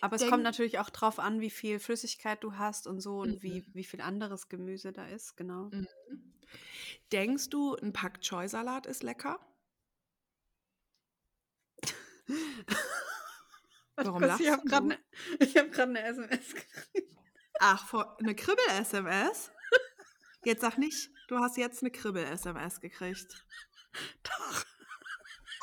Aber 0.00 0.16
es 0.16 0.20
Denk- 0.20 0.30
kommt 0.32 0.42
natürlich 0.44 0.78
auch 0.78 0.90
drauf 0.90 1.18
an, 1.18 1.40
wie 1.40 1.50
viel 1.50 1.78
Flüssigkeit 1.80 2.42
du 2.44 2.56
hast 2.56 2.86
und 2.86 3.00
so 3.00 3.20
und 3.20 3.36
Mhm. 3.36 3.42
wie, 3.42 3.66
wie 3.74 3.84
viel 3.84 4.00
anderes 4.00 4.48
Gemüse 4.48 4.92
da 4.92 5.06
ist, 5.06 5.36
genau. 5.36 5.70
Mhm. 5.72 5.86
Denkst 7.12 7.48
du, 7.50 7.74
ein 7.76 7.92
Pak 7.92 8.20
Choi 8.20 8.46
Salat 8.48 8.86
ist 8.86 9.02
lecker? 9.02 9.40
Warum 13.96 14.20
Kurz, 14.22 14.40
ich 14.40 14.46
lachst 14.46 14.52
habe 14.52 14.62
du? 14.62 14.68
gerade 14.68 14.84
eine 14.84 14.98
ich 15.40 15.56
hab 15.56 15.72
grad 15.72 15.88
eine 15.88 16.02
SMS 16.02 16.54
gekriegt. 16.54 17.16
Ach, 17.60 17.86
vor, 17.88 18.16
eine 18.20 18.34
Kribbel-SMS? 18.36 19.50
Jetzt 20.44 20.60
sag 20.60 20.78
nicht, 20.78 21.10
du 21.26 21.38
hast 21.38 21.56
jetzt 21.56 21.82
eine 21.82 21.90
Kribbel-SMS 21.90 22.80
gekriegt. 22.80 23.44
Doch. 24.22 24.64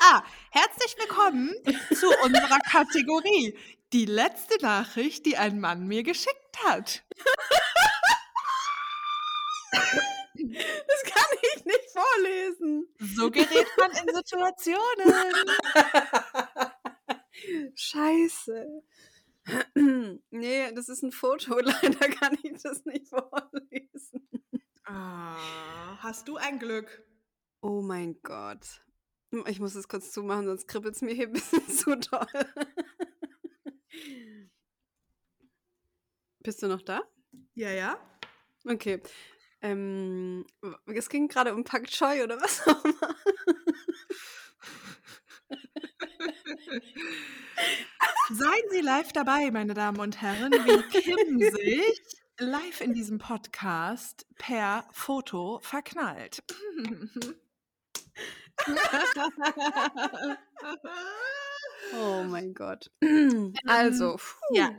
Ah, 0.00 0.22
herzlich 0.50 0.94
willkommen 0.98 1.54
zu 1.94 2.06
unserer 2.22 2.58
Kategorie. 2.70 3.58
Die 3.94 4.04
letzte 4.04 4.60
Nachricht, 4.60 5.24
die 5.24 5.38
ein 5.38 5.60
Mann 5.60 5.86
mir 5.86 6.02
geschickt 6.02 6.58
hat. 6.64 7.04
Das 9.72 11.02
kann 11.12 11.38
ich 11.54 11.64
nicht 11.64 11.90
vorlesen. 11.92 12.94
So 13.16 13.30
gerät 13.30 13.66
man 13.78 13.90
in 13.92 14.14
Situationen. 14.14 15.46
Scheiße. 17.74 18.82
nee, 20.30 20.72
das 20.72 20.88
ist 20.88 21.02
ein 21.02 21.12
Foto. 21.12 21.58
Leider 21.60 22.08
kann 22.10 22.36
ich 22.42 22.62
das 22.62 22.84
nicht 22.84 23.08
vorlesen. 23.08 24.28
Ah, 24.86 25.96
hast 26.00 26.28
du 26.28 26.36
ein 26.36 26.58
Glück? 26.58 27.04
Oh 27.60 27.82
mein 27.82 28.20
Gott. 28.22 28.82
Ich 29.46 29.58
muss 29.58 29.74
es 29.74 29.88
kurz 29.88 30.12
zumachen, 30.12 30.46
sonst 30.46 30.68
kribbelt 30.68 30.94
es 30.94 31.02
mir 31.02 31.12
hier 31.12 31.26
ein 31.26 31.32
bisschen 31.32 31.66
zu 31.68 31.96
doll. 31.96 32.26
Bist 36.40 36.62
du 36.62 36.68
noch 36.68 36.82
da? 36.82 37.02
Ja, 37.54 37.70
ja. 37.70 37.98
Okay. 38.64 39.02
Ähm, 39.60 40.46
es 40.86 41.08
ging 41.08 41.26
gerade 41.26 41.52
um 41.52 41.64
Pak 41.64 41.88
Choi 41.88 42.22
oder 42.22 42.40
was 42.40 42.64
auch 42.68 42.84
immer. 42.84 43.16
Seien 48.30 48.64
Sie 48.70 48.80
live 48.80 49.12
dabei, 49.12 49.50
meine 49.50 49.74
Damen 49.74 50.00
und 50.00 50.20
Herren, 50.20 50.52
wie 50.52 51.00
Kim 51.00 51.38
sich 51.38 52.00
live 52.38 52.80
in 52.80 52.92
diesem 52.92 53.18
Podcast 53.18 54.26
per 54.36 54.86
Foto 54.92 55.60
verknallt. 55.62 56.42
Oh 61.92 62.24
mein 62.24 62.54
Gott. 62.54 62.90
Also, 63.66 64.16
puh. 64.16 64.54
ja. 64.54 64.70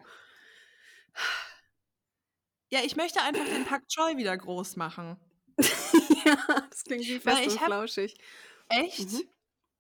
Ja, 2.70 2.80
ich 2.84 2.96
möchte 2.96 3.22
einfach 3.22 3.46
den 3.46 3.66
Pak 3.66 3.88
Choi 3.88 4.18
wieder 4.18 4.36
groß 4.36 4.76
machen. 4.76 5.18
ja, 6.26 6.38
das 6.70 6.84
klingt 6.84 7.06
wie 7.06 7.20
fest 7.20 7.48
und 7.48 7.60
flauschig. 7.60 8.18
Echt? 8.70 9.12
Mhm. 9.12 9.30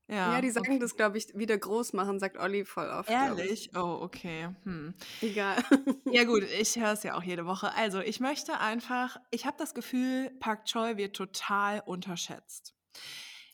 Ja, 0.09 0.33
Ja, 0.35 0.41
die 0.41 0.49
sagen 0.51 0.67
okay. 0.67 0.79
das, 0.79 0.95
glaube 0.95 1.17
ich, 1.17 1.37
wieder 1.37 1.57
groß 1.57 1.93
machen, 1.93 2.19
sagt 2.19 2.37
Olli 2.37 2.63
voll 2.65 2.87
oft. 2.89 3.09
ich. 3.09 3.15
Ehrlich? 3.15 3.71
Oh, 3.75 3.99
okay. 4.01 4.49
Hm. 4.63 4.93
Egal. 5.21 5.61
Ja 6.05 6.23
gut, 6.23 6.43
ich 6.59 6.75
höre 6.77 6.93
es 6.93 7.03
ja 7.03 7.15
auch 7.15 7.23
jede 7.23 7.45
Woche. 7.45 7.73
Also 7.75 7.99
ich 7.99 8.19
möchte 8.19 8.59
einfach, 8.59 9.17
ich 9.31 9.45
habe 9.45 9.57
das 9.59 9.73
Gefühl, 9.73 10.31
Pak 10.39 10.65
Choi 10.65 10.95
wird 10.97 11.15
total 11.15 11.81
unterschätzt. 11.85 12.73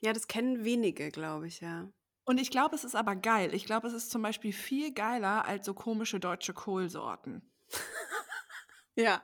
ja, 0.02 0.14
das 0.14 0.28
kennen 0.28 0.64
wenige, 0.64 1.10
glaube 1.12 1.48
ich, 1.48 1.60
ja. 1.62 1.90
Und 2.26 2.40
ich 2.40 2.52
glaube, 2.52 2.76
es 2.76 2.84
ist 2.86 2.96
aber 2.96 3.16
geil. 3.18 3.54
Ich 3.54 3.66
glaube, 3.66 3.88
es 3.88 3.94
ist 3.94 4.10
zum 4.12 4.22
Beispiel 4.22 4.54
viel 4.54 4.94
geiler 4.94 5.46
als 5.46 5.66
so 5.66 5.74
komische 5.74 6.20
deutsche 6.20 6.54
Kohlsorten. 6.54 7.42
Ja. 8.96 9.24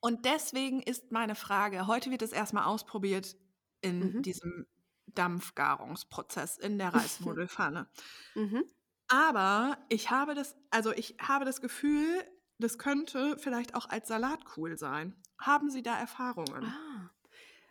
Und 0.00 0.24
deswegen 0.24 0.80
ist 0.82 1.12
meine 1.12 1.34
Frage, 1.34 1.86
heute 1.86 2.10
wird 2.10 2.22
es 2.22 2.32
erstmal 2.32 2.64
ausprobiert 2.64 3.36
in 3.82 4.14
Mhm. 4.14 4.22
diesem 4.22 4.66
Dampfgarungsprozess 5.14 6.58
in 6.58 6.78
der 6.78 6.94
Reisnudelfanne. 6.94 7.88
Mhm. 8.34 8.64
Aber 9.08 9.78
ich 9.88 10.10
habe 10.10 10.34
das, 10.34 10.56
also 10.70 10.92
ich 10.92 11.16
habe 11.20 11.44
das 11.44 11.60
Gefühl, 11.60 12.22
das 12.58 12.78
könnte 12.78 13.36
vielleicht 13.38 13.74
auch 13.74 13.88
als 13.88 14.08
Salat 14.08 14.40
cool 14.56 14.76
sein. 14.78 15.20
Haben 15.40 15.70
Sie 15.70 15.82
da 15.82 15.98
Erfahrungen? 15.98 16.64
Ah. 16.64 17.10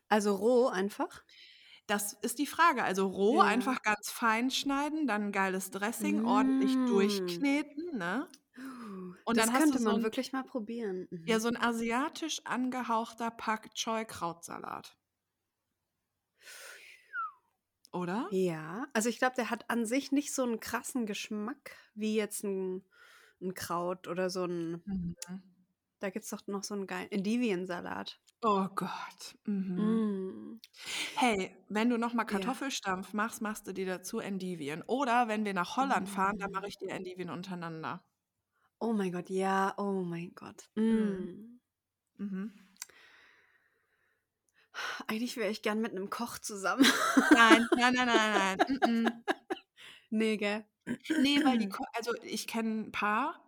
Also 0.10 0.36
roh 0.36 0.68
einfach. 0.68 1.24
Das 1.88 2.14
ist 2.14 2.40
die 2.40 2.48
Frage. 2.48 2.84
Also 2.84 3.08
roh 3.08 3.42
Ja. 3.42 3.44
einfach 3.44 3.82
ganz 3.84 4.12
fein 4.12 4.52
schneiden, 4.52 5.08
dann 5.08 5.24
ein 5.28 5.32
geiles 5.32 5.72
Dressing, 5.72 6.26
ordentlich 6.26 6.76
Mm. 6.76 6.86
durchkneten, 6.88 7.98
ne? 7.98 8.28
Und 9.26 9.38
das 9.38 9.46
dann 9.46 9.54
könnte 9.54 9.78
du 9.78 9.80
so 9.80 9.92
man 9.92 9.98
ein, 9.98 10.04
wirklich 10.04 10.32
mal 10.34 10.44
probieren. 10.44 11.08
Mhm. 11.12 11.24
ja, 11.26 11.40
so 11.40 11.48
ein 11.50 11.58
asiatisch 11.58 12.42
angehauchter 12.46 13.32
Pak 13.32 13.74
Choi 13.76 14.06
Krautsalat. 14.06 14.99
Oder? 17.94 18.30
Ja, 18.32 18.88
also 18.94 19.10
ich 19.10 19.18
glaube, 19.18 19.36
der 19.36 19.50
hat 19.50 19.70
an 19.70 19.86
sich 19.86 20.12
nicht 20.12 20.34
so 20.34 20.44
einen 20.44 20.60
krassen 20.60 21.06
Geschmack 21.08 21.76
wie 21.96 22.16
jetzt 22.16 22.44
ein, 22.44 22.84
ein 23.42 23.54
Kraut 23.56 24.08
oder 24.08 24.30
so 24.30 24.46
ein. 24.46 24.86
Mhm. 24.86 25.16
Da 26.00 26.10
gibt 26.10 26.26
es 26.26 26.32
doch 26.32 26.46
noch 26.48 26.64
so 26.64 26.74
einen 26.76 26.88
geilen 26.88 27.12
Endiviensalat. 27.12 28.20
Oh 28.44 28.68
Gott. 28.76 29.36
Mhm. 29.46 30.02
Mm. 30.56 30.62
Hey, 31.16 31.56
wenn 31.70 31.90
du 31.90 31.98
nochmal 31.98 32.26
Ja. 32.28 32.28
Kartoffelstampf 32.28 33.14
machst, 33.14 33.42
machst 33.42 33.68
du 33.68 33.74
dir 33.74 33.86
dazu 33.86 34.20
Endivien. 34.20 34.82
Oder 34.88 35.28
wenn 35.28 35.46
wir 35.46 35.54
nach 35.54 35.78
Holland 35.78 36.10
fahren, 36.10 36.38
dann 36.40 36.52
mache 36.52 36.66
Mm. 36.66 36.70
ich 36.70 36.78
dir 36.78 36.90
Endivien 36.92 37.30
untereinander. 37.30 38.04
Oh 38.82 38.94
mein 38.94 39.12
Gott, 39.12 39.30
ja, 39.30 39.74
oh 39.78 40.04
mein 40.04 40.34
Gott. 40.36 40.70
Mhm. 40.90 41.30
Mm. 41.38 41.60
Mhm. 42.18 42.54
Eigentlich 45.08 45.38
wäre 45.38 45.50
ich 45.52 45.62
gern 45.62 45.82
mit 45.82 45.92
einem 45.92 46.10
Koch 46.10 46.38
zusammen. 46.40 46.86
Nein, 47.32 47.68
nein, 47.76 47.94
nein, 47.94 48.08
nein, 48.08 48.58
nein. 48.86 49.24
Nee, 50.12 50.38
gell? 50.38 50.66
Nee, 50.86 51.44
weil 51.44 51.58
die, 51.60 51.70
ko- 51.70 51.86
also 51.94 52.14
ich 52.24 52.48
kenne 52.48 52.82
ein 52.88 52.92
paar. 52.92 53.44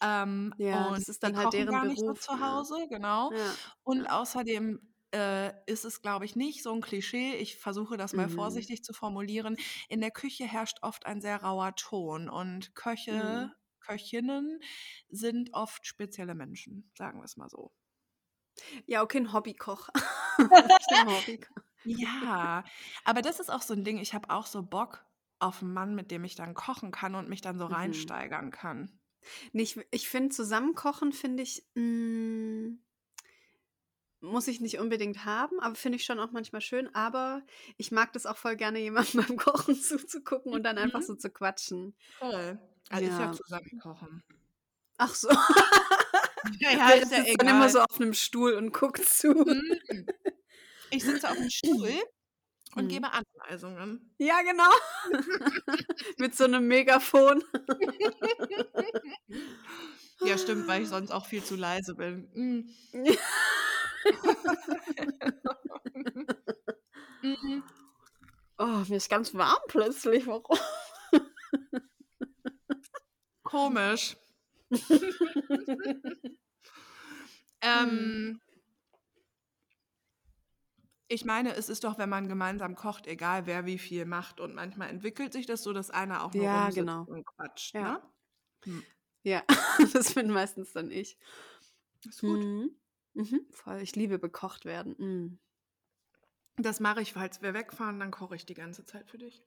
Ähm, 0.00 0.54
Ja, 0.58 0.88
und 0.88 0.98
das 0.98 1.08
ist 1.08 1.22
dann 1.22 1.32
die 1.32 1.38
halt 1.38 1.52
deren 1.52 1.70
gar 1.72 1.84
nicht 1.86 2.00
so 2.00 2.12
zu 2.12 2.32
ja. 2.32 2.40
Hause, 2.40 2.86
genau. 2.88 3.32
Ja. 3.32 3.54
Und 3.82 4.06
außerdem 4.06 4.80
äh, 5.12 5.52
ist 5.66 5.84
es, 5.84 6.02
glaube 6.02 6.24
ich, 6.24 6.36
nicht 6.36 6.62
so 6.62 6.72
ein 6.72 6.80
Klischee. 6.80 7.34
Ich 7.36 7.56
versuche 7.58 7.96
das 7.96 8.12
mal 8.12 8.26
Mhm. 8.28 8.32
vorsichtig 8.32 8.84
zu 8.84 8.92
formulieren. 8.92 9.56
In 9.88 10.00
der 10.00 10.10
Küche 10.10 10.44
herrscht 10.44 10.78
oft 10.82 11.06
ein 11.06 11.20
sehr 11.20 11.42
rauer 11.42 11.74
Ton 11.76 12.28
und 12.28 12.74
Köche, 12.74 13.48
Mhm. 13.48 13.52
Köchinnen 13.80 14.60
sind 15.08 15.50
oft 15.52 15.86
spezielle 15.86 16.34
Menschen, 16.34 16.90
sagen 16.96 17.18
wir 17.20 17.24
es 17.24 17.36
mal 17.36 17.48
so. 17.48 17.72
Ja, 18.86 19.02
okay, 19.02 19.18
ein 19.18 19.32
Hobbykoch. 19.32 19.88
Hobbykoch. 21.06 21.62
Ja, 21.84 22.64
aber 23.04 23.22
das 23.22 23.40
ist 23.40 23.50
auch 23.50 23.62
so 23.62 23.74
ein 23.74 23.84
Ding. 23.84 23.98
Ich 23.98 24.14
habe 24.14 24.30
auch 24.30 24.46
so 24.46 24.62
Bock 24.62 25.04
auf 25.38 25.62
einen 25.62 25.72
Mann, 25.74 25.94
mit 25.94 26.10
dem 26.10 26.24
ich 26.24 26.34
dann 26.34 26.54
kochen 26.54 26.90
kann 26.90 27.14
und 27.14 27.28
mich 27.28 27.42
dann 27.42 27.58
so 27.58 27.66
Mhm. 27.66 27.72
reinsteigern 27.72 28.50
kann. 28.50 28.98
Nee, 29.52 29.62
ich 29.62 29.78
ich 29.90 30.08
finde, 30.08 30.30
zusammenkochen 30.34 31.12
finde 31.12 31.42
ich, 31.42 31.66
mm, 31.74 32.74
muss 34.20 34.48
ich 34.48 34.60
nicht 34.60 34.78
unbedingt 34.78 35.24
haben, 35.26 35.60
aber 35.60 35.74
finde 35.74 35.96
ich 35.96 36.04
schon 36.04 36.18
auch 36.18 36.30
manchmal 36.32 36.62
schön. 36.62 36.94
Aber 36.94 37.42
ich 37.76 37.90
mag 37.92 38.12
das 38.14 38.24
auch 38.26 38.36
voll 38.38 38.56
gerne, 38.56 38.78
jemandem 38.78 39.24
beim 39.28 39.36
Kochen 39.36 39.74
zuzugucken 39.76 40.52
und 40.52 40.62
dann 40.62 40.78
einfach 40.78 41.00
Mhm. 41.00 41.04
so 41.06 41.14
zu 41.14 41.30
quatschen. 41.30 41.94
Toll. 42.18 42.58
Also 42.90 43.04
ich 43.04 43.18
Ja. 43.18 43.26
ja 43.26 43.32
zusammen 43.32 43.78
kochen. 43.82 44.22
Ach 44.98 45.14
so. 45.14 45.28
Ja, 46.60 46.88
Wer 46.88 47.06
sitzt 47.06 47.40
dann 47.40 47.48
immer 47.48 47.68
so 47.68 47.80
auf 47.80 48.00
einem 48.00 48.14
Stuhl 48.14 48.54
und 48.54 48.72
guckt 48.72 49.04
zu. 49.04 49.28
Mhm. 49.32 49.78
Ich 50.90 51.04
sitze 51.04 51.28
auf 51.30 51.36
dem 51.36 51.50
Stuhl 51.50 51.90
und 52.76 52.84
Mhm. 52.84 52.88
gebe 52.88 53.08
Anweisungen. 53.12 54.14
Ja, 54.18 54.40
genau. 54.42 54.70
Mit 56.18 56.36
so 56.36 56.44
einem 56.44 56.66
Megafon. 56.66 57.42
Ja, 60.22 60.38
stimmt, 60.38 60.66
weil 60.68 60.82
ich 60.82 60.88
sonst 60.88 61.10
auch 61.10 61.26
viel 61.26 61.42
zu 61.42 61.56
leise 61.56 61.94
bin. 61.94 62.28
Mhm. 62.34 62.68
Oh, 68.58 68.82
mir 68.88 68.96
ist 68.96 69.10
ganz 69.10 69.34
warm 69.34 69.58
plötzlich. 69.68 70.26
Warum? 70.26 70.58
Komisch. 73.44 74.16
ähm, 77.60 78.40
ich 81.08 81.24
meine, 81.24 81.54
es 81.54 81.68
ist 81.68 81.84
doch, 81.84 81.98
wenn 81.98 82.08
man 82.08 82.28
gemeinsam 82.28 82.74
kocht, 82.74 83.06
egal 83.06 83.46
wer 83.46 83.66
wie 83.66 83.78
viel 83.78 84.04
macht. 84.04 84.40
Und 84.40 84.54
manchmal 84.54 84.90
entwickelt 84.90 85.32
sich 85.32 85.46
das 85.46 85.62
so, 85.62 85.72
dass 85.72 85.90
einer 85.90 86.24
auch 86.24 86.34
nur 86.34 86.44
Ja, 86.44 86.70
genau. 86.70 87.04
und 87.04 87.24
quatscht. 87.26 87.74
Ja. 87.74 87.92
Ne? 87.92 88.02
Hm. 88.64 88.82
Ja, 89.22 89.42
das 89.92 90.14
bin 90.14 90.30
meistens 90.30 90.72
dann 90.72 90.90
ich. 90.90 91.18
Ist 92.06 92.20
gut. 92.20 92.40
Mhm. 92.40 92.76
Mhm, 93.14 93.46
voll. 93.50 93.80
Ich 93.80 93.94
liebe 93.96 94.18
bekocht 94.18 94.64
werden. 94.64 94.94
Mm. 94.98 95.38
Das 96.56 96.80
mache 96.80 97.00
ich, 97.00 97.12
falls 97.12 97.42
wir 97.42 97.54
wegfahren, 97.54 98.00
dann 98.00 98.10
koche 98.10 98.36
ich 98.36 98.44
die 98.44 98.54
ganze 98.54 98.84
Zeit 98.84 99.08
für 99.08 99.18
dich. 99.18 99.42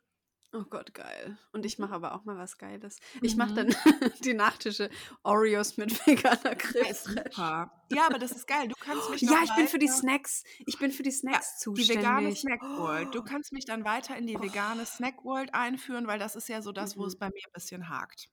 Oh 0.53 0.63
Gott, 0.63 0.93
geil. 0.93 1.37
Und 1.51 1.65
ich 1.65 1.77
mache 1.77 1.93
aber 1.93 2.15
auch 2.15 2.23
mal 2.23 2.37
was 2.37 2.57
Geiles. 2.57 2.99
Ich 3.21 3.35
mache 3.35 3.51
Mhm. 3.51 3.55
dann 3.55 3.67
die 4.23 4.33
Nachtische 4.33 4.89
Oreos 5.23 5.75
mit 5.75 5.91
veganer 6.07 6.55
Creme 6.55 6.95
Ja. 7.35 7.71
Ja, 7.91 8.05
aber 8.07 8.17
das 8.17 8.31
ist 8.31 8.47
geil. 8.47 8.69
Du 8.69 8.75
kannst 8.79 9.09
mich 9.09 9.21
Ja, 9.21 9.41
ich 9.43 9.53
bin 9.55 9.67
für 9.67 9.77
die 9.79 9.89
Snacks. 9.89 10.43
Ich 10.65 10.79
bin 10.79 10.91
für 10.91 11.03
die 11.03 11.09
Ja, 11.09 11.15
Snacks 11.17 11.57
die 11.57 11.63
zuständig. 11.63 11.97
vegane 11.97 12.35
Snack 12.35 12.61
World. 12.61 13.13
Du 13.13 13.19
Oh. 13.19 13.23
kannst 13.23 13.51
mich 13.51 13.65
dann 13.65 13.83
weiter 13.83 14.15
in 14.17 14.25
die 14.25 14.39
vegane 14.39 14.85
Snack 14.85 15.25
World 15.25 15.53
einführen, 15.53 16.07
weil 16.07 16.19
das 16.19 16.35
ist 16.37 16.47
ja 16.47 16.61
so 16.61 16.71
das, 16.71 16.95
wo 16.97 17.05
es 17.05 17.15
Mhm. 17.15 17.19
bei 17.19 17.27
mir 17.27 17.43
ein 17.45 17.51
bisschen 17.53 17.89
hakt. 17.89 18.27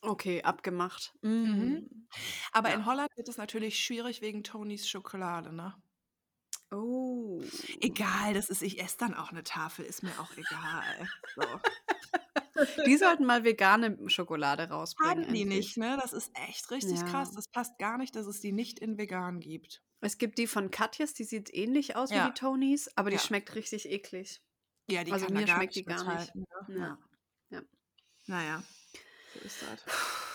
Okay, 0.00 0.42
abgemacht. 0.42 1.12
Mhm. 1.22 1.86
Mm. 1.90 2.06
Aber 2.52 2.70
Ja. 2.70 2.74
in 2.76 2.86
Holland 2.86 3.10
wird 3.14 3.28
es 3.28 3.36
natürlich 3.36 3.78
schwierig 3.78 4.20
wegen 4.22 4.42
Tonys 4.42 4.88
Schokolade, 4.88 5.52
ne? 5.54 5.74
Oh. 6.72 7.42
Egal, 7.80 8.34
das 8.34 8.48
ist, 8.48 8.62
ich 8.62 8.80
esse 8.80 8.96
dann 8.98 9.14
auch 9.14 9.30
eine 9.30 9.42
Tafel, 9.44 9.84
ist 9.84 10.02
mir 10.02 10.12
auch 10.18 10.30
egal. 10.36 11.08
So. 11.34 11.42
Die 12.86 12.96
sollten 12.96 13.24
mal 13.24 13.44
vegane 13.44 13.98
Schokolade 14.08 14.68
rausbringen. 14.68 15.24
Haben 15.26 15.34
die 15.34 15.42
endlich. 15.42 15.58
nicht, 15.58 15.76
ne? 15.78 15.98
Das 16.00 16.12
ist 16.12 16.30
echt 16.48 16.70
richtig 16.70 16.98
Ja. 17.00 17.04
krass. 17.06 17.32
Das 17.32 17.48
passt 17.48 17.78
gar 17.78 17.98
nicht, 17.98 18.14
dass 18.14 18.26
es 18.26 18.40
die 18.40 18.52
nicht 18.52 18.78
in 18.78 18.96
vegan 18.98 19.40
gibt. 19.40 19.82
Es 20.00 20.16
gibt 20.18 20.38
die 20.38 20.46
von 20.46 20.70
Katjes, 20.70 21.14
die 21.14 21.24
sieht 21.24 21.52
ähnlich 21.52 21.96
aus 21.96 22.10
Ja. 22.10 22.24
wie 22.24 22.28
die 22.28 22.34
Tonys, 22.38 22.90
aber 22.96 23.10
die 23.10 23.16
Ja. 23.16 23.22
schmeckt 23.22 23.54
richtig 23.54 23.88
eklig. 23.90 24.42
Ja, 24.88 25.02
die 25.04 25.12
Also 25.12 25.26
kann 25.26 25.34
mir 25.34 25.44
gar 25.44 25.56
schmeckt 25.56 25.76
nicht 25.76 25.86
die 25.88 25.92
gar 25.92 26.04
nicht. 26.18 26.34
mithalten, 26.34 26.74
Ne? 26.74 26.98
Ja. 27.50 27.58
Ja. 27.58 27.62
Naja, 28.26 28.62
so 29.34 29.40
ist 29.40 29.62
das. 29.62 29.84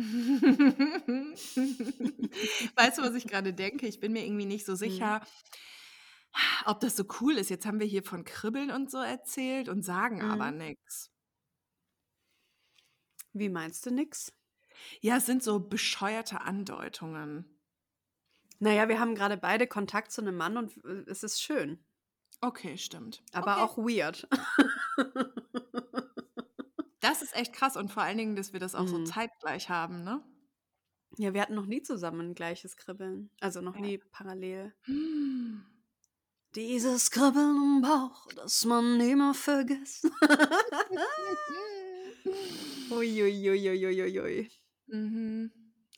weißt 2.76 2.98
du, 2.98 3.02
was 3.02 3.14
ich 3.14 3.26
gerade 3.26 3.52
denke? 3.52 3.86
Ich 3.86 4.00
bin 4.00 4.12
mir 4.12 4.24
irgendwie 4.24 4.46
nicht 4.46 4.64
so 4.66 4.72
Mhm. 4.72 4.76
sicher, 4.76 5.20
ob 6.64 6.80
das 6.80 6.96
so 6.96 7.04
cool 7.20 7.36
ist. 7.36 7.50
Jetzt 7.50 7.66
haben 7.66 7.80
wir 7.80 7.86
hier 7.86 8.02
von 8.02 8.24
Kribbeln 8.24 8.70
und 8.70 8.90
so 8.90 8.98
erzählt 8.98 9.68
und 9.68 9.82
sagen 9.82 10.22
aber 10.22 10.50
Mhm. 10.50 10.58
nichts. 10.58 11.10
Wie 13.32 13.48
meinst 13.48 13.86
du 13.86 13.90
nix? 13.90 14.32
Ja, 15.00 15.16
es 15.18 15.26
sind 15.26 15.42
so 15.42 15.60
bescheuerte 15.60 16.40
Andeutungen. 16.40 17.44
Naja, 18.58 18.88
wir 18.88 18.98
haben 19.00 19.14
gerade 19.14 19.36
beide 19.36 19.66
Kontakt 19.66 20.12
zu 20.12 20.20
einem 20.20 20.36
Mann 20.36 20.56
und 20.56 20.76
äh, 20.84 21.04
es 21.10 21.22
ist 21.22 21.40
schön, 21.42 21.84
Okay, 22.40 22.76
stimmt. 22.78 23.22
aber 23.32 23.54
okay. 23.54 23.62
auch 23.62 23.76
weird. 23.78 24.28
Das 27.00 27.22
ist 27.22 27.34
echt 27.34 27.52
krass 27.52 27.76
und 27.76 27.90
vor 27.90 28.02
allen 28.02 28.18
Dingen, 28.18 28.36
dass 28.36 28.52
wir 28.52 28.60
das 28.60 28.74
auch 28.74 28.86
so 28.86 28.98
Mhm. 28.98 29.06
zeitgleich 29.06 29.68
haben, 29.70 30.04
ne? 30.04 30.22
Ja, 31.18 31.34
wir 31.34 31.40
hatten 31.42 31.54
noch 31.54 31.66
nie 31.66 31.82
zusammen 31.82 32.20
ein 32.30 32.34
gleiches 32.34 32.76
Kribbeln. 32.76 33.30
Also 33.40 33.60
noch 33.60 33.74
Ja. 33.76 33.80
nie 33.82 33.98
parallel. 34.12 34.74
Hm. 34.84 35.64
Dieses 36.54 37.10
Kribbeln 37.10 37.56
im 37.76 37.82
Bauch, 37.82 38.26
das 38.34 38.64
man 38.64 38.98
nimmer 38.98 39.34
vergisst. 39.34 40.10
Uiuiuiuiui. 42.90 44.50
Mhm. 44.88 45.52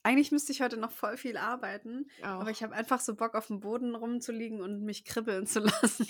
Eigentlich 0.04 0.32
müsste 0.32 0.52
ich 0.52 0.62
heute 0.62 0.76
noch 0.78 0.90
voll 0.90 1.16
viel 1.16 1.36
arbeiten, 1.36 2.06
Ich 2.18 2.24
aber 2.24 2.44
auch. 2.44 2.48
ich 2.48 2.62
habe 2.62 2.74
einfach 2.74 3.00
so 3.00 3.14
Bock 3.14 3.34
auf 3.34 3.46
dem 3.46 3.60
Boden 3.60 3.94
rumzuliegen 3.94 4.60
und 4.60 4.82
mich 4.82 5.04
kribbeln 5.04 5.46
zu 5.46 5.60
lassen. 5.60 6.06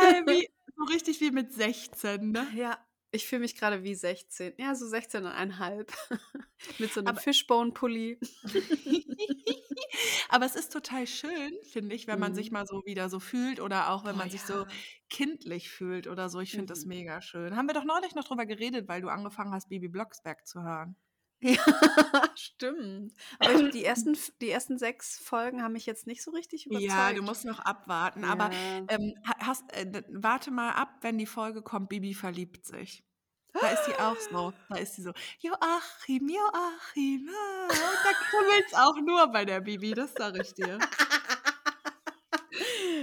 Geil, 0.00 0.24
wie, 0.26 0.48
so 0.76 0.84
richtig 0.84 1.20
wie 1.20 1.30
mit 1.30 1.52
16, 1.52 2.30
ne? 2.32 2.46
Ja, 2.54 2.78
ich 3.12 3.26
fühle 3.26 3.40
mich 3.42 3.54
gerade 3.56 3.82
wie 3.84 3.94
16. 3.94 4.54
Ja, 4.58 4.74
so 4.74 4.86
16,5. 4.86 5.86
Mit 6.78 6.92
so 6.92 7.00
einem 7.00 7.08
Aber- 7.08 7.20
Fishbone-Pulli. 7.20 8.18
Aber 10.28 10.46
es 10.46 10.56
ist 10.56 10.72
total 10.72 11.06
schön, 11.06 11.52
finde 11.70 11.94
ich, 11.94 12.06
wenn 12.06 12.18
man 12.18 12.32
Mhm. 12.32 12.36
sich 12.36 12.50
mal 12.50 12.66
so 12.66 12.82
wieder 12.84 13.08
so 13.08 13.20
fühlt 13.20 13.60
oder 13.60 13.90
auch 13.90 14.04
wenn 14.04 14.14
Oh 14.14 14.18
man 14.18 14.30
sich 14.30 14.40
so 14.42 14.60
ja. 14.60 14.66
kindlich 15.10 15.70
fühlt 15.70 16.06
oder 16.08 16.28
so. 16.28 16.40
Ich 16.40 16.50
finde 16.50 16.66
das 16.66 16.82
Mhm. 16.84 16.88
mega 16.88 17.20
schön. 17.20 17.54
Haben 17.56 17.66
wir 17.68 17.74
doch 17.74 17.84
neulich 17.84 18.14
noch 18.14 18.24
drüber 18.24 18.46
geredet, 18.46 18.88
weil 18.88 19.00
du 19.02 19.08
angefangen 19.08 19.52
hast, 19.52 19.68
Bibi 19.68 19.88
Blocksberg 19.88 20.46
zu 20.46 20.62
hören. 20.62 20.96
Ja, 21.44 21.56
stimmt. 22.36 23.12
Aber 23.38 23.52
ich, 23.60 23.70
die, 23.74 23.84
ersten, 23.84 24.16
die 24.40 24.50
ersten 24.50 24.78
sechs 24.78 25.18
Folgen 25.18 25.62
haben 25.62 25.72
mich 25.72 25.84
jetzt 25.86 26.06
nicht 26.06 26.22
so 26.22 26.30
richtig 26.30 26.66
überzeugt. 26.66 26.90
Ja, 26.90 27.12
du 27.12 27.22
musst 27.22 27.44
noch 27.44 27.58
abwarten. 27.60 28.24
Aber 28.24 28.50
Ja. 28.52 28.84
ähm, 28.88 29.14
ha- 29.26 29.36
hast, 29.46 29.62
äh, 29.72 30.02
warte 30.10 30.50
mal 30.50 30.70
ab, 30.72 30.88
wenn 31.02 31.18
die 31.18 31.26
Folge 31.26 31.60
kommt, 31.62 31.88
Bibi 31.90 32.14
verliebt 32.14 32.64
sich. 32.64 33.04
Da 33.52 33.68
ist 33.70 33.84
die 33.86 33.94
auch 34.00 34.16
so. 34.16 34.52
Da 34.70 34.76
ist 34.78 34.94
sie 34.96 35.02
so, 35.02 35.12
Joachim, 35.40 36.28
Joachim. 36.28 37.28
ah." 37.30 37.64
Und 37.68 37.78
da 38.04 38.12
kribbelt 38.30 38.64
es 38.66 38.74
auch 38.74 38.96
nur 39.00 39.26
bei 39.28 39.44
der 39.44 39.60
Bibi, 39.60 39.92
das 39.92 40.12
sage 40.14 40.40
ich 40.42 40.54
dir. 40.54 40.78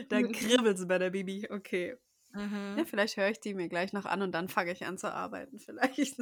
Da 0.09 0.21
kribbelt 0.23 0.77
es 0.79 0.87
bei 0.87 0.97
der 0.97 1.09
Bibi. 1.09 1.47
Okay. 1.49 1.95
Mhm. 2.33 2.75
Ja, 2.77 2.85
vielleicht 2.85 3.17
höre 3.17 3.29
ich 3.29 3.39
die 3.39 3.53
mir 3.53 3.67
gleich 3.69 3.91
noch 3.93 4.05
an 4.05 4.21
und 4.21 4.31
dann 4.31 4.47
fange 4.47 4.71
ich 4.71 4.85
an 4.85 4.97
zu 4.97 5.13
arbeiten. 5.13 5.59
Vielleicht. 5.59 6.17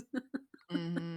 Mhm. 0.71 1.08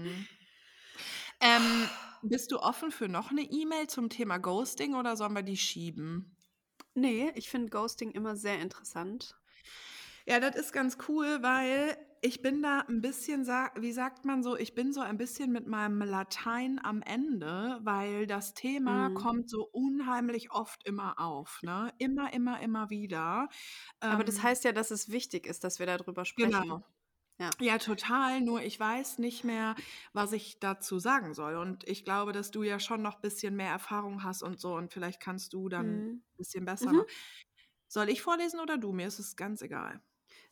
Ähm, 1.42 1.90
bist 2.22 2.52
du 2.52 2.58
offen 2.60 2.90
für 2.90 3.06
noch 3.08 3.30
eine 3.30 3.42
E-Mail 3.42 3.86
zum 3.88 4.08
Thema 4.08 4.38
Ghosting 4.38 4.94
oder 4.94 5.14
sollen 5.16 5.34
wir 5.34 5.42
die 5.42 5.56
schieben? 5.58 6.36
Nee, 6.94 7.30
ich 7.34 7.50
finde 7.50 7.68
Ghosting 7.68 8.12
immer 8.12 8.34
sehr 8.34 8.58
interessant. 8.58 9.36
Ja, 10.26 10.40
das 10.40 10.56
ist 10.56 10.72
ganz 10.72 10.98
cool, 11.08 11.42
weil 11.42 11.96
ich 12.20 12.42
bin 12.42 12.62
da 12.62 12.80
ein 12.88 13.00
bisschen, 13.00 13.46
wie 13.46 13.92
sagt 13.92 14.24
man 14.24 14.42
so, 14.42 14.56
ich 14.56 14.74
bin 14.74 14.92
so 14.92 15.00
ein 15.00 15.18
bisschen 15.18 15.50
mit 15.52 15.66
meinem 15.66 15.98
Latein 16.02 16.80
am 16.82 17.02
Ende, 17.02 17.80
weil 17.82 18.26
das 18.26 18.54
Thema 18.54 19.10
Mhm. 19.10 19.10
kommt 19.10 19.50
so 19.50 19.64
unheimlich 19.72 20.52
oft 20.52 20.86
immer 20.86 21.18
auf, 21.18 21.60
ne? 21.62 21.92
Immer, 21.98 22.32
immer, 22.32 22.60
immer 22.60 22.90
wieder. 22.90 23.48
Aber 24.08 24.24
das 24.24 24.42
Ähm, 24.42 24.44
heißt 24.44 24.64
ja, 24.64 24.72
dass 24.72 24.90
es 24.92 25.10
wichtig 25.10 25.46
ist, 25.46 25.64
dass 25.64 25.78
wir 25.80 25.86
darüber 25.86 26.24
sprechen. 26.24 26.76
Genau. 26.76 26.84
Ja. 27.42 27.50
Ja, 27.60 27.78
total. 27.78 28.40
Nur 28.40 28.62
ich 28.62 28.78
weiß 28.78 29.18
nicht 29.18 29.42
mehr, 29.42 29.74
was 30.12 30.32
ich 30.32 30.60
dazu 30.60 30.98
sagen 31.00 31.34
soll. 31.34 31.56
Und 31.56 31.86
ich 31.88 32.04
glaube, 32.04 32.32
dass 32.32 32.50
du 32.52 32.62
ja 32.62 32.78
schon 32.78 33.02
noch 33.02 33.16
ein 33.16 33.20
bisschen 33.20 33.56
mehr 33.56 33.70
Erfahrung 33.70 34.22
hast 34.22 34.42
und 34.42 34.60
so. 34.60 34.74
Und 34.76 34.92
vielleicht 34.92 35.20
kannst 35.20 35.52
du 35.52 35.68
dann 35.68 35.86
ein 35.86 36.04
Mhm. 36.06 36.22
bisschen 36.36 36.64
besser 36.64 36.90
Mhm. 36.92 36.98
noch. 36.98 37.06
Soll 37.88 38.08
ich 38.10 38.22
vorlesen 38.22 38.60
oder 38.60 38.78
du? 38.78 38.92
Mir 38.92 39.08
ist 39.08 39.18
es 39.18 39.34
ganz 39.36 39.60
egal. 39.60 40.00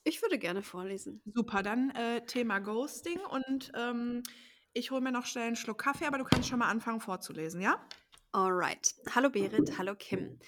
Ich 0.02 0.20
würde 0.20 0.38
gerne 0.38 0.62
vorlesen. 0.62 1.22
Super, 1.24 1.62
dann 1.62 1.90
äh, 1.90 2.26
Thema 2.26 2.58
Ghosting. 2.58 3.20
Und 3.20 3.70
ähm, 3.74 4.22
ich 4.72 4.90
hole 4.90 5.00
mir 5.00 5.12
noch 5.12 5.26
schnell 5.26 5.46
einen 5.46 5.56
Schluck 5.56 5.78
Kaffee, 5.78 6.06
aber 6.06 6.18
du 6.18 6.24
kannst 6.24 6.48
schon 6.48 6.58
mal 6.58 6.68
anfangen 6.70 7.00
vorzulesen, 7.00 7.60
ja? 7.60 7.86
Alright. 8.32 8.94
Hallo 9.14 9.30
Berit, 9.30 9.78
hallo 9.78 9.94
Kim. 9.96 10.38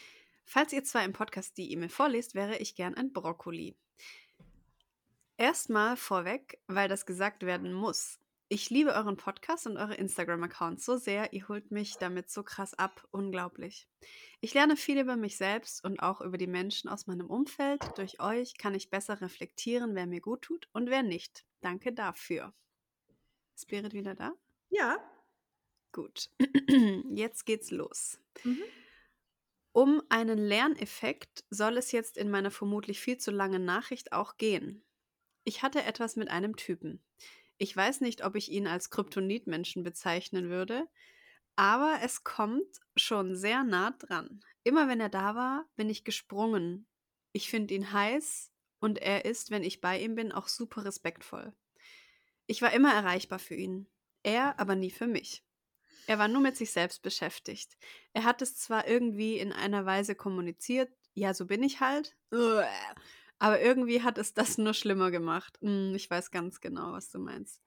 Falls 0.45 0.73
ihr 0.73 0.85
zwar 0.85 1.05
im 1.05 1.13
Podcast 1.13 1.57
die 1.57 1.71
E-Mail 1.73 1.89
vorlest, 1.89 2.35
wäre 2.35 2.59
ich 2.59 2.75
gern 2.75 2.95
ein 2.95 3.13
Brokkoli. 3.13 3.77
Erstmal 5.37 5.97
vorweg, 5.97 6.61
weil 6.67 6.89
das 6.89 7.07
gesagt 7.07 7.45
werden 7.45 7.73
muss. 7.73 8.19
Ich 8.49 8.69
liebe 8.69 8.93
euren 8.93 9.17
Podcast 9.17 9.67
und 9.67 9.79
eure 9.79 9.95
Instagram-Account 9.95 10.83
so 10.83 10.99
sehr, 10.99 11.33
ihr 11.33 11.49
holt 11.49 11.71
mich 11.71 11.97
damit 11.97 12.31
so 12.31 12.43
krass 12.43 12.75
ab. 12.75 13.09
Unglaublich. 13.11 13.89
Ich 14.41 14.53
lerne 14.53 14.77
viel 14.77 15.01
über 15.01 15.17
mich 15.17 15.39
selbst 15.39 15.83
und 15.83 16.01
auch 16.01 16.21
über 16.21 16.37
die 16.37 16.47
Menschen 16.47 16.91
aus 16.91 17.07
meinem 17.07 17.31
Umfeld. 17.31 17.81
Durch 17.97 18.21
euch 18.21 18.59
kann 18.59 18.75
ich 18.75 18.91
besser 18.91 19.23
reflektieren, 19.23 19.95
wer 19.95 20.07
mir 20.07 20.21
gut 20.21 20.43
tut 20.43 20.69
und 20.73 20.91
wer 20.91 21.03
nicht. 21.03 21.47
Danke 21.63 21.95
dafür. 21.95 22.53
Ist 23.55 23.69
Berit 23.69 23.95
wieder 23.95 24.15
da? 24.15 24.33
Ja. 24.69 24.99
Gut. 25.93 26.29
Jetzt 27.11 27.47
geht's 27.47 27.71
los. 27.71 28.19
Mhm. 28.45 28.65
Um 29.73 30.03
einen 30.11 30.37
Lerneffekt 30.37 31.45
soll 31.49 31.79
es 31.79 31.91
jetzt 31.93 32.19
in 32.19 32.31
meiner 32.31 32.51
vermutlich 32.51 33.01
viel 33.01 33.17
zu 33.17 33.31
langen 33.31 33.65
Nachricht 33.65 34.13
auch 34.13 34.37
gehen. 34.37 34.85
Ich 35.45 35.63
hatte 35.63 35.83
etwas 35.83 36.17
mit 36.17 36.31
einem 36.31 36.57
Typen. 36.57 37.05
Ich 37.59 37.77
weiß 37.77 38.01
nicht, 38.01 38.25
ob 38.25 38.35
ich 38.37 38.51
ihn 38.51 38.67
als 38.67 38.91
Kryptonitmenschen 38.91 39.83
bezeichnen 39.85 40.51
würde, 40.51 40.89
Aber 41.57 42.01
es 42.03 42.25
kommt 42.25 42.81
schon 42.97 43.37
sehr 43.37 43.65
nah 43.65 43.93
dran. 43.93 44.41
Immer 44.65 44.89
wenn 44.89 45.01
er 45.01 45.11
da 45.11 45.35
war, 45.37 45.67
bin 45.77 45.91
ich 45.91 46.05
gesprungen. 46.05 46.87
Ich 47.33 47.51
finde 47.51 47.75
ihn 47.75 47.93
heiß 47.93 48.53
und 48.81 48.99
er 48.99 49.25
ist, 49.27 49.51
wenn 49.51 49.65
ich 49.65 49.81
bei 49.81 50.01
ihm 50.01 50.15
bin, 50.17 50.33
auch 50.33 50.49
super 50.49 50.85
respektvoll. 50.85 51.55
Ich 52.47 52.63
war 52.63 52.73
immer 52.73 52.93
erreichbar 52.95 53.39
für 53.39 53.55
ihn. 53.55 53.89
Er 54.23 54.59
aber 54.61 54.77
nie 54.77 54.91
für 54.91 55.07
mich. 55.07 55.45
Er 56.07 56.19
war 56.19 56.29
nur 56.29 56.43
mit 56.43 56.57
sich 56.57 56.73
selbst 56.73 57.03
beschäftigt. 57.03 57.77
Er 58.15 58.25
hat 58.25 58.43
es 58.43 58.57
zwar 58.57 58.89
irgendwie 58.89 59.39
in 59.39 59.53
einer 59.53 59.87
Weise 59.87 60.15
kommuniziert, 60.17 60.93
ja, 61.15 61.35
so 61.35 61.47
bin 61.47 61.63
ich 61.63 61.81
halt, 61.81 62.17
aber 63.43 63.61
irgendwie 63.61 64.05
hat 64.05 64.19
es 64.19 64.35
das 64.35 64.57
nur 64.57 64.73
schlimmer 64.73 65.11
gemacht. 65.11 65.59
Hm, 65.63 65.97
ich 65.97 66.09
weiß 66.09 66.31
ganz 66.31 66.61
genau, 66.61 66.93
was 66.93 67.11
du 67.11 67.19
meinst. 67.19 67.61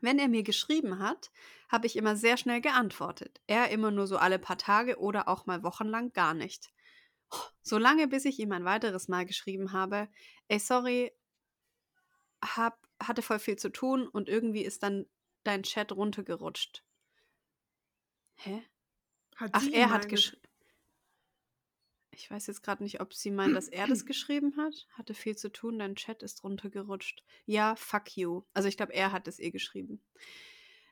Wenn 0.00 0.18
er 0.18 0.28
mir 0.28 0.42
geschrieben 0.42 1.00
hat, 1.00 1.30
habe 1.68 1.86
ich 1.86 1.96
immer 1.96 2.16
sehr 2.16 2.38
schnell 2.38 2.62
geantwortet. 2.62 3.42
Er 3.46 3.68
immer 3.68 3.90
nur 3.90 4.06
so 4.06 4.16
alle 4.16 4.38
paar 4.38 4.56
Tage 4.56 4.98
oder 4.98 5.28
auch 5.28 5.44
mal 5.44 5.62
wochenlang 5.62 6.14
gar 6.14 6.32
nicht. 6.32 6.72
So 7.60 7.76
lange, 7.76 8.08
bis 8.08 8.24
ich 8.24 8.38
ihm 8.38 8.52
ein 8.52 8.64
weiteres 8.64 9.06
Mal 9.06 9.26
geschrieben 9.26 9.72
habe, 9.72 10.08
ey, 10.48 10.58
sorry, 10.58 11.12
hab, 12.42 12.88
hatte 13.02 13.20
voll 13.20 13.38
viel 13.38 13.56
zu 13.56 13.68
tun 13.68 14.08
und 14.08 14.30
irgendwie 14.30 14.62
ist 14.62 14.82
dann 14.82 15.04
dein 15.44 15.62
Chat 15.62 15.92
runtergerutscht. 15.92 16.82
Hä? 18.36 18.62
Hat 19.36 19.50
Ach, 19.52 19.66
er 19.70 19.90
hat 19.90 20.08
geschrieben. 20.08 20.40
Ich 22.14 22.30
weiß 22.30 22.46
jetzt 22.46 22.62
gerade 22.62 22.82
nicht, 22.82 23.00
ob 23.00 23.14
sie 23.14 23.30
meint, 23.30 23.56
dass 23.56 23.68
er 23.68 23.86
das 23.86 24.04
geschrieben 24.06 24.56
hat. 24.56 24.86
Hatte 24.92 25.14
viel 25.14 25.36
zu 25.36 25.50
tun, 25.50 25.78
dein 25.78 25.96
Chat 25.96 26.22
ist 26.22 26.44
runtergerutscht. 26.44 27.24
Ja, 27.46 27.74
fuck 27.76 28.16
you. 28.16 28.42
Also 28.54 28.68
ich 28.68 28.76
glaube, 28.76 28.92
er 28.92 29.12
hat 29.12 29.26
es 29.28 29.38
ihr 29.38 29.50
geschrieben. 29.50 30.00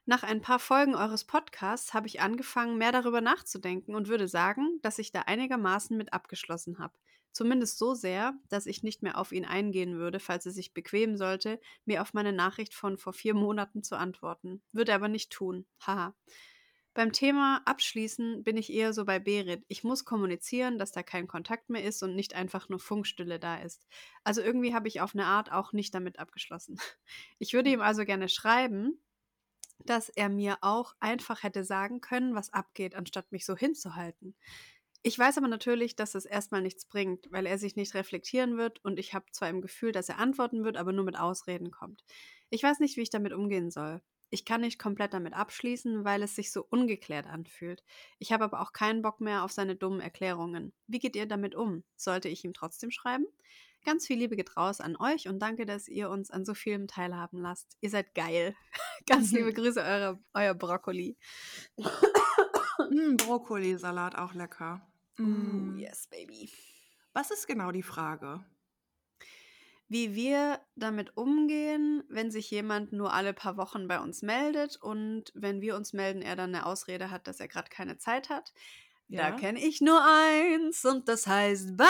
Nach 0.07 0.23
ein 0.23 0.41
paar 0.41 0.59
Folgen 0.59 0.95
eures 0.95 1.25
Podcasts 1.25 1.95
habe 1.95 2.07
ich 2.07 2.21
angefangen, 2.21 2.79
mehr 2.79 2.91
darüber 2.91 3.21
nachzudenken 3.21 3.95
und 3.95 4.09
würde 4.09 4.29
sagen, 4.29 4.81
dass 4.83 4.99
ich 4.99 5.13
da 5.13 5.21
einigermaßen 5.23 5.97
mit 5.97 6.13
abgeschlossen 6.13 6.79
habe. 6.79 6.95
Zumindest 7.33 7.79
so 7.79 7.95
sehr, 7.95 8.35
dass 8.49 8.67
ich 8.67 8.83
nicht 8.83 9.03
mehr 9.03 9.17
auf 9.17 9.31
ihn 9.31 9.45
eingehen 9.45 9.99
würde, 9.99 10.19
falls 10.19 10.47
es 10.47 10.55
sich 10.55 10.75
bequemen 10.75 11.17
sollte, 11.17 11.61
mir 11.85 12.03
auf 12.03 12.13
meine 12.13 12.33
Nachricht 12.33 12.75
von 12.75 12.99
vor 12.99 13.13
vier 13.13 13.35
Monaten 13.35 13.85
zu 13.85 13.97
antworten. 13.97 14.63
Würde 14.73 14.95
aber 14.95 15.09
nicht 15.09 15.31
tun. 15.31 15.67
Haha. 15.87 16.17
Beim 16.93 17.13
Thema 17.13 17.63
Abschließen 17.67 18.43
bin 18.43 18.57
ich 18.57 18.73
eher 18.73 18.93
so 18.93 19.05
bei 19.05 19.21
Berit. 19.21 19.65
Ich 19.69 19.85
muss 19.85 20.05
kommunizieren, 20.05 20.77
dass 20.77 20.91
da 20.91 21.05
kein 21.05 21.29
Kontakt 21.29 21.71
mehr 21.71 21.85
ist 21.85 22.03
und 22.03 22.17
nicht 22.17 22.35
einfach 22.35 22.69
nur 22.69 22.81
Funkstille 22.81 23.39
da 23.39 23.59
ist. 23.59 23.87
Also 24.25 24.43
irgendwie 24.43 24.75
habe 24.75 24.89
ich 24.89 25.01
auf 25.01 25.15
eine 25.15 25.27
Art 25.27 25.53
auch 25.53 25.73
nicht 25.73 25.95
damit 25.95 26.19
abgeschlossen. 26.19 26.79
Ich 27.39 27.55
würde 27.55 27.71
ihm 27.71 27.81
also 27.81 28.05
gerne 28.05 28.29
schreiben, 28.29 29.01
dass 29.85 30.09
er 30.09 30.29
mir 30.29 30.59
auch 30.63 30.95
einfach 31.01 31.43
hätte 31.43 31.65
sagen 31.65 32.01
können, 32.01 32.35
was 32.35 32.53
abgeht, 32.53 32.95
anstatt 32.95 33.33
mich 33.33 33.47
so 33.47 33.57
hinzuhalten. 33.57 34.35
Ich 35.03 35.19
weiß 35.19 35.39
aber 35.39 35.49
natürlich, 35.49 35.97
dass 35.97 36.15
es 36.15 36.27
erstmal 36.27 36.61
nichts 36.61 36.85
bringt, 36.87 37.33
weil 37.33 37.47
er 37.47 37.59
sich 37.59 37.77
nicht 37.77 37.95
reflektieren 37.95 38.59
wird 38.59 38.85
und 38.85 38.99
ich 38.99 39.15
habe 39.15 39.27
zwar 39.33 39.49
im 39.49 39.63
Gefühl, 39.63 39.93
dass 39.93 40.11
er 40.11 40.19
antworten 40.19 40.65
wird, 40.65 40.77
aber 40.77 40.93
nur 40.93 41.05
mit 41.05 41.19
Ausreden 41.19 41.71
kommt. 41.71 42.05
Ich 42.51 42.63
weiß 42.63 42.81
nicht, 42.81 42.97
wie 42.97 43.03
ich 43.03 43.11
damit 43.11 43.33
umgehen 43.33 43.71
soll. 43.71 44.03
Ich 44.31 44.45
kann 44.45 44.61
nicht 44.61 44.79
komplett 44.79 45.13
damit 45.13 45.35
abschließen, 45.35 46.05
weil 46.05 46.23
es 46.23 46.37
sich 46.37 46.53
so 46.53 46.65
ungeklärt 46.71 47.27
anfühlt. 47.27 47.83
Ich 48.19 48.33
habe 48.33 48.45
aber 48.45 48.61
auch 48.61 48.73
keinen 48.73 49.03
Bock 49.03 49.21
mehr 49.21 49.43
auf 49.45 49.51
seine 49.51 49.75
dummen 49.75 50.01
Erklärungen. 50.01 50.73
Wie 50.87 51.01
geht 51.01 51.17
ihr 51.17 51.27
damit 51.27 51.55
um? 51.55 51.83
Sollte 51.97 52.29
ich 52.29 52.45
ihm 52.45 52.55
trotzdem 52.55 52.91
schreiben? 52.91 53.27
Ganz 53.85 54.07
viel 54.07 54.19
Liebe 54.19 54.37
geht 54.37 54.57
raus 54.57 54.81
an 54.81 54.97
euch 54.97 55.27
und 55.27 55.39
danke, 55.41 55.65
dass 55.65 55.89
ihr 55.89 56.11
uns 56.11 56.31
an 56.31 56.45
so 56.45 56.55
vielem 56.55 56.87
teilhaben 56.87 57.41
lasst. 57.41 57.77
Ihr 57.81 57.91
seid 57.91 58.15
geil. 58.15 58.55
Ganz 59.07 59.33
liebe 59.33 59.53
Grüße, 59.55 59.81
eure, 59.81 60.23
euer 60.35 60.55
Brokkoli. 60.55 61.17
mm, 61.77 63.17
Brokkolisalat 63.17 64.17
auch 64.17 64.35
lecker. 64.35 64.87
Mm. 65.17 65.79
yes, 65.79 66.07
baby. 66.09 66.51
Was 67.15 67.31
ist 67.31 67.49
genau 67.49 67.73
die 67.73 67.83
Frage? 67.83 68.45
Wie 69.91 70.15
wir 70.15 70.61
damit 70.77 71.17
umgehen, 71.17 72.05
wenn 72.09 72.31
sich 72.31 72.49
jemand 72.49 72.93
nur 72.93 73.13
alle 73.13 73.35
paar 73.35 73.57
Wochen 73.57 73.89
bei 73.89 73.99
uns 73.99 74.23
meldet 74.23 74.77
und 74.77 75.33
wenn 75.35 75.61
wir 75.61 75.75
uns 75.75 75.93
melden, 75.93 76.23
er 76.23 76.37
dann 76.37 76.55
eine 76.55 76.65
Ausrede 76.65 77.11
hat, 77.11 77.27
dass 77.27 77.41
er 77.41 77.49
gerade 77.49 77.69
keine 77.71 77.99
Zeit 77.99 78.29
hat. 78.29 78.53
Ja. 79.09 79.31
Da 79.31 79.37
kenne 79.37 79.59
ich 79.59 79.81
nur 79.81 80.01
eins 80.01 80.85
und 80.85 81.09
das 81.09 81.27
heißt 81.27 81.77
Bye, 81.77 81.87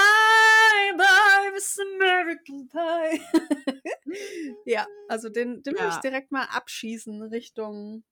bye, 0.96 1.52
Miss 1.52 1.78
American 1.78 2.70
Pie. 2.70 3.20
ja, 4.64 4.86
also 5.08 5.28
den, 5.28 5.62
den 5.62 5.76
ja. 5.76 5.82
will 5.82 5.90
ich 5.90 5.96
direkt 5.96 6.32
mal 6.32 6.44
abschießen 6.44 7.20
Richtung 7.24 8.02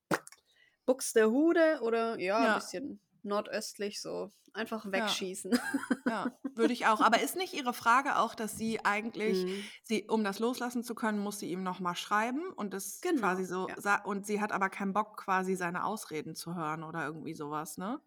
Buxtehude 0.84 1.80
oder 1.80 2.20
ja, 2.20 2.45
ja. 2.45 2.53
ein 2.53 2.61
bisschen 2.61 3.01
nordöstlich 3.23 4.01
so 4.01 4.33
einfach 4.53 4.91
wegschießen. 4.91 5.53
Ja, 5.53 6.11
ja 6.11 6.39
würde 6.55 6.73
ich 6.73 6.87
auch. 6.87 7.01
Aber 7.01 7.21
ist 7.21 7.37
nicht 7.37 7.55
Ihre 7.55 7.73
Frage 7.73 8.16
auch, 8.19 8.35
dass 8.35 8.57
sie 8.57 8.85
eigentlich, 8.85 9.45
mhm. 9.45 9.64
sie, 9.83 10.05
um 10.09 10.25
das 10.25 10.39
loslassen 10.39 10.83
zu 10.83 10.95
können, 10.95 11.19
muss 11.19 11.39
sie 11.39 11.51
ihm 11.51 11.62
nochmal 11.62 11.97
schreiben 11.97 12.51
und 12.53 12.75
das 12.75 13.01
genau, 13.01 13.21
quasi 13.21 13.45
so, 13.45 13.69
ja. 13.69 14.05
und 14.05 14.27
sie 14.27 14.41
hat 14.41 14.53
aber 14.53 14.69
keinen 14.69 14.93
Bock, 14.93 15.16
quasi 15.16 15.55
seine 15.55 15.85
Ausreden 15.85 16.35
zu 16.35 16.55
hören 16.55 16.83
oder 16.83 17.07
irgendwie 17.07 17.35
sowas, 17.35 17.79
ne? 17.79 18.01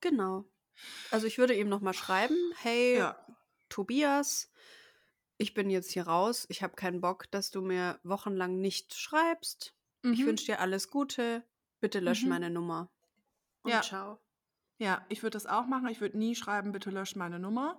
Genau. 0.00 0.44
Also 1.10 1.26
ich 1.26 1.38
würde 1.38 1.54
ihm 1.54 1.68
nochmal 1.68 1.94
schreiben, 1.94 2.36
hey, 2.56 2.98
ja. 2.98 3.26
Tobias, 3.68 4.50
ich 5.36 5.54
bin 5.54 5.70
jetzt 5.70 5.90
hier 5.90 6.06
raus, 6.06 6.46
ich 6.48 6.62
habe 6.62 6.74
keinen 6.74 7.00
Bock, 7.00 7.30
dass 7.30 7.50
du 7.50 7.60
mir 7.60 7.98
wochenlang 8.02 8.60
nicht 8.60 8.94
schreibst. 8.94 9.74
Mhm. 10.02 10.12
Ich 10.12 10.26
wünsche 10.26 10.46
dir 10.46 10.60
alles 10.60 10.90
Gute, 10.90 11.44
bitte 11.80 12.00
lösch 12.00 12.22
mhm. 12.24 12.28
meine 12.28 12.50
Nummer. 12.50 12.90
Und 13.62 13.70
ja. 13.70 13.82
ciao. 13.82 14.23
Ja, 14.84 15.06
ich 15.08 15.22
würde 15.22 15.30
das 15.36 15.46
auch 15.46 15.66
machen. 15.66 15.88
Ich 15.88 16.00
würde 16.00 16.18
nie 16.18 16.34
schreiben: 16.34 16.72
„Bitte 16.72 16.90
lösch 16.90 17.16
meine 17.16 17.38
Nummer.“ 17.38 17.78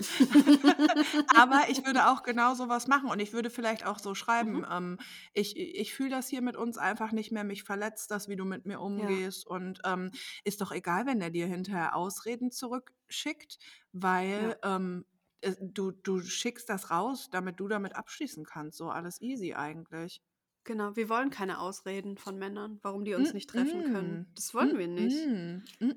Aber 1.34 1.68
ich 1.70 1.84
würde 1.84 2.08
auch 2.08 2.22
genau 2.22 2.54
so 2.54 2.68
was 2.68 2.86
machen 2.88 3.10
und 3.10 3.20
ich 3.20 3.32
würde 3.32 3.50
vielleicht 3.50 3.86
auch 3.86 3.98
so 3.98 4.14
schreiben, 4.14 4.64
Mhm. 4.64 4.70
ähm: 4.70 4.98
„Ich 5.34 5.56
ich 5.58 5.94
fühle 5.94 6.10
das 6.10 6.28
hier 6.28 6.42
mit 6.42 6.56
uns 6.56 6.78
einfach 6.78 7.12
nicht 7.12 7.32
mehr. 7.32 7.44
Mich 7.44 7.64
verletzt 7.64 8.10
das, 8.10 8.28
wie 8.28 8.36
du 8.36 8.44
mit 8.44 8.66
mir 8.66 8.80
Ja. 8.96 9.20
umgehst 9.20 9.46
und, 9.46 9.80
ähm, 9.84 10.12
ist 10.44 10.60
doch 10.60 10.72
egal, 10.72 11.06
wenn 11.06 11.20
er 11.22 11.30
dir 11.30 11.46
hinterher 11.46 11.96
Ausreden 11.96 12.50
zurückschickt, 12.52 13.58
weil, 13.92 14.56
Ja. 14.56 14.56
ähm, 14.64 15.06
äh, 15.42 15.54
du 15.60 15.90
du 15.92 16.20
schickst 16.22 16.68
das 16.70 16.90
raus, 16.90 17.28
damit 17.30 17.60
du 17.60 17.68
damit 17.68 17.96
abschließen 17.96 18.44
kannst. 18.44 18.78
So, 18.78 18.90
alles 18.90 19.20
easy 19.20 19.54
eigentlich.“ 19.54 20.20
Genau, 20.66 20.96
wir 20.96 21.08
wollen 21.08 21.30
keine 21.30 21.60
Ausreden 21.60 22.18
von 22.18 22.38
Männern, 22.38 22.80
warum 22.82 23.04
die 23.04 23.14
uns 23.14 23.32
nicht 23.32 23.48
treffen 23.48 23.92
können. 23.92 24.26
Das 24.34 24.52
wollen 24.52 24.76
wir 24.76 24.88
nicht. 24.88 25.16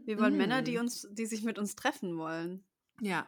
Wir 0.05 0.19
wollen 0.19 0.37
Männer, 0.37 0.61
die 0.61 0.77
uns, 0.77 1.07
die 1.11 1.25
sich 1.25 1.43
mit 1.43 1.57
uns 1.57 1.75
treffen 1.75 2.17
wollen. 2.17 2.63
Ja. 3.01 3.25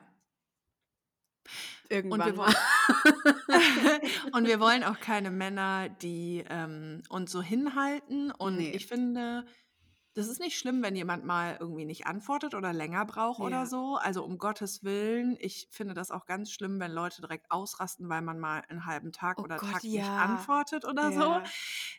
Irgendwann. 1.90 2.22
Und 2.22 2.28
wir 2.28 2.38
wollen, 2.38 2.56
und 4.34 4.48
wir 4.48 4.60
wollen 4.60 4.84
auch 4.84 5.00
keine 5.00 5.32
Männer, 5.32 5.90
die 5.90 6.46
ähm, 6.48 7.02
uns 7.10 7.32
so 7.32 7.42
hinhalten. 7.42 8.30
Und 8.30 8.58
nee. 8.58 8.72
ich 8.72 8.86
finde, 8.86 9.44
das 10.14 10.28
ist 10.28 10.40
nicht 10.40 10.58
schlimm, 10.58 10.84
wenn 10.84 10.96
jemand 10.96 11.24
mal 11.24 11.58
irgendwie 11.60 11.86
nicht 11.86 12.06
antwortet 12.06 12.54
oder 12.54 12.74
länger 12.74 13.06
braucht 13.06 13.40
ja. 13.40 13.46
oder 13.46 13.66
so. 13.66 13.96
Also 13.96 14.24
um 14.26 14.38
Gottes 14.38 14.84
Willen, 14.84 15.38
ich 15.40 15.70
finde 15.72 15.94
das 15.94 16.12
auch 16.12 16.26
ganz 16.26 16.52
schlimm, 16.52 16.80
wenn 16.82 16.92
Leute 16.92 17.22
direkt 17.22 17.50
ausrasten, 17.50 18.10
weil 18.10 18.22
man 18.22 18.38
mal 18.38 18.62
einen 18.68 18.86
halben 18.86 19.14
Tag 19.14 19.40
oh 19.40 19.44
oder 19.44 19.58
Gott, 19.58 19.72
Tag 19.72 19.84
ja. 19.84 20.02
nicht 20.02 20.10
antwortet 20.10 20.86
oder 20.86 21.12
ja. 21.12 21.44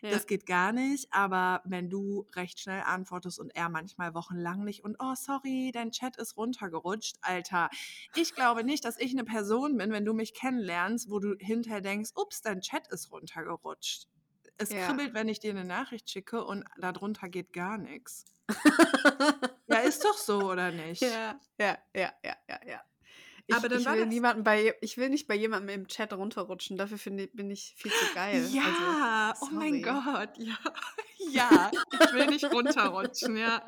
so. 0.01 0.07
Das 0.09 0.27
geht 0.27 0.45
gar 0.45 0.73
nicht. 0.73 1.11
Aber 1.11 1.61
wenn 1.65 1.89
du 1.89 2.27
recht 2.35 2.59
schnell 2.59 2.83
antwortest 2.83 3.39
und 3.39 3.55
er 3.55 3.69
manchmal 3.69 4.13
wochenlang 4.13 4.63
nicht 4.63 4.83
und 4.83 4.97
oh 4.99 5.15
sorry, 5.15 5.71
dein 5.73 5.91
Chat 5.91 6.17
ist 6.17 6.37
runtergerutscht, 6.37 7.17
Alter. 7.21 7.69
Ich 8.15 8.35
glaube 8.35 8.63
nicht, 8.63 8.85
dass 8.85 8.99
ich 8.99 9.13
eine 9.13 9.23
Person 9.23 9.77
bin, 9.77 9.91
wenn 9.91 10.05
du 10.05 10.13
mich 10.13 10.35
kennenlernst, 10.35 11.09
wo 11.09 11.19
du 11.19 11.35
hinterher 11.39 11.81
denkst, 11.81 12.11
ups, 12.15 12.41
dein 12.41 12.61
Chat 12.61 12.87
ist 12.89 13.11
runtergerutscht 13.11 14.07
es 14.57 14.71
ja. 14.71 14.87
kribbelt, 14.87 15.13
wenn 15.13 15.27
ich 15.27 15.39
dir 15.39 15.51
eine 15.51 15.65
Nachricht 15.65 16.09
schicke 16.09 16.43
und 16.43 16.65
darunter 16.77 17.29
geht 17.29 17.53
gar 17.53 17.77
nichts. 17.77 18.25
ja, 19.67 19.77
ist 19.79 20.03
doch 20.03 20.17
so, 20.17 20.51
oder 20.51 20.71
nicht? 20.71 21.01
Ja, 21.01 21.39
ja, 21.57 21.77
ja, 21.95 22.13
ja, 22.23 22.35
ja, 22.47 22.59
ja. 22.65 22.81
Ich, 23.45 23.55
Aber 23.55 23.67
dann 23.67 23.81
ich 23.81 23.85
will 23.85 24.05
niemanden 24.05 24.43
bei, 24.43 24.73
ich 24.79 24.97
will 24.97 25.09
nicht 25.09 25.27
bei 25.27 25.35
jemandem 25.35 25.81
im 25.81 25.87
Chat 25.87 26.13
runterrutschen. 26.13 26.77
Dafür 26.77 26.97
finde 26.97 27.27
bin 27.27 27.51
ich 27.51 27.73
viel 27.77 27.91
zu 27.91 28.13
geil. 28.13 28.47
Ja, 28.51 29.33
also, 29.33 29.47
oh 29.47 29.49
mein 29.55 29.81
Gott, 29.81 30.37
ja, 30.37 30.57
ja, 31.29 31.71
ich 31.91 32.13
will 32.13 32.27
nicht 32.27 32.45
runterrutschen, 32.45 33.35
ja. 33.35 33.65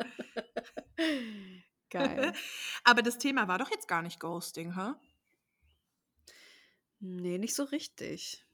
Geil. 1.90 2.34
Aber 2.86 3.02
das 3.02 3.18
Thema 3.18 3.50
war 3.50 3.58
doch 3.58 3.70
jetzt 3.70 3.90
gar 3.90 4.02
nicht 4.02 4.20
Ghosting, 4.20 4.76
hä? 4.76 4.94
Nee, 7.00 7.38
nicht 7.38 7.56
so 7.56 7.64
richtig. 7.66 8.45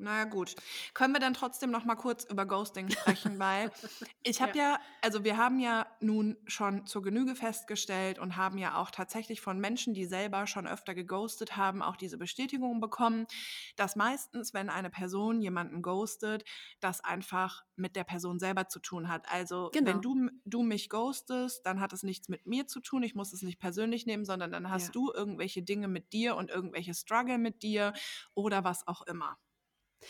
Naja, 0.00 0.26
gut. 0.26 0.54
Können 0.94 1.12
wir 1.12 1.18
dann 1.18 1.34
trotzdem 1.34 1.72
noch 1.72 1.84
mal 1.84 1.96
kurz 1.96 2.22
über 2.24 2.46
Ghosting 2.46 2.88
sprechen, 2.88 3.40
weil 3.40 3.72
ich 4.22 4.40
habe 4.40 4.56
ja. 4.56 4.56
ja, 4.56 4.78
also 5.02 5.24
wir 5.24 5.36
haben 5.36 5.58
ja 5.58 5.88
nun 6.00 6.36
schon 6.46 6.86
zur 6.86 7.02
Genüge 7.02 7.34
festgestellt 7.34 8.20
und 8.20 8.36
haben 8.36 8.58
ja 8.58 8.76
auch 8.76 8.92
tatsächlich 8.92 9.40
von 9.40 9.58
Menschen, 9.58 9.94
die 9.94 10.04
selber 10.06 10.46
schon 10.46 10.68
öfter 10.68 10.94
geghostet 10.94 11.56
haben, 11.56 11.82
auch 11.82 11.96
diese 11.96 12.16
Bestätigung 12.16 12.80
bekommen, 12.80 13.26
dass 13.74 13.96
meistens, 13.96 14.54
wenn 14.54 14.70
eine 14.70 14.88
Person 14.88 15.40
jemanden 15.40 15.82
ghostet, 15.82 16.44
das 16.78 17.02
einfach 17.02 17.64
mit 17.74 17.96
der 17.96 18.04
Person 18.04 18.38
selber 18.38 18.68
zu 18.68 18.78
tun 18.78 19.08
hat. 19.08 19.28
Also 19.28 19.72
Genau. 19.72 19.80
wenn 19.82 20.00
du, 20.00 20.30
du 20.44 20.62
mich 20.62 20.90
ghostest, 20.90 21.66
dann 21.66 21.80
hat 21.80 21.92
es 21.92 22.04
nichts 22.04 22.28
mit 22.28 22.46
mir 22.46 22.68
zu 22.68 22.78
tun. 22.80 23.02
Ich 23.02 23.16
muss 23.16 23.32
es 23.32 23.42
nicht 23.42 23.58
persönlich 23.58 24.06
nehmen, 24.06 24.24
sondern 24.24 24.52
dann 24.52 24.70
hast 24.70 24.90
Ja. 24.90 24.94
du 24.94 25.10
irgendwelche 25.12 25.64
Dinge 25.64 25.88
mit 25.88 26.12
dir 26.12 26.36
und 26.36 26.50
irgendwelche 26.50 26.94
Struggle 26.94 27.38
mit 27.38 27.64
dir 27.64 27.94
oder 28.36 28.62
was 28.62 28.86
auch 28.86 29.02
immer. 29.02 29.38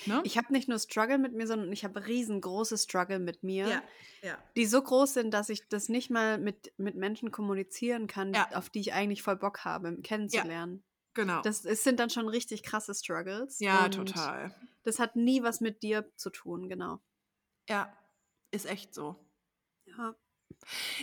Ne? 0.07 0.21
Ich 0.25 0.37
habe 0.37 0.53
nicht 0.53 0.69
nur 0.69 0.79
Struggle 0.79 1.19
mit 1.19 1.33
mir, 1.33 1.47
sondern 1.47 1.73
ich 1.73 1.85
habe 1.85 2.07
riesengroße 2.07 2.77
Struggle 2.79 3.19
mit 3.19 3.43
mir, 3.43 3.69
ja, 3.69 3.83
ja. 4.23 4.39
die 4.57 4.67
so 4.67 4.83
groß 4.83 5.15
sind, 5.15 5.33
dass 5.33 5.49
ich 5.49 5.67
das 5.69 5.89
nicht 5.89 6.11
mal 6.11 6.39
mit, 6.39 6.73
mit 6.77 6.95
Menschen 6.95 7.31
kommunizieren 7.31 8.07
kann, 8.07 8.35
Ja. 8.35 8.49
auf 8.55 8.69
die 8.71 8.81
ich 8.81 8.93
eigentlich 8.93 9.23
voll 9.23 9.37
Bock 9.37 9.65
habe, 9.65 9.97
kennenzulernen. 10.03 10.85
Genau. 11.15 11.43
Das 11.43 11.65
es 11.65 11.83
sind 11.83 11.99
dann 11.99 12.11
schon 12.11 12.29
richtig 12.29 12.63
krasse 12.63 12.95
Struggles. 12.95 13.59
ja, 13.61 13.89
total. 13.89 14.55
Das 14.85 14.99
hat 14.99 15.17
nie 15.17 15.43
was 15.43 15.61
mit 15.61 15.83
dir 15.83 16.11
zu 16.17 16.31
tun, 16.31 16.69
genau. 16.69 17.01
Ja, 17.69 17.93
ist 18.51 18.67
echt 18.67 18.95
so. 18.95 19.17
Ja. 19.87 20.15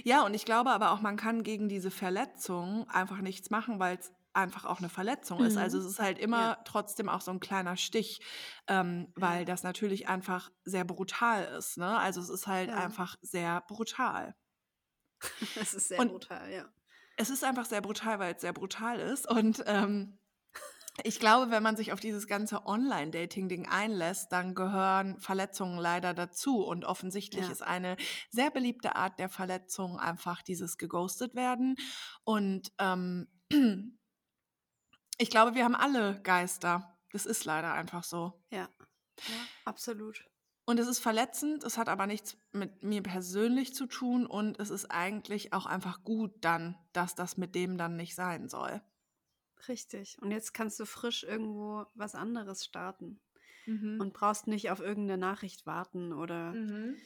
Ja, 0.03 0.25
und 0.25 0.33
ich 0.33 0.45
glaube 0.45 0.71
aber 0.71 0.91
auch, 0.91 1.01
man 1.01 1.17
kann 1.17 1.43
gegen 1.43 1.69
diese 1.69 1.91
Verletzung 1.91 2.89
einfach 2.89 3.19
nichts 3.19 3.49
machen, 3.49 3.79
weil 3.79 3.97
es 3.97 4.11
einfach 4.35 4.65
auch 4.65 4.79
eine 4.79 4.89
Verletzung 4.89 5.43
ist. 5.43 5.53
Mhm. 5.53 5.59
Also 5.61 5.79
es 5.79 5.85
ist 5.85 5.99
halt 5.99 6.19
immer 6.19 6.39
Ja. 6.41 6.55
trotzdem 6.65 7.09
auch 7.09 7.21
so 7.21 7.31
ein 7.31 7.39
kleiner 7.39 7.77
Stich, 7.77 8.21
ähm, 8.67 9.11
weil 9.15 9.45
das 9.45 9.63
natürlich 9.63 10.07
einfach 10.07 10.51
sehr 10.63 10.85
brutal 10.85 11.45
ist. 11.57 11.77
Ne? 11.77 11.97
Also 11.97 12.21
es 12.21 12.29
ist 12.29 12.47
halt 12.47 12.69
Ja. 12.69 12.77
einfach 12.77 13.15
sehr 13.21 13.61
brutal. 13.67 14.35
Es 15.55 15.73
ist 15.73 15.87
sehr 15.89 15.99
Und- 15.99 16.09
brutal, 16.09 16.51
ja. 16.51 16.65
Es 17.17 17.29
ist 17.29 17.43
einfach 17.45 17.65
sehr 17.65 17.79
brutal, 17.81 18.19
weil 18.19 18.35
es 18.35 18.41
sehr 18.41 18.51
brutal 18.51 18.99
ist. 18.99 19.25
Und 19.29 19.63
ähm, 19.67 20.19
ich 21.03 21.17
glaube, 21.19 21.49
wenn 21.49 21.63
man 21.63 21.77
sich 21.77 21.93
auf 21.93 21.99
dieses 22.01 22.27
ganze 22.27 22.65
Online-Dating-Ding 22.65 23.67
einlässt, 23.69 24.31
dann 24.33 24.53
gehören 24.53 25.17
Verletzungen 25.21 25.77
leider 25.79 26.13
dazu. 26.13 26.63
Und 26.65 26.83
offensichtlich 26.83 27.45
Ja. 27.45 27.51
ist 27.51 27.61
eine 27.63 27.95
sehr 28.31 28.51
beliebte 28.51 28.95
Art 28.97 29.17
der 29.19 29.29
Verletzung 29.29 29.97
einfach 29.97 30.41
dieses 30.41 30.77
geghostet 30.77 31.35
werden. 31.35 31.75
Und 32.25 32.73
ähm, 32.79 33.27
ich 35.17 35.29
glaube, 35.29 35.55
wir 35.55 35.63
haben 35.63 35.75
alle 35.75 36.21
Geister. 36.21 36.97
Das 37.11 37.25
ist 37.25 37.45
leider 37.45 37.73
einfach 37.73 38.03
so. 38.03 38.43
Ja. 38.49 38.69
Ja, 39.27 39.47
absolut. 39.63 40.25
Und 40.67 40.79
es 40.79 40.87
ist 40.87 40.99
verletzend, 40.99 41.63
es 41.63 41.77
hat 41.77 41.89
aber 41.89 42.07
nichts 42.07 42.37
mit 42.51 42.83
mir 42.83 43.03
persönlich 43.03 43.73
zu 43.75 43.85
tun 43.85 44.25
und 44.25 44.59
es 44.59 44.69
ist 44.71 44.85
eigentlich 44.91 45.53
auch 45.53 45.65
einfach 45.67 46.03
gut 46.03 46.33
dann, 46.41 46.75
dass 46.91 47.13
das 47.15 47.37
mit 47.37 47.53
dem 47.55 47.77
dann 47.77 47.95
nicht 47.95 48.15
sein 48.15 48.49
soll. 48.49 48.81
Richtig. 49.67 50.17
Und 50.21 50.31
jetzt 50.31 50.53
kannst 50.53 50.79
du 50.79 50.85
frisch 50.85 51.23
irgendwo 51.23 51.85
was 51.93 52.13
anderes 52.15 52.63
starten 52.65 53.19
Mhm. 53.65 53.99
und 53.99 54.13
brauchst 54.13 54.47
nicht 54.47 54.69
auf 54.69 54.79
irgendeine 54.79 55.17
Nachricht 55.19 55.65
warten 55.65 56.13
oder 56.13 56.53
Mhm. 56.53 56.97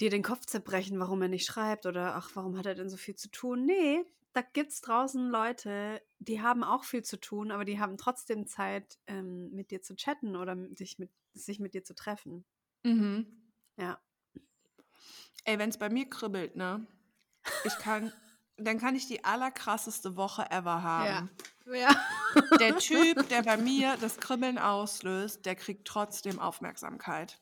dir 0.00 0.10
den 0.10 0.22
Kopf 0.22 0.46
zerbrechen, 0.46 0.98
warum 1.00 1.22
er 1.22 1.28
nicht 1.28 1.46
schreibt 1.46 1.86
oder 1.86 2.14
ach, 2.16 2.30
warum 2.34 2.56
hat 2.58 2.66
er 2.66 2.74
denn 2.74 2.90
so 2.90 2.96
viel 2.96 3.16
zu 3.16 3.30
tun? 3.30 3.64
Nee, 3.66 4.04
da 4.32 4.40
gibt's 4.42 4.80
draußen 4.80 5.28
Leute, 5.30 6.02
die 6.18 6.40
haben 6.40 6.64
auch 6.64 6.84
viel 6.84 7.02
zu 7.02 7.18
tun, 7.20 7.50
aber 7.50 7.64
die 7.64 7.78
haben 7.80 7.96
trotzdem 7.98 8.46
Zeit, 8.46 8.98
ähm, 9.06 9.50
mit 9.52 9.70
dir 9.70 9.82
zu 9.82 9.94
chatten 9.96 10.36
oder 10.36 10.56
sich 10.74 10.98
mit, 10.98 11.10
sich 11.34 11.58
mit 11.60 11.74
dir 11.74 11.84
zu 11.84 11.94
treffen. 11.94 12.44
Mhm. 12.82 13.26
Ja. 13.76 14.00
Ey, 15.44 15.58
wenn 15.58 15.70
es 15.70 15.78
bei 15.78 15.88
mir 15.90 16.08
kribbelt, 16.08 16.56
ne? 16.56 16.86
Ich 17.64 17.76
kann, 17.78 18.12
dann 18.56 18.78
kann 18.78 18.94
ich 18.94 19.06
die 19.08 19.24
allerkrasseste 19.24 20.16
Woche 20.16 20.48
ever 20.50 20.82
haben. 20.82 21.30
Ja. 21.66 21.94
Der 22.58 22.78
Typ, 22.78 23.28
der 23.28 23.42
bei 23.42 23.56
mir 23.56 23.96
das 24.00 24.18
Kribbeln 24.18 24.58
auslöst, 24.58 25.44
der 25.46 25.56
kriegt 25.56 25.86
trotzdem 25.86 26.38
Aufmerksamkeit. 26.38 27.40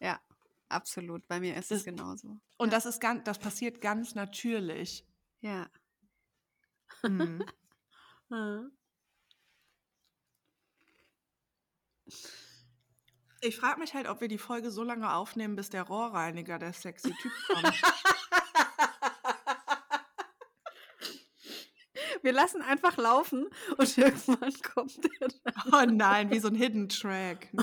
Ja, 0.00 0.20
absolut. 0.68 1.26
Bei 1.26 1.40
mir 1.40 1.56
ist 1.56 1.70
Das- 1.70 1.78
es 1.78 1.84
genauso. 1.84 2.38
Und 2.58 2.68
Ja. 2.68 2.76
das 2.76 2.86
ist 2.86 3.00
ganz, 3.00 3.24
das 3.24 3.38
passiert 3.38 3.80
ganz 3.80 4.14
natürlich. 4.14 5.06
Ja. 5.40 5.68
Mhm. 7.02 7.44
Ich 13.40 13.56
frage 13.56 13.78
mich 13.78 13.94
halt, 13.94 14.08
ob 14.08 14.20
wir 14.20 14.26
die 14.28 14.38
Folge 14.38 14.70
so 14.72 14.82
lange 14.82 15.12
aufnehmen, 15.14 15.54
bis 15.54 15.70
der 15.70 15.82
Rohrreiniger, 15.84 16.58
der 16.58 16.72
sexy 16.72 17.12
Typ, 17.14 17.32
kommt. 17.48 17.82
Wir 22.22 22.32
lassen 22.32 22.62
einfach 22.62 22.96
laufen 22.96 23.48
und 23.76 23.98
irgendwann 23.98 24.52
kommt 24.74 24.98
er 25.20 25.28
dann. 25.28 25.54
oh 25.72 25.84
nein, 25.94 26.30
wie 26.30 26.40
so 26.40 26.48
ein 26.48 26.54
Hidden 26.56 26.88
Track. 26.88 27.48
Nee. 27.52 27.62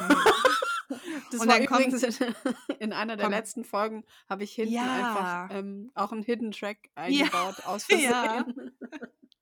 Das 1.32 1.42
Und 1.42 1.48
war 1.48 1.60
übrigens 1.60 2.04
in, 2.04 2.36
in 2.80 2.94
einer 2.94 3.16
der 3.18 3.26
Komm. 3.26 3.34
letzten 3.34 3.66
Folgen, 3.66 4.06
habe 4.30 4.44
ich 4.44 4.54
hinten 4.54 4.74
Ja. 4.76 5.46
einfach 5.48 5.56
ähm, 5.58 5.92
auch 5.96 6.12
einen 6.12 6.22
Hidden 6.24 6.52
Track 6.52 6.90
eingebaut, 6.96 7.66
aus 7.66 7.86
Versehen. 7.86 8.12
Ja. 8.12 8.46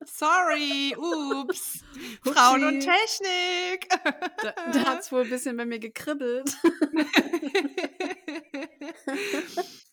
Sorry, 0.05 0.95
ups. 0.97 1.83
Frauen 2.23 2.63
und. 2.65 2.79
Technik. 2.79 3.89
Da, 4.41 4.51
da 4.71 4.85
hat 4.85 5.01
es 5.01 5.11
wohl 5.11 5.21
ein 5.21 5.29
bisschen 5.29 5.57
bei 5.57 5.65
mir 5.65 5.79
gekribbelt. 5.79 6.55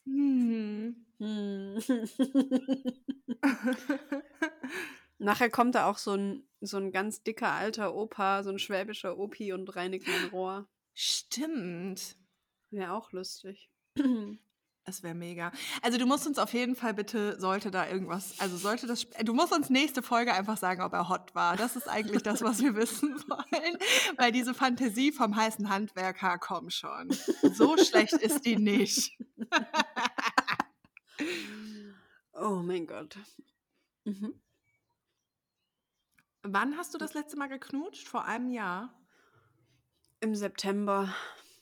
hm. 0.05 1.07
Hm. 1.19 1.79
Nachher 5.19 5.51
kommt 5.51 5.75
da 5.75 5.87
auch 5.87 5.99
so 5.99 6.15
ein, 6.15 6.49
so 6.61 6.79
ein 6.79 6.93
ganz 6.93 7.23
dicker 7.23 7.53
alter 7.53 7.95
Opa, 7.95 8.43
so 8.43 8.51
ein 8.51 8.59
schwäbischer 8.59 9.19
Opi 9.19 9.53
und 9.53 9.77
reinigt 9.77 10.09
mein 10.09 10.31
Rohr. 10.31 10.69
Stimmt. 10.95 12.17
Wäre 12.71 12.93
auch 12.93 13.13
lustig. 13.13 13.71
Das 14.85 15.03
wäre 15.03 15.15
mega. 15.15 15.53
Also 15.83 15.99
du 15.99 16.07
musst 16.07 16.27
uns 16.27 16.39
auf 16.39 16.53
jeden 16.53 16.75
Fall 16.75 16.95
bitte, 16.95 17.39
sollte 17.39 17.71
da 17.71 17.89
irgendwas, 17.89 18.41
also 18.41 18.57
sollte 18.57 18.87
das, 18.87 19.07
du 19.25 19.35
musst 19.35 19.53
uns 19.53 19.69
nächste 19.69 20.03
Folge 20.03 20.33
einfach 20.33 20.57
sagen, 20.57 20.83
ob 20.83 20.93
er 20.95 21.09
hot 21.09 21.35
war. 21.35 21.57
Das 21.57 21.77
ist 21.77 21.87
eigentlich 21.89 22.23
das, 22.23 22.43
was 22.43 22.61
wir 22.61 22.75
wissen 22.75 23.15
wollen. 23.29 23.79
Weil 24.17 24.33
diese 24.33 24.55
Fantasie 24.55 25.13
vom 25.13 25.37
heißen 25.37 25.69
Handwerker, 25.69 26.39
komm 26.39 26.71
schon. 26.71 27.11
So 27.55 27.77
schlecht 27.77 28.15
ist 28.15 28.45
die 28.45 28.57
nicht. 28.57 29.13
Oh 32.43 32.63
mein 32.63 32.87
Gott. 32.87 33.19
Mhm. 34.05 34.41
Wann 36.43 36.77
hast 36.79 36.95
du 36.95 36.99
das 36.99 37.13
letzte 37.13 37.37
Mal 37.37 37.49
geknutscht? 37.49 38.09
Vor 38.09 38.25
einem 38.25 38.49
Jahr. 38.49 38.99
Im 40.21 40.35
September. 40.35 41.15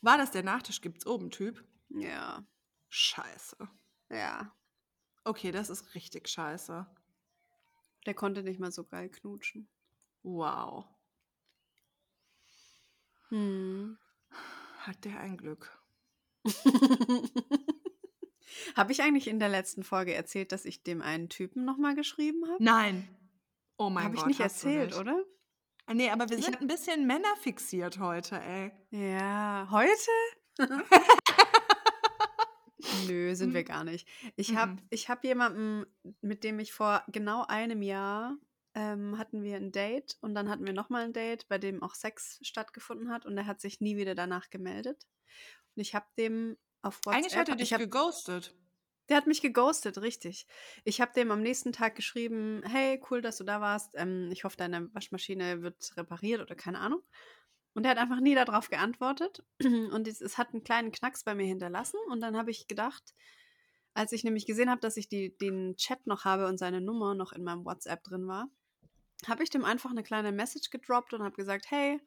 War 0.03 0.19
das 0.19 0.31
der 0.31 0.45
Nachtisch 0.45 0.81
gibt's 0.81 1.05
oben 1.05 1.31
Typ? 1.31 1.65
Ja. 1.89 2.45
Scheiße. 2.89 3.57
Ja. 4.11 4.53
Okay, 5.25 5.51
das 5.53 5.69
ist 5.71 5.95
richtig 5.95 6.29
scheiße. 6.29 6.87
Der 8.07 8.15
konnte 8.15 8.43
nicht 8.43 8.59
mal 8.61 8.73
so 8.73 8.85
geil 8.85 9.09
knutschen. 9.11 9.69
Wow. 10.23 10.87
Hm. 13.29 13.99
Hat 14.81 15.05
der 15.05 15.21
ein 15.21 15.37
Glück. 15.37 15.79
habe 18.75 18.93
ich 18.93 19.03
eigentlich 19.03 19.29
in 19.29 19.39
der 19.39 19.49
letzten 19.51 19.83
Folge 19.85 20.15
erzählt, 20.15 20.53
dass 20.53 20.65
ich 20.65 20.83
dem 20.83 21.03
einen 21.03 21.29
Typen 21.29 21.65
nochmal 21.65 21.95
geschrieben 21.95 22.43
habe? 22.51 22.63
Nein. 22.63 23.07
Oh 23.77 23.91
mein 23.91 24.05
Habe 24.05 24.15
Gott. 24.15 24.23
ich 24.23 24.29
nicht 24.29 24.41
erzählt, 24.41 24.91
nicht. 24.91 24.99
oder? 24.99 25.23
Ah, 25.87 25.95
Nee, 25.95 26.11
aber 26.11 26.29
wir 26.29 26.39
Ich 26.39 26.45
sind 26.45 26.61
ein 26.61 26.67
bisschen 26.67 27.07
männerfixiert 27.07 27.99
heute, 27.99 28.41
ey. 28.41 28.73
Ja, 28.91 29.69
heute? 29.71 30.11
Nö, 33.07 33.35
sind 33.35 33.55
wir 33.55 33.63
Mhm. 33.63 33.65
gar 33.65 33.85
nicht. 33.85 34.09
Ich 34.37 34.55
habe 34.55 34.73
Mhm. 34.73 34.87
ich 34.91 35.09
hab 35.09 35.25
jemanden, 35.25 35.85
mit 36.21 36.45
dem 36.45 36.59
ich 36.61 36.73
vor 36.73 37.03
genau 37.09 37.45
einem 37.47 37.83
Jahr 37.83 38.37
ähm, 38.75 39.19
hatten 39.19 39.43
wir 39.43 39.57
ein 39.57 39.73
Date 39.73 40.17
und 40.21 40.35
dann 40.35 40.49
hatten 40.49 40.65
wir 40.67 40.73
nochmal 40.73 41.05
ein 41.05 41.13
Date, 41.13 41.49
bei 41.49 41.59
dem 41.59 41.83
auch 41.83 41.95
Sex 41.95 42.39
stattgefunden 42.43 43.11
hat 43.11 43.27
und 43.27 43.37
er 43.37 43.47
hat 43.47 43.61
sich 43.61 43.81
nie 43.81 43.97
wieder 43.97 44.15
danach 44.15 44.51
gemeldet. 44.51 45.07
Und 45.75 45.81
ich 45.83 45.95
habe 45.95 46.07
dem 46.17 46.57
auf 46.83 47.01
WhatsApp... 47.05 47.15
Eigentlich 47.15 47.37
hat 47.37 47.49
er 47.49 47.57
dich 47.57 47.69
ich 47.69 47.73
hab, 47.73 47.81
geghostet. 47.81 48.55
Der 49.09 49.17
hat 49.17 49.27
mich 49.27 49.41
geghostet, 49.41 49.99
richtig. 49.99 50.47
Ich 50.85 51.01
habe 51.01 51.13
dem 51.15 51.31
am 51.31 51.41
nächsten 51.43 51.73
Tag 51.73 51.97
geschrieben, 51.97 52.63
hey, 52.65 53.01
cool, 53.11 53.23
dass 53.23 53.39
du 53.39 53.45
da 53.45 53.61
warst. 53.61 53.95
Ähm, 53.97 54.29
ich 54.31 54.45
hoffe, 54.45 54.57
deine 54.57 54.93
Waschmaschine 54.95 55.63
wird 55.63 55.97
repariert 55.97 56.41
oder 56.43 56.55
keine 56.55 56.79
Ahnung. 56.79 57.03
Und 57.79 57.85
er 57.85 57.93
hat 57.93 57.99
einfach 57.99 58.19
nie 58.19 58.35
darauf 58.35 58.71
geantwortet. 58.71 59.45
Und 59.63 60.09
es, 60.09 60.21
es 60.21 60.37
hat 60.37 60.53
einen 60.53 60.65
kleinen 60.65 60.91
Knacks 60.91 61.23
bei 61.23 61.37
mir 61.37 61.47
hinterlassen. 61.47 62.01
Und 62.11 62.21
dann 62.21 62.37
habe 62.37 62.51
ich 62.51 62.67
gedacht, 62.67 63.15
als 63.95 64.11
ich 64.11 64.25
nämlich 64.25 64.47
gesehen 64.47 64.69
habe, 64.69 64.81
dass 64.81 64.97
ich 64.97 65.09
die, 65.09 65.39
den 65.39 65.77
Chat 65.77 66.05
noch 66.05 66.25
habe 66.25 66.49
und 66.49 66.59
seine 66.59 66.81
Nummer 66.81 67.15
noch 67.15 67.33
in 67.33 67.45
meinem 67.45 67.65
WhatsApp 67.65 68.03
drin 68.03 68.27
war, 68.27 68.49
habe 69.29 69.45
ich 69.45 69.51
dem 69.51 69.65
einfach 69.65 69.93
eine 69.93 70.03
kleine 70.03 70.33
Message 70.33 70.71
gedroppt 70.71 71.15
und 71.15 71.23
habe 71.23 71.37
gesagt, 71.37 71.71
hey, 71.71 72.01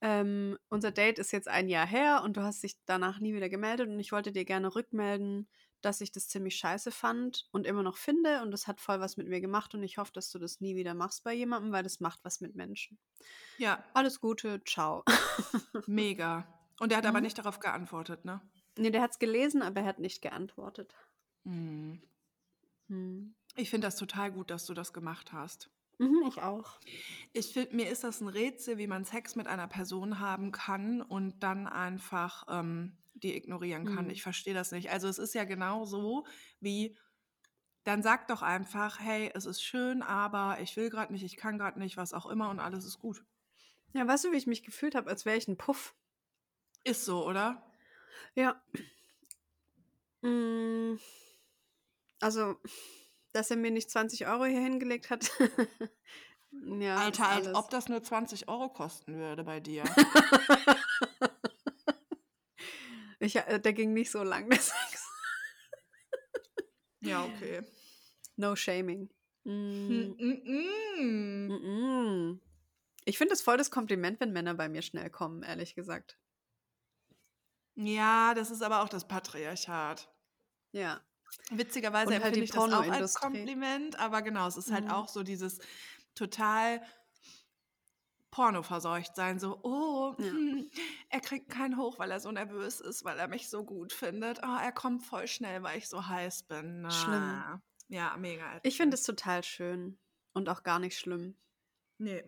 ähm, 0.00 0.56
unser 0.70 0.90
Date 0.90 1.18
ist 1.18 1.32
jetzt 1.32 1.48
ein 1.48 1.68
Jahr 1.68 1.86
her 1.86 2.22
und 2.24 2.38
du 2.38 2.40
hast 2.40 2.62
dich 2.62 2.78
danach 2.86 3.20
nie 3.20 3.34
wieder 3.34 3.50
gemeldet 3.50 3.90
und 3.90 4.00
ich 4.00 4.10
wollte 4.10 4.32
dir 4.32 4.46
gerne 4.46 4.74
rückmelden, 4.74 5.50
dass 5.84 6.00
ich 6.00 6.12
das 6.12 6.28
ziemlich 6.28 6.56
scheiße 6.56 6.90
fand 6.90 7.46
und 7.52 7.66
immer 7.66 7.82
noch 7.82 7.96
finde 7.96 8.42
und 8.42 8.50
das 8.50 8.66
hat 8.66 8.80
voll 8.80 9.00
was 9.00 9.16
mit 9.16 9.28
mir 9.28 9.40
gemacht 9.40 9.74
und 9.74 9.82
ich 9.82 9.98
hoffe, 9.98 10.12
dass 10.12 10.30
du 10.30 10.38
das 10.38 10.60
nie 10.60 10.76
wieder 10.76 10.94
machst 10.94 11.24
bei 11.24 11.32
jemandem, 11.34 11.72
weil 11.72 11.82
das 11.82 12.00
macht 12.00 12.20
was 12.24 12.40
mit 12.40 12.54
Menschen. 12.54 12.98
Ja, 13.58 13.82
Alles 13.94 14.20
Gute, 14.20 14.62
ciao. 14.64 15.04
mega. 15.86 16.46
Und 16.80 16.90
er 16.92 16.98
hat 16.98 17.06
aber 17.06 17.18
Mhm. 17.18 17.24
nicht 17.24 17.38
darauf 17.38 17.60
geantwortet, 17.60 18.24
ne? 18.24 18.40
nee, 18.76 18.90
der 18.90 19.02
hat 19.02 19.12
es 19.12 19.18
gelesen, 19.18 19.62
aber 19.62 19.80
er 19.82 19.86
hat 19.86 19.98
nicht 20.00 20.20
geantwortet. 20.22 20.94
Hm. 21.44 22.02
Hm. 22.88 23.34
Ich 23.56 23.70
finde 23.70 23.86
das 23.86 23.96
total 23.96 24.32
gut, 24.32 24.50
dass 24.50 24.66
du 24.66 24.74
das 24.74 24.92
gemacht 24.92 25.32
hast. 25.32 25.70
Mhm, 25.98 26.24
ich 26.26 26.42
auch. 26.42 26.80
Ich 27.32 27.52
finde, 27.52 27.76
mir 27.76 27.88
ist 27.88 28.02
das 28.02 28.20
ein 28.20 28.26
Rätsel, 28.26 28.78
wie 28.78 28.88
man 28.88 29.04
Sex 29.04 29.36
mit 29.36 29.46
einer 29.46 29.68
Person 29.68 30.18
haben 30.18 30.50
kann 30.50 31.00
und 31.02 31.40
dann 31.44 31.68
einfach 31.68 32.44
ähm, 32.48 32.96
die 33.14 33.36
ignorieren 33.36 33.86
kann. 33.86 34.06
Mhm. 34.06 34.10
Ich 34.10 34.22
verstehe 34.22 34.54
das 34.54 34.72
nicht. 34.72 34.90
Also 34.90 35.08
es 35.08 35.18
ist 35.18 35.34
ja 35.34 35.44
genau 35.44 35.84
so, 35.84 36.26
wie 36.60 36.96
dann 37.84 38.02
sag 38.02 38.28
doch 38.28 38.42
einfach, 38.42 38.98
hey, 38.98 39.30
es 39.34 39.46
ist 39.46 39.62
schön, 39.62 40.02
aber 40.02 40.58
ich 40.60 40.76
will 40.76 40.90
gerade 40.90 41.12
nicht, 41.12 41.22
ich 41.24 41.36
kann 41.36 41.58
gerade 41.58 41.78
nicht, 41.78 41.96
was 41.96 42.14
auch 42.14 42.26
immer 42.26 42.48
und 42.50 42.58
alles 42.60 42.84
ist 42.84 42.98
gut. 42.98 43.24
Ja, 43.92 44.06
weißt 44.06 44.24
du, 44.24 44.32
wie 44.32 44.36
ich 44.36 44.46
mich 44.46 44.64
gefühlt 44.64 44.94
habe, 44.94 45.08
als 45.08 45.24
wäre 45.24 45.36
ich 45.36 45.46
ein 45.48 45.56
Puff? 45.56 45.94
Ist 46.82 47.04
so, 47.04 47.26
oder? 47.26 47.62
Ja. 48.34 48.60
Mm, 50.22 50.98
Also, 52.20 52.56
dass 53.32 53.50
er 53.50 53.58
mir 53.58 53.70
nicht 53.70 53.90
20 53.90 54.26
Euro 54.26 54.46
hier 54.46 54.60
hingelegt 54.60 55.10
hat. 55.10 55.30
ja, 56.80 56.96
Alter, 56.96 57.28
als 57.28 57.54
ob 57.54 57.68
das 57.70 57.88
nur 57.88 58.02
20 58.02 58.48
Euro 58.48 58.70
kosten 58.70 59.16
würde 59.16 59.44
bei 59.44 59.60
dir. 59.60 59.84
ich, 63.24 63.36
äh, 63.36 63.60
der 63.60 63.72
ging 63.72 63.92
nicht 63.92 64.10
so 64.10 64.22
lang, 64.22 64.48
der 64.50 64.60
Sex. 64.60 65.08
ja, 67.00 67.24
okay. 67.24 67.62
No 68.36 68.56
shaming. 68.56 69.10
Mm, 69.44 70.14
mm, 70.18 70.42
mm. 70.96 71.48
mm. 71.48 72.40
Ich 73.04 73.18
finde 73.18 73.34
es 73.34 73.42
voll 73.42 73.58
das 73.58 73.70
Kompliment, 73.70 74.18
wenn 74.20 74.32
Männer 74.32 74.54
bei 74.54 74.68
mir 74.68 74.82
schnell 74.82 75.10
kommen, 75.10 75.42
ehrlich 75.42 75.74
gesagt. 75.74 76.18
Ja, 77.76 78.34
das 78.34 78.50
ist 78.50 78.62
aber 78.62 78.82
auch 78.82 78.88
das 78.88 79.06
Patriarchat. 79.06 80.08
Ja. 80.72 81.00
Witzigerweise 81.50 82.06
Und 82.06 82.14
halt 82.14 82.36
empfinde 82.36 82.40
die 82.40 82.44
ich 82.44 82.50
das 82.52 82.72
auch 82.72 82.90
als. 82.90 83.14
Kompliment, 83.16 83.98
aber 83.98 84.22
genau, 84.22 84.46
es 84.46 84.56
ist 84.56 84.72
halt 84.72 84.84
Mhm. 84.84 84.90
auch 84.90 85.08
so 85.08 85.22
dieses 85.22 85.58
total 86.14 86.80
Porno-verseucht 88.34 89.14
sein, 89.14 89.38
so, 89.38 89.60
oh, 89.62 90.16
Ja. 90.18 90.26
hm, 90.26 90.68
er 91.08 91.20
kriegt 91.20 91.48
keinen 91.48 91.76
hoch, 91.78 92.00
weil 92.00 92.10
er 92.10 92.18
so 92.18 92.32
nervös 92.32 92.80
ist, 92.80 93.04
weil 93.04 93.16
er 93.16 93.28
mich 93.28 93.48
so 93.48 93.64
gut 93.64 93.92
findet. 93.92 94.40
Oh, 94.42 94.56
er 94.60 94.72
kommt 94.72 95.04
voll 95.04 95.28
schnell, 95.28 95.62
weil 95.62 95.78
ich 95.78 95.88
so 95.88 96.08
heiß 96.08 96.42
bin. 96.48 96.80
Na. 96.82 96.90
Schlimm. 96.90 97.62
Ja, 97.86 98.16
mega. 98.16 98.58
Ich 98.64 98.76
finde 98.76 98.96
es 98.96 99.04
total 99.04 99.44
schön 99.44 99.98
und 100.32 100.48
auch 100.48 100.64
gar 100.64 100.80
nicht 100.80 100.98
schlimm. 100.98 101.36
Nee. 101.98 102.24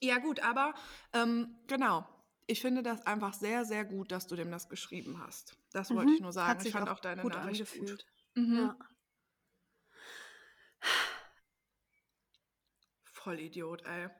Ja, 0.00 0.18
gut, 0.18 0.38
aber 0.40 0.72
ähm, 1.12 1.56
genau. 1.66 2.06
Ich 2.46 2.60
finde 2.60 2.84
das 2.84 3.04
einfach 3.08 3.34
sehr, 3.34 3.64
sehr 3.64 3.84
gut, 3.84 4.12
dass 4.12 4.28
du 4.28 4.36
dem 4.36 4.52
das 4.52 4.68
geschrieben 4.68 5.20
hast. 5.20 5.56
Das 5.72 5.90
wollte 5.90 6.10
Mhm. 6.10 6.14
ich 6.14 6.20
nur 6.20 6.32
sagen. 6.32 6.50
Hat 6.50 6.56
ich 6.58 6.62
sich 6.64 6.72
fand 6.72 6.88
auch 6.88 6.92
auch 6.98 7.00
deine 7.00 7.22
gut 7.22 7.32
Nachricht 7.32 7.62
angefühlt. 7.62 8.06
gut. 8.34 8.44
Mhm. 8.44 8.56
Ja. 8.56 8.76
Vollidiot, 13.12 13.82
ey. 13.84 14.10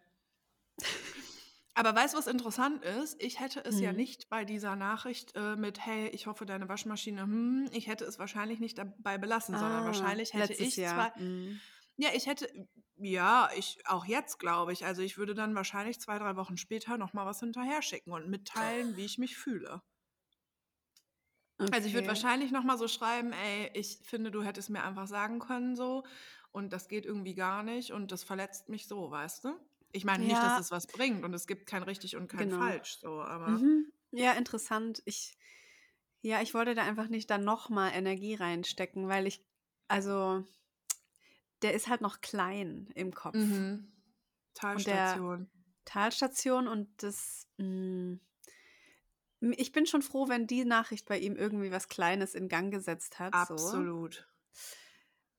Aber 1.74 1.94
weißt 1.94 2.14
du, 2.14 2.18
was 2.18 2.26
interessant 2.26 2.82
ist? 2.84 3.20
Ich 3.22 3.38
hätte 3.38 3.62
es 3.64 3.80
ja 3.80 3.92
Mhm. 3.92 3.92
nicht 3.92 4.28
bei 4.30 4.44
dieser 4.46 4.76
Nachricht 4.76 5.32
äh, 5.36 5.56
mit, 5.56 5.84
hey, 5.84 6.08
ich 6.08 6.26
hoffe, 6.26 6.46
deine 6.46 6.68
Waschmaschine, 6.70 7.22
hm, 7.22 7.68
ich 7.72 7.86
hätte 7.86 8.04
es 8.06 8.18
wahrscheinlich 8.18 8.60
nicht 8.60 8.78
dabei 8.78 9.18
belassen, 9.18 9.58
sondern 9.58 9.84
Ah, 9.84 9.84
wahrscheinlich 9.84 10.32
hätte 10.34 10.54
ich 10.54 10.82
Jahr. 10.82 10.86
zwar, 10.86 11.12
Mhm. 11.16 11.60
ja, 11.96 12.10
ich 12.14 12.26
hätte, 12.26 12.48
ja, 12.96 13.50
ich, 13.56 13.78
auch 13.86 14.06
jetzt 14.06 14.38
glaube 14.38 14.72
ich, 14.72 14.86
also 14.86 15.02
ich 15.02 15.18
würde 15.18 15.34
dann 15.34 15.54
wahrscheinlich 15.54 16.00
zwei, 16.00 16.18
drei 16.18 16.36
Wochen 16.36 16.56
später 16.56 16.98
nochmal 16.98 17.26
was 17.26 17.40
hinterher 17.40 17.82
schicken 17.82 18.12
und 18.12 18.28
mitteilen, 18.30 18.96
wie 18.96 19.04
ich 19.06 19.18
mich 19.18 19.36
fühle. 19.36 19.82
Also 21.70 21.86
ich 21.88 21.94
würde 21.94 22.06
Okay. 22.06 22.08
wahrscheinlich 22.08 22.50
nochmal 22.52 22.76
so 22.78 22.86
schreiben, 22.88 23.32
ey, 23.32 23.70
ich 23.74 23.98
finde, 24.04 24.30
du 24.30 24.42
hättest 24.42 24.70
mir 24.70 24.82
einfach 24.84 25.06
sagen 25.06 25.38
können 25.40 25.74
so 25.76 26.04
und 26.52 26.72
das 26.72 26.88
geht 26.88 27.06
irgendwie 27.06 27.34
gar 27.34 27.62
nicht 27.62 27.92
und 27.92 28.10
das 28.12 28.24
verletzt 28.24 28.68
mich 28.68 28.86
so, 28.88 29.10
weißt 29.10 29.44
du? 29.44 29.65
Ich 29.92 30.04
meine 30.04 30.24
nicht, 30.26 30.42
dass 30.42 30.56
Ja. 30.56 30.58
es 30.58 30.70
was 30.70 30.86
bringt 30.88 31.24
und 31.24 31.34
es 31.34 31.46
gibt 31.46 31.66
kein 31.66 31.82
richtig 31.82 32.16
und 32.16 32.28
kein 32.28 32.48
Genau. 32.48 32.58
falsch, 32.58 32.98
so, 33.00 33.22
aber 33.22 33.62
Mhm. 33.62 33.92
Ja, 34.12 34.32
interessant. 34.32 35.02
Ich, 35.04 35.36
ja, 36.22 36.42
ich 36.42 36.54
wollte 36.54 36.74
da 36.74 36.82
einfach 36.84 37.08
nicht 37.08 37.30
dann 37.30 37.44
nochmal 37.44 37.92
Energie 37.94 38.34
reinstecken, 38.34 39.08
weil 39.08 39.26
ich, 39.26 39.44
also, 39.88 40.44
der 41.62 41.74
ist 41.74 41.88
halt 41.88 42.00
noch 42.00 42.20
klein 42.22 42.88
im 42.94 43.12
Kopf. 43.12 43.36
mhm. 43.36 43.92
Talstation. 44.54 45.46
Talstation 45.84 46.68
und 46.68 47.02
das, 47.02 47.48
mh, 47.58 48.18
ich 49.56 49.72
bin 49.72 49.86
schon 49.86 50.02
froh, 50.02 50.28
wenn 50.28 50.46
die 50.46 50.64
Nachricht 50.64 51.06
bei 51.06 51.18
ihm 51.18 51.36
irgendwie 51.36 51.70
was 51.70 51.88
Kleines 51.88 52.34
in 52.34 52.48
Gang 52.48 52.70
gesetzt 52.72 53.18
hat. 53.18 53.34
So. 53.58 53.88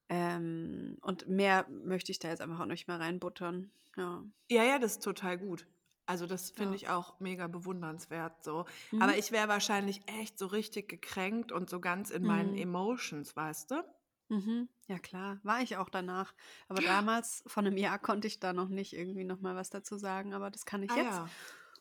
Ähm, 0.09 0.97
und 1.01 1.27
mehr 1.27 1.67
möchte 1.69 2.11
ich 2.11 2.19
da 2.19 2.29
jetzt 2.29 2.41
einfach 2.41 2.59
auch 2.61 2.65
nicht 2.65 2.87
mehr 2.87 2.99
reinbuttern. 2.99 3.71
Ja. 3.95 4.23
Ja, 4.49 4.63
ja, 4.63 4.79
das 4.79 4.93
ist 4.93 5.03
total 5.03 5.37
gut. 5.37 5.67
Also 6.05 6.25
das 6.25 6.51
finde 6.51 6.71
Ja. 6.71 6.75
ich 6.75 6.89
auch 6.89 7.19
mega 7.19 7.47
bewundernswert 7.47 8.41
so. 8.43 8.65
Mhm. 8.91 9.01
Aber 9.01 9.17
ich 9.17 9.31
wäre 9.33 9.49
wahrscheinlich 9.49 10.01
echt 10.07 10.39
so 10.39 10.45
richtig 10.47 10.87
gekränkt 10.87 11.51
und 11.51 11.69
so 11.69 11.81
ganz 11.81 12.09
in 12.11 12.23
meinen 12.23 12.51
Mhm. 12.51 12.57
Emotions, 12.59 13.35
weißt 13.35 13.71
du? 13.71 13.83
Mhm. 14.29 14.69
Ja, 14.87 14.99
klar, 14.99 15.39
war 15.43 15.61
ich 15.61 15.75
auch 15.75 15.89
danach. 15.89 16.33
Aber 16.69 16.81
damals, 16.81 17.43
vor 17.47 17.63
einem 17.63 17.75
Jahr, 17.77 17.99
konnte 17.99 18.27
ich 18.27 18.39
da 18.39 18.53
noch 18.53 18.69
nicht 18.69 18.93
irgendwie 18.93 19.25
nochmal 19.25 19.55
was 19.55 19.69
dazu 19.69 19.97
sagen. 19.97 20.33
Aber 20.33 20.49
das 20.49 20.65
kann 20.65 20.83
ich 20.83 20.91
Ah, 20.91 20.95
jetzt. 20.97 21.21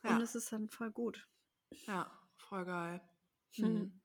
ja. 0.03 0.17
Und 0.17 0.21
es 0.21 0.35
ist 0.35 0.51
dann 0.53 0.69
voll 0.69 0.91
gut. 0.91 1.29
Ja, 1.87 2.11
voll 2.37 2.65
geil. 2.65 3.01
Mhm. 3.59 3.67
Mhm. 3.69 4.01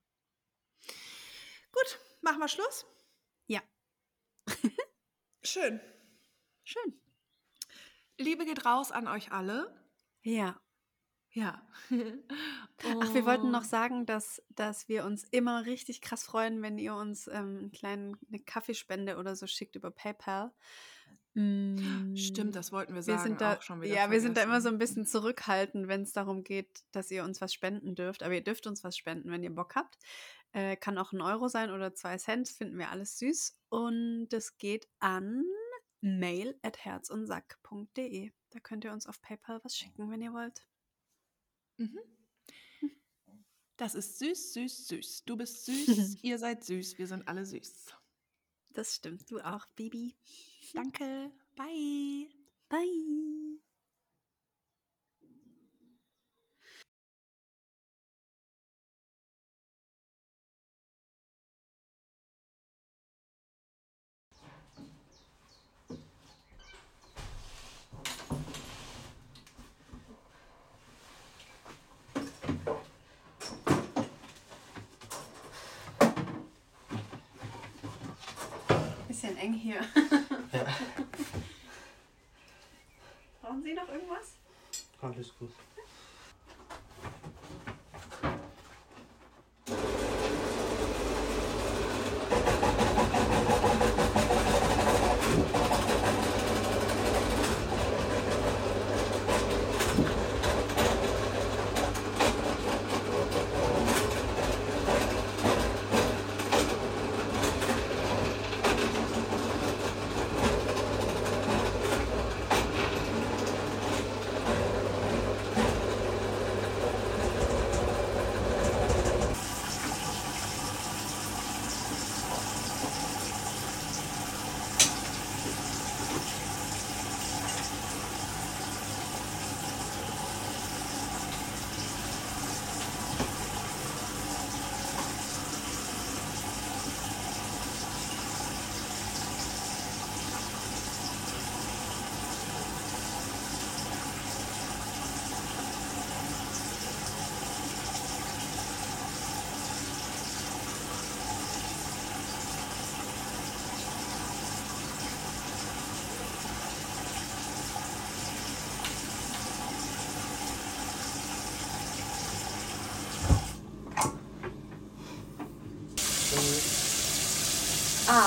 Gut, 1.72 1.98
machen 2.20 2.38
wir 2.38 2.48
Schluss? 2.48 2.86
Schön. 5.42 5.80
Schön. 6.64 7.00
Liebe 8.18 8.44
geht 8.44 8.64
raus 8.64 8.92
an 8.92 9.08
euch 9.08 9.32
alle. 9.32 9.74
Ja. 10.22 10.60
Ja. 11.30 11.66
Ach, 11.90 13.14
wir 13.14 13.24
wollten 13.24 13.50
noch 13.50 13.64
sagen, 13.64 14.04
dass, 14.06 14.42
dass 14.50 14.88
wir 14.88 15.04
uns 15.04 15.24
immer 15.24 15.64
richtig 15.64 16.02
krass 16.02 16.24
freuen, 16.24 16.60
wenn 16.62 16.78
ihr 16.78 16.94
uns 16.94 17.26
ähm, 17.26 17.58
einen 17.58 17.72
kleinen, 17.72 18.16
eine 18.28 18.40
Kaffeespende 18.40 19.16
oder 19.16 19.34
so 19.34 19.46
schickt 19.46 19.74
über 19.74 19.90
PayPal. 19.90 20.52
Mm, 21.34 22.14
Stimmt, 22.14 22.54
das 22.54 22.72
wollten 22.72 22.92
wir 22.92 23.06
wir 23.06 23.16
sagen. 23.16 23.22
sind 23.22 23.40
da, 23.40 23.54
auch 23.54 23.62
schon 23.62 23.80
wieder 23.80 23.94
ja, 23.94 24.10
wir 24.10 24.20
sind 24.20 24.36
da 24.36 24.42
immer 24.42 24.60
so 24.60 24.68
vergessen. 24.68 24.74
ein 24.74 24.78
bisschen 24.78 25.06
zurückhaltend, 25.06 25.88
wenn 25.88 26.02
es 26.02 26.12
darum 26.12 26.44
geht, 26.44 26.84
dass 26.92 27.10
ihr 27.10 27.24
uns 27.24 27.40
was 27.40 27.54
spenden 27.54 27.94
dürft. 27.94 28.22
Aber 28.22 28.34
ihr 28.34 28.44
dürft 28.44 28.66
uns 28.66 28.84
was 28.84 28.96
spenden, 28.98 29.30
wenn 29.30 29.42
ihr 29.42 29.54
Bock 29.54 29.74
habt. 29.74 29.96
Äh, 30.52 30.76
kann 30.76 30.98
auch 30.98 31.12
ein 31.12 31.20
Euro 31.22 31.48
sein 31.48 31.70
oder 31.70 31.94
zwei 31.94 32.18
Cent, 32.18 32.48
finden 32.48 32.78
wir 32.78 32.90
alles 32.90 33.18
süß. 33.18 33.56
Und 33.70 34.28
das 34.28 34.58
geht 34.58 34.88
an 34.98 35.44
mail 36.00 36.58
at 36.62 36.78
herzundsack.de. 36.78 38.32
Da 38.50 38.60
könnt 38.60 38.84
ihr 38.84 38.92
uns 38.92 39.06
auf 39.06 39.20
PayPal 39.22 39.60
was 39.64 39.76
schicken, 39.76 40.10
wenn 40.10 40.20
ihr 40.22 40.32
wollt. 40.32 40.66
Mhm. 41.78 41.98
Das 43.78 43.94
ist 43.96 44.18
süß, 44.18 44.52
süß, 44.52 44.86
süß. 44.86 45.24
Du 45.24 45.36
bist 45.36 45.64
süß, 45.64 46.18
ihr 46.22 46.38
seid 46.38 46.62
süß, 46.62 46.98
wir 46.98 47.06
sind 47.06 47.26
alle 47.26 47.44
süß. 47.44 47.86
Das 48.68 48.94
stimmt, 48.94 49.28
du 49.30 49.40
auch, 49.40 49.66
Bibi. 49.74 50.14
Danke. 50.74 51.32
Bye. 51.56 52.28
Bye. 52.68 53.42
Bisschen 79.08 79.36
eng 79.36 79.52
hier. 79.52 79.76
Ja, 80.52 80.66
Brauchen 83.40 83.62
Sie 83.62 83.74
noch 83.74 83.88
irgendwas? 83.88 84.36
Alles 85.22 85.71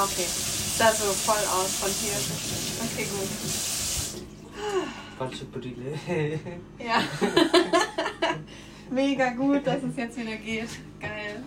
okay. 0.05 0.27
Sah 0.77 0.91
so 0.91 1.11
voll 1.13 1.43
aus 1.49 1.75
von 1.79 1.89
hier. 1.89 2.13
Okay, 2.85 3.05
gut. 3.09 3.29
Falsche 5.17 5.45
Brille. 5.45 5.99
Ja. 6.79 7.01
Mega 8.91 9.29
gut, 9.29 9.65
dass 9.65 9.81
es 9.83 9.95
jetzt 9.95 10.17
wieder 10.17 10.35
geht. 10.35 10.69
Geil. 10.99 11.43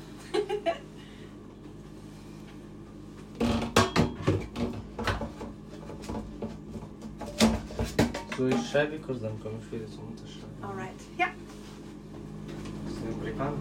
so, 8.36 8.48
ich 8.48 8.70
schreibe 8.70 8.98
kurz, 8.98 9.20
dann 9.20 9.38
komme 9.40 9.56
ich 9.60 9.72
wieder 9.72 9.86
zum 9.88 10.08
Unterschreiben. 10.08 10.62
Alright. 10.62 11.00
Ja. 11.16 11.26
Das 12.84 12.94
ist 12.94 13.02
ein 13.02 13.12
Amerikaner. 13.14 13.58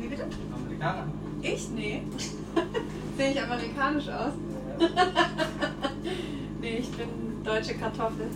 Wie 0.00 0.08
bitte? 0.08 0.26
Amerikaner? 0.54 1.06
Ich? 1.42 1.68
Nee. 1.70 2.02
Sehe 3.16 3.32
ich 3.32 3.40
amerikanisch 3.60 4.08
aus? 4.08 4.32
nee, 6.60 6.78
ich 6.78 6.90
bin 6.92 7.44
deutsche 7.44 7.76
Kartoffel. 7.76 8.30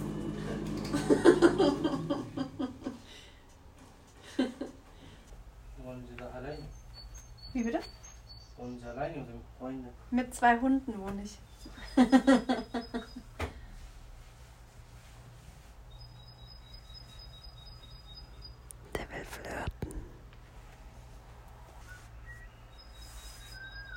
Wollen 5.83 6.05
Sie 6.09 6.17
da 6.17 6.31
alleine? 6.31 6.69
Wie 7.53 7.65
bitte? 7.65 7.81
Wollen 8.57 8.79
Sie 8.79 8.87
alleine 8.87 9.15
oder 9.15 9.33
mit 9.33 9.43
Freunden? 9.59 9.89
Mit 10.11 10.35
zwei 10.35 10.59
Hunden 10.61 10.99
wohne 10.99 11.23
ich. 11.23 11.39
Der 18.95 19.11
will 19.11 19.25
flirten. 19.25 20.05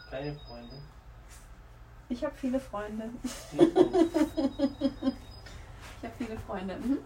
Keine 0.09 0.33
Freunde. 0.35 0.75
Ich 2.17 2.25
habe 2.25 2.33
viele 2.35 2.59
Freunde. 2.59 3.11
Ich 3.21 3.59
habe 6.03 6.13
viele 6.17 6.35
Freunde. 6.47 6.75
Mhm. 6.77 6.97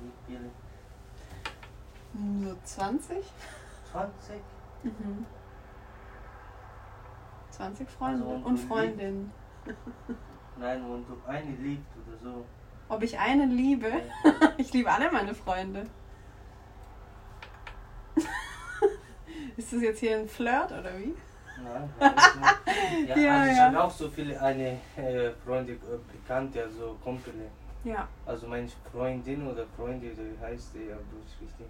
Wie 0.00 0.12
viele? 0.28 0.48
So 2.44 2.56
20? 2.62 3.16
20? 3.90 4.36
Mhm. 4.84 5.26
20 7.50 7.90
Freunde 7.90 8.24
Also, 8.24 8.46
und 8.46 8.58
Freundinnen. 8.58 9.32
Nein, 10.56 10.84
wenn 10.84 11.04
du 11.04 11.16
eine 11.26 11.50
liebst 11.56 11.90
oder 12.06 12.16
so. 12.22 12.44
Ob 12.88 13.02
ich 13.02 13.18
eine 13.18 13.46
liebe? 13.46 13.90
Ich 14.56 14.72
liebe 14.72 14.92
alle 14.92 15.10
meine 15.10 15.34
Freunde. 15.34 15.86
Ist 19.56 19.72
das 19.72 19.82
jetzt 19.82 19.98
hier 19.98 20.16
ein 20.16 20.28
Flirt 20.28 20.70
oder 20.70 20.96
wie? 20.96 21.16
Ja, 21.64 23.16
Ja, 23.16 23.38
also 23.40 23.52
ich 23.52 23.58
habe 23.60 23.82
auch 23.82 23.90
so 23.90 24.08
viele 24.08 24.40
eine 24.40 24.78
äh, 24.96 25.30
Freunde, 25.44 25.72
äh, 25.72 25.76
Bekannte, 26.12 26.62
also 26.62 26.96
Kumpel. 27.02 27.34
Ja. 27.84 28.08
Also 28.26 28.46
meine 28.46 28.68
Freundin 28.90 29.46
oder 29.46 29.66
Freundin, 29.76 30.12
oder 30.12 30.22
wie 30.22 30.38
heißt 30.44 30.74
die 30.74 30.92
auf 30.92 31.00
Deutsch 31.10 31.40
richtig? 31.40 31.66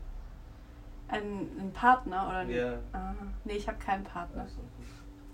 Ein, 1.08 1.48
ein 1.58 1.72
Partner 1.72 2.28
oder 2.28 2.44
nicht? 2.44 2.56
Ja. 2.56 2.78
Ah, 2.92 3.14
nee, 3.44 3.54
ich 3.54 3.66
habe 3.66 3.78
keinen 3.78 4.04
Partner. 4.04 4.42
Also, 4.42 4.60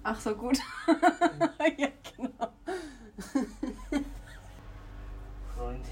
Ach 0.03 0.21
so, 0.21 0.35
gut. 0.35 0.59
ja, 1.79 1.89
genau. 2.17 2.53
Freunde. 5.57 5.89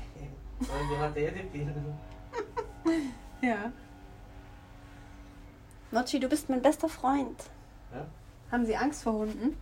Freunde 0.60 0.98
hat 1.00 1.16
jede 1.16 1.44
viele. 1.50 1.74
Ja. 3.40 3.72
Mochi, 5.90 6.20
du 6.20 6.28
bist 6.28 6.48
mein 6.48 6.62
bester 6.62 6.88
Freund. 6.88 7.50
Ja? 7.92 8.06
Haben 8.50 8.66
Sie 8.66 8.76
Angst 8.76 9.02
vor 9.02 9.14
Hunden? 9.14 9.42
Ein 9.50 9.56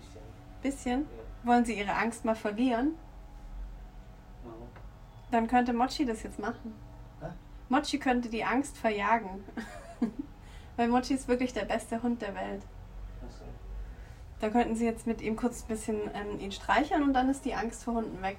bisschen. 0.00 0.22
Bisschen? 0.62 1.00
Ja. 1.02 1.48
Wollen 1.48 1.64
Sie 1.64 1.78
Ihre 1.78 1.94
Angst 1.94 2.24
mal 2.24 2.36
verlieren? 2.36 2.94
Warum? 4.44 4.68
Dann 5.30 5.46
könnte 5.48 5.72
Mochi 5.72 6.04
das 6.06 6.22
jetzt 6.22 6.38
machen. 6.38 6.74
Hä? 7.20 7.26
Mochi 7.68 7.98
könnte 7.98 8.28
die 8.28 8.44
Angst 8.44 8.76
verjagen. 8.78 9.44
Weil 10.76 10.88
Mochi 10.88 11.14
ist 11.14 11.28
wirklich 11.28 11.52
der 11.52 11.64
beste 11.64 12.02
Hund 12.02 12.22
der 12.22 12.34
Welt. 12.34 12.62
Also, 13.22 13.44
Da 14.40 14.48
könnten 14.50 14.76
Sie 14.76 14.84
jetzt 14.84 15.06
mit 15.06 15.20
ihm 15.20 15.36
kurz 15.36 15.62
ein 15.62 15.68
bisschen 15.68 16.00
ähm, 16.14 16.38
ihn 16.38 16.52
streicheln 16.52 17.02
und 17.02 17.12
dann 17.12 17.28
ist 17.28 17.44
die 17.44 17.54
Angst 17.54 17.84
vor 17.84 17.94
Hunden 17.94 18.22
weg. 18.22 18.38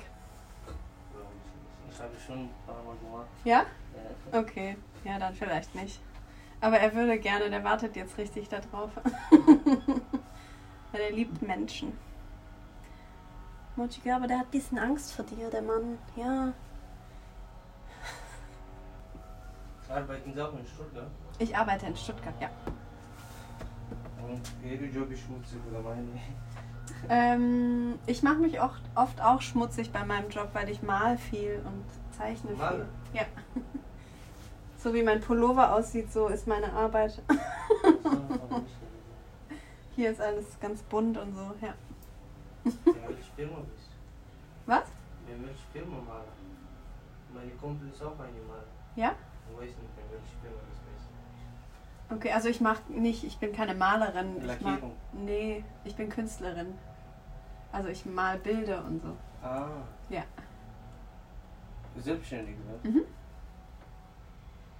ich 0.66 0.72
nicht. 0.72 1.96
ich 1.96 2.02
habe 2.02 2.12
schon 2.26 2.40
ein 2.46 2.50
paar 2.66 2.82
Mal 2.84 2.96
gemacht. 2.98 3.28
Ja? 3.44 3.66
Ja. 4.32 4.40
Okay. 4.40 4.78
Ja, 5.04 5.20
dann 5.20 5.34
vielleicht 5.36 5.76
nicht. 5.76 6.00
Aber 6.64 6.80
er 6.80 6.96
würde 6.96 7.20
gerne, 7.20 7.50
der 7.50 7.62
wartet 7.66 7.98
jetzt 7.98 8.18
richtig 8.18 8.48
darauf. 8.48 8.90
Weil 10.94 11.02
er 11.02 11.12
liebt 11.12 11.42
Menschen. 11.42 11.92
Mochi, 13.76 14.10
aber 14.10 14.28
der 14.28 14.40
hat 14.40 14.46
ein 14.46 14.52
bisschen 14.52 14.80
Angst 14.80 15.12
vor 15.12 15.26
dir, 15.26 15.50
der 15.50 15.62
Mann. 15.62 15.98
Ja. 16.16 16.54
Arbeiten 19.90 20.34
Sie 20.34 20.42
auch 20.42 20.54
in 20.58 20.66
Stuttgart? 20.66 21.12
Ich 21.38 21.58
arbeite 21.58 21.88
in 21.88 21.98
Stuttgart, 21.98 22.36
ja. 22.40 22.50
Und 24.26 24.42
Ihre 24.64 24.86
Job 24.86 25.12
ist 25.12 25.20
schmutzig 25.20 25.60
oder 25.70 25.82
meine? 25.82 26.08
Ähm, 27.10 28.00
ich 28.06 28.24
mache 28.24 28.38
mich 28.38 28.62
oft, 28.62 28.82
oft 28.96 29.22
auch 29.22 29.42
schmutzig 29.42 29.92
bei 29.92 30.06
meinem 30.06 30.30
Job, 30.30 30.52
weil 30.54 30.70
ich 30.70 30.82
mal 30.82 31.18
viel 31.18 31.62
und 31.66 31.84
zeichne 32.18 32.52
viel. 32.52 32.58
Malen? 32.58 32.88
Ja. 33.14 33.26
So 34.84 34.94
wie 34.94 35.02
mein 35.02 35.22
Pullover 35.22 35.74
aussieht, 35.74 36.12
so 36.12 36.28
ist 36.28 36.46
meine 36.46 36.74
Arbeit. 36.74 37.22
Hier 39.96 40.12
ist 40.12 40.20
alles 40.20 40.60
ganz 40.60 40.84
bunt 40.84 41.18
und 41.18 41.34
so, 41.34 41.54
ja. 41.62 41.74
Was? 44.66 44.84
In 45.30 45.42
welche 45.42 45.64
Firma 45.72 46.02
Maler? 46.02 46.26
Meine 47.34 47.52
Kumpel 47.52 47.88
ist 47.88 48.02
auch 48.02 48.20
eine 48.20 48.42
Maler. 48.46 48.66
Ja? 48.98 49.16
Okay, 52.10 52.34
also 52.34 52.50
ich 52.50 52.60
mache 52.60 52.82
nicht, 52.92 53.24
ich 53.24 53.38
bin 53.38 53.54
keine 53.54 53.76
Malerin. 53.76 54.36
Ich 54.36 54.44
mach, 54.44 54.66
Lackierung. 54.66 54.98
nee, 55.14 55.64
ich 55.86 55.96
bin 55.96 56.10
Künstlerin. 56.10 56.74
Also 57.72 57.88
ich 57.88 58.06
mal 58.06 58.38
Bilder 58.38 58.84
und 58.84 59.02
so. 59.02 59.16
Ah. 59.42 59.70
Ja. 60.10 60.24
Selbstständig, 61.96 62.58
ne? 62.58 62.92
Mhm. 62.92 63.06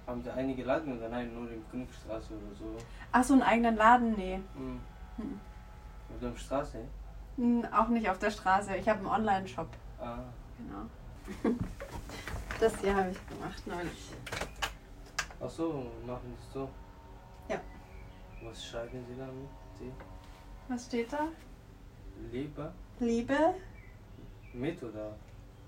Haben 0.06 0.22
Sie 0.22 0.30
einige 0.30 0.64
Laden 0.64 0.96
oder 0.98 1.08
nein, 1.08 1.32
nur 1.34 1.50
in 1.50 1.64
Königstraße 1.70 2.34
oder 2.34 2.54
so? 2.58 2.76
Ach 3.12 3.24
so, 3.24 3.32
einen 3.34 3.42
eigenen 3.42 3.76
Laden? 3.76 4.14
Nee. 4.16 4.38
Mhm. 4.54 4.80
Mhm. 5.16 5.40
Auf 6.14 6.20
der 6.20 6.36
Straße? 6.36 6.78
Hm, 7.36 7.66
Auch 7.72 7.88
nicht 7.88 8.08
auf 8.08 8.18
der 8.18 8.30
Straße. 8.30 8.76
Ich 8.76 8.88
habe 8.88 8.98
einen 9.00 9.08
Online-Shop. 9.08 9.68
Ah. 10.00 10.18
Genau. 10.58 11.54
Das 12.60 12.72
hier 12.80 12.94
habe 12.94 13.10
ich 13.10 13.28
gemacht 13.28 13.66
neulich. 13.66 14.12
Ach 15.44 15.50
so, 15.50 15.86
machen 16.06 16.34
Sie 16.38 16.52
so. 16.52 16.68
Ja. 17.48 17.60
Was 18.44 18.64
schreiben 18.64 19.04
Sie 19.08 19.18
damit? 19.18 19.48
Sie? 19.76 19.90
Was 20.68 20.86
steht 20.86 21.12
da? 21.12 21.26
Lieber 22.30 22.72
Liebe, 23.00 23.36
mit 24.52 24.80
oder 24.84 25.14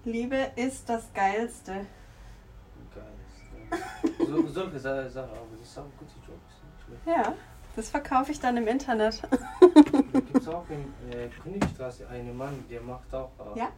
Liebe 0.05 0.53
ist 0.55 0.89
das 0.89 1.12
Geilste. 1.12 1.87
So, 4.26 4.46
solche 4.48 4.78
Sa- 4.78 5.08
Sachen, 5.08 5.30
aber 5.30 5.46
das 5.58 5.68
ist 5.68 5.78
auch 5.78 5.84
ein 5.84 5.92
guter 5.98 6.26
Job. 6.26 6.38
ist 6.48 6.62
nicht 6.64 7.02
schlecht. 7.04 7.18
Ja, 7.18 7.34
das 7.74 7.88
verkaufe 7.90 8.32
ich 8.32 8.40
dann 8.40 8.56
im 8.56 8.66
Internet. 8.68 9.22
Da 9.22 10.20
gibt 10.20 10.36
es 10.36 10.48
auch 10.48 10.64
in 10.70 11.12
äh, 11.12 11.28
Königstraße 11.42 12.08
einen 12.08 12.36
Mann, 12.36 12.64
der 12.70 12.80
macht 12.80 13.12
auch. 13.14 13.30
Äh, 13.54 13.58
Ja? 13.60 13.68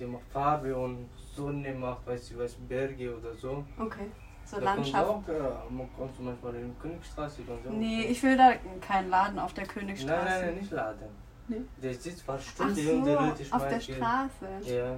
Der 0.00 0.06
macht 0.08 0.22
Farbe 0.32 0.76
und 0.76 1.08
Sonne 1.34 1.74
macht, 1.74 2.06
weiß 2.06 2.30
ich 2.30 2.38
was, 2.38 2.54
Berge 2.54 3.16
oder 3.16 3.34
so. 3.34 3.64
Okay. 3.78 4.06
So 4.44 4.56
Da 4.58 4.64
Landschaft. 4.74 5.08
Auch, 5.08 5.28
äh, 5.28 5.32
man 5.70 5.88
kann 5.96 6.08
zum 6.16 6.26
Beispiel 6.26 6.60
in 6.60 6.72
der 6.74 6.80
Königstraße. 6.80 7.42
Nee, 7.70 8.02
ich 8.06 8.22
will 8.22 8.36
da 8.36 8.52
keinen 8.80 9.10
Laden 9.10 9.38
auf 9.38 9.52
der 9.54 9.66
Königstraße. 9.66 10.24
nein, 10.24 10.46
nein, 10.46 10.54
nicht 10.54 10.70
laden. 10.70 11.08
Nee. 11.48 11.62
Der 11.82 11.94
sitzt 11.94 12.22
fast 12.22 12.44
Ach 12.46 12.52
Stunde 12.52 12.82
so, 12.82 12.92
und 12.92 13.04
der 13.06 13.14
Leute 13.20 13.44
auf 13.50 13.68
der. 13.68 13.80
Straße. 13.80 14.46
Ja, 14.64 14.96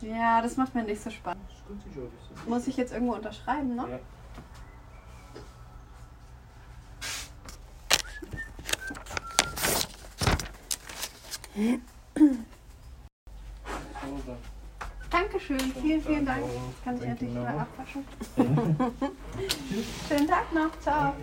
ja, 0.00 0.42
das 0.42 0.56
macht 0.56 0.74
mir 0.74 0.82
nicht 0.82 1.02
so 1.02 1.10
spannend. 1.10 1.44
Muss 2.46 2.66
ich 2.66 2.76
jetzt 2.76 2.92
irgendwo 2.92 3.14
unterschreiben, 3.14 3.74
ne? 3.74 3.88
Ja. 3.90 3.98
Dankeschön, 15.10 15.58
vielen, 15.80 16.02
vielen 16.02 16.26
Dank. 16.26 16.44
Kann 16.84 16.96
ich 16.98 17.02
endlich 17.02 17.32
mal 17.32 17.58
abwaschen. 17.58 18.04
Schönen 20.08 20.28
Tag 20.28 20.52
noch, 20.52 20.78
ciao. 20.80 21.14